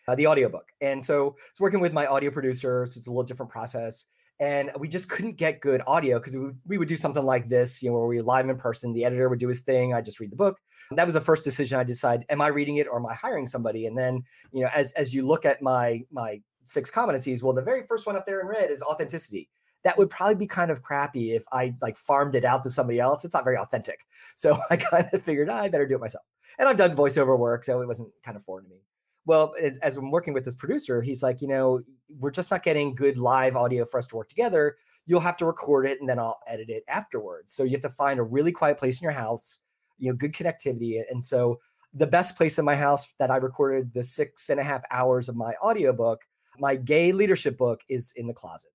uh, 0.08 0.16
the 0.16 0.28
audiobook. 0.28 0.72
And 0.82 1.04
so 1.04 1.36
it's 1.49 1.60
working 1.60 1.80
with 1.80 1.93
my 1.93 2.06
audio 2.06 2.30
producer, 2.30 2.86
so 2.86 2.97
it's 2.97 3.08
a 3.08 3.10
little 3.10 3.24
different 3.24 3.51
process 3.51 4.06
and 4.39 4.71
we 4.79 4.88
just 4.88 5.09
couldn't 5.09 5.38
get 5.38 5.61
good 5.61 5.81
audio 5.86 6.17
because 6.17 6.36
we, 6.65 6.77
would 6.77 6.88
do 6.88 6.97
something 6.97 7.23
like 7.23 7.47
this, 7.47 7.84
you 7.84 7.89
know, 7.89 7.97
where 7.97 8.07
we 8.07 8.21
live 8.21 8.49
in 8.49 8.57
person. 8.57 8.93
The 8.93 9.05
editor 9.05 9.29
would 9.29 9.39
do 9.39 9.47
his 9.47 9.61
thing. 9.61 9.93
I 9.93 10.01
just 10.01 10.19
read 10.19 10.31
the 10.31 10.36
book. 10.36 10.59
That 10.91 11.05
was 11.05 11.13
the 11.13 11.21
first 11.21 11.43
decision 11.43 11.79
I 11.79 11.84
decided: 11.84 12.25
am 12.29 12.41
I 12.41 12.47
reading 12.47 12.77
it 12.77 12.88
or 12.88 12.97
am 12.97 13.05
I 13.05 13.13
hiring 13.13 13.47
somebody? 13.47 13.86
And 13.86 13.97
then, 13.97 14.23
you 14.51 14.63
know, 14.63 14.69
as 14.73 14.91
as 14.93 15.13
you 15.13 15.25
look 15.25 15.45
at 15.45 15.61
my 15.61 16.03
my 16.11 16.41
six 16.65 16.89
competencies, 16.89 17.43
well, 17.43 17.53
the 17.53 17.61
very 17.61 17.84
first 17.84 18.05
one 18.07 18.15
up 18.15 18.25
there 18.25 18.41
in 18.41 18.47
red 18.47 18.71
is 18.71 18.81
authenticity. 18.81 19.49
That 19.84 19.97
would 19.97 20.09
probably 20.09 20.36
be 20.36 20.47
kind 20.47 20.71
of 20.71 20.81
crappy 20.81 21.36
if 21.36 21.43
I 21.51 21.75
like 21.81 21.95
farmed 21.95 22.36
it 22.36 22.45
out 22.45 22.63
to 22.63 22.69
somebody 22.69 22.99
else. 22.99 23.25
It's 23.25 23.34
not 23.34 23.43
very 23.43 23.57
authentic. 23.57 23.99
So 24.36 24.57
I 24.69 24.77
kind 24.77 25.07
of 25.13 25.21
figured 25.21 25.49
ah, 25.49 25.61
I 25.61 25.69
better 25.69 25.88
do 25.88 25.95
it 25.95 26.01
myself. 26.01 26.25
And 26.57 26.67
I've 26.67 26.77
done 26.77 26.95
voiceover 26.95 27.38
work, 27.38 27.63
so 27.63 27.81
it 27.81 27.88
wasn't 27.88 28.09
kind 28.23 28.36
of 28.36 28.43
foreign 28.43 28.65
to 28.65 28.71
me 28.71 28.77
well 29.26 29.53
as, 29.61 29.78
as, 29.80 29.97
i'm 29.97 30.11
working 30.11 30.34
with 30.34 30.45
this 30.45 30.55
producer 30.55 31.01
he's 31.01 31.24
like 31.24 31.41
you 31.41 31.47
know 31.47 31.82
we're 32.19 32.32
just 32.32 32.51
not 32.51 32.63
getting 32.63 32.93
good 32.95 33.17
live 33.17 33.55
audio 33.55 33.86
for 33.86 33.97
us 33.97 34.07
to 34.07 34.15
work 34.15 34.30
together. 34.30 34.78
You'll 35.05 35.19
have 35.19 35.38
to 35.38 35.45
record 35.45 35.88
it 35.88 35.99
and 35.99 36.07
then 36.07 36.19
i'll 36.19 36.39
edit 36.47 36.69
it 36.69 36.84
afterwards. 36.88 37.53
So 37.53 37.63
you 37.63 37.71
have 37.71 37.82
to 37.82 37.89
find 37.89 38.19
a 38.19 38.24
really 38.24 38.51
quiet 38.51 38.78
place 38.78 38.99
in 38.99 39.03
your 39.03 39.11
house 39.11 39.59
you 39.99 40.09
know 40.09 40.15
good 40.15 40.34
connectivity 40.34 41.01
and 41.09 41.24
so 41.24 41.59
the 41.93 42.07
best 42.07 42.36
place 42.36 42.57
in 42.57 42.65
my 42.65 42.76
house 42.76 43.13
that 43.19 43.30
i 43.30 43.38
recorded 43.38 43.93
the 43.93 44.03
six 44.03 44.49
and 44.49 44.59
a 44.59 44.63
half 44.63 44.82
hours 44.89 45.30
of 45.30 45.36
my 45.36 45.53
audiobook 45.61 46.19
my 46.59 46.76
gay 46.76 47.11
leadership 47.11 47.57
book 47.57 47.82
is 47.89 48.13
in 48.15 48.28
the 48.28 48.34
closet. 48.34 48.71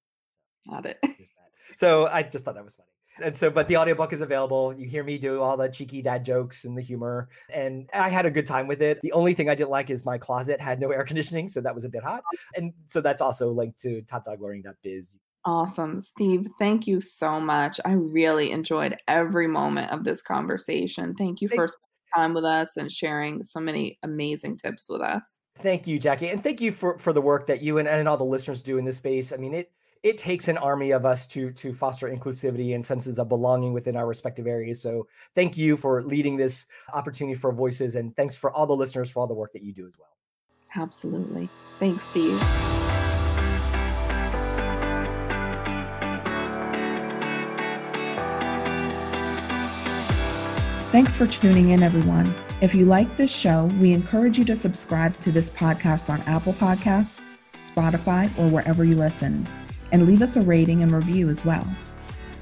Got 0.69 0.87
it. 0.87 0.99
So 1.77 2.07
i 2.07 2.23
just 2.23 2.45
thought 2.45 2.55
that 2.55 2.65
was 2.65 2.75
funny 2.75 2.89
and 3.23 3.37
so 3.37 3.51
but 3.51 3.69
the 3.69 3.77
audiobook 3.77 4.13
is 4.13 4.21
available. 4.21 4.73
You 4.73 4.87
hear 4.87 5.05
me 5.05 5.19
do 5.19 5.43
all 5.43 5.57
the 5.57 5.69
cheeky 5.69 6.03
dad 6.03 6.25
jokes 6.25 6.65
and 6.65 6.77
the 6.77 6.83
humor 6.83 7.29
and 7.53 7.89
i 7.93 8.09
had 8.09 8.27
a 8.27 8.31
good 8.31 8.47
time 8.47 8.67
with 8.67 8.83
it. 8.83 9.01
The 9.03 9.13
only 9.13 9.35
thing 9.35 9.49
i 9.49 9.55
didn't 9.55 9.71
like 9.71 9.91
is 9.91 10.05
my 10.05 10.19
closet 10.19 10.61
had 10.61 10.81
no 10.81 10.91
air 10.91 11.05
conditioning 11.05 11.49
so 11.49 11.61
that 11.61 11.75
was 11.75 11.85
a 11.85 11.89
bit 11.89 12.03
hot. 12.03 12.23
And 12.57 12.73
so 12.87 13.01
that's 13.01 13.23
also 13.23 13.51
linked 13.51 13.81
to 13.81 14.03
topdoglearning.biz 14.03 15.15
awesome. 15.45 16.01
Steve 16.01 16.47
thank 16.59 16.87
you 16.87 17.01
so 17.01 17.41
much. 17.41 17.81
I 17.85 17.93
really 17.93 18.51
enjoyed 18.51 18.97
every 19.09 19.49
moment 19.49 19.91
of 19.91 20.05
this 20.05 20.21
conversation. 20.21 21.15
Thank 21.15 21.41
you 21.41 21.49
for 21.49 21.67
spending 21.67 21.89
time 22.15 22.35
with 22.35 22.45
us 22.45 22.77
and 22.77 22.93
sharing 22.93 23.43
so 23.43 23.61
many 23.61 23.99
amazing 24.03 24.59
tips 24.59 24.89
with 24.89 25.01
us. 25.01 25.41
Thank 25.59 25.87
you 25.87 25.99
jackie 25.99 26.29
and 26.29 26.43
thank 26.43 26.61
you 26.61 26.71
for 26.71 26.99
for 26.99 27.13
the 27.13 27.23
work 27.23 27.47
that 27.47 27.63
you 27.63 27.79
and, 27.79 27.89
and 27.89 28.09
all 28.09 28.17
the 28.17 28.25
listeners 28.25 28.63
do 28.63 28.79
in 28.79 28.85
this 28.85 28.99
space. 28.99 29.33
I 29.33 29.37
mean 29.37 29.55
it 29.55 29.73
it 30.03 30.19
takes 30.19 30.49
an 30.49 30.59
army 30.59 30.93
of 30.93 31.05
us 31.05 31.27
to 31.27 31.51
to 31.53 31.73
foster 31.73 32.09
inclusivity 32.09 32.75
and 32.75 32.85
senses 32.85 33.19
of 33.19 33.29
belonging 33.29 33.73
within 33.73 33.97
our 33.97 34.07
respective 34.07 34.47
areas. 34.47 34.81
So 34.81 35.07
thank 35.35 35.57
you 35.57 35.77
for 35.77 36.03
leading 36.03 36.37
this 36.37 36.67
opportunity 36.93 37.35
for 37.35 37.53
voices, 37.53 37.97
and 37.97 38.15
thanks 38.17 38.35
for 38.35 38.51
all 38.53 38.67
the 38.67 38.77
listeners 38.77 39.11
for 39.11 39.21
all 39.21 39.27
the 39.27 39.35
work 39.35 39.53
that 39.53 39.63
you 39.63 39.73
do 39.73 39.87
as 39.87 39.99
well. 39.99 40.17
Absolutely. 40.77 41.49
Thanks, 41.79 42.05
Steve. 42.05 42.39
Thanks 50.91 51.17
for 51.17 51.27
tuning 51.27 51.71
in, 51.71 51.83
everyone. 51.83 52.35
If 52.63 52.75
you 52.75 52.87
like 52.87 53.17
this 53.17 53.31
show, 53.31 53.67
we 53.79 53.93
encourage 53.93 54.39
you 54.39 54.45
to 54.47 54.57
subscribe 54.57 55.19
to 55.21 55.31
this 55.31 55.51
podcast 55.51 56.09
on 56.09 56.23
Apple 56.23 56.55
Podcasts, 56.55 57.37
Spotify, 57.61 58.27
or 58.39 58.49
wherever 58.49 58.85
you 58.85 58.97
listen 58.97 59.47
and 59.93 60.07
leave 60.07 60.23
us 60.23 60.37
a 60.37 60.43
rating 60.43 60.83
and 60.83 60.93
review 60.93 61.29
as 61.29 61.45
well. 61.45 61.67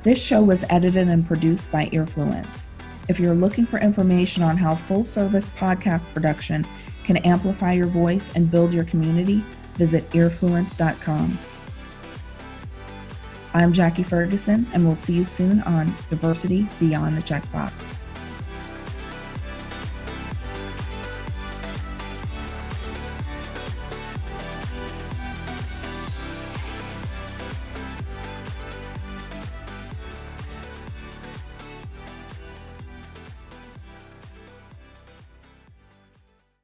This 0.03 0.22
show 0.22 0.42
was 0.42 0.64
edited 0.70 1.09
and 1.09 1.26
produced 1.26 1.70
by 1.72 1.86
Earfluence. 1.86 2.66
If 3.09 3.20
you're 3.20 3.34
looking 3.34 3.66
for 3.66 3.78
information 3.78 4.42
on 4.42 4.57
how 4.57 4.74
full 4.74 5.05
service 5.05 5.51
podcast 5.51 6.12
production 6.12 6.66
can 7.05 7.18
amplify 7.18 7.72
your 7.72 7.86
voice 7.86 8.30
and 8.34 8.51
build 8.51 8.72
your 8.72 8.84
community, 8.84 9.44
visit 9.76 10.09
earfluence.com. 10.11 11.38
I'm 13.55 13.72
Jackie 13.72 14.03
Ferguson, 14.03 14.66
and 14.74 14.84
we'll 14.84 14.97
see 14.97 15.14
you 15.14 15.24
soon 15.24 15.62
on 15.62 15.94
Diversity 16.11 16.68
Beyond 16.78 17.16
the 17.16 17.22
Checkbox. 17.22 17.95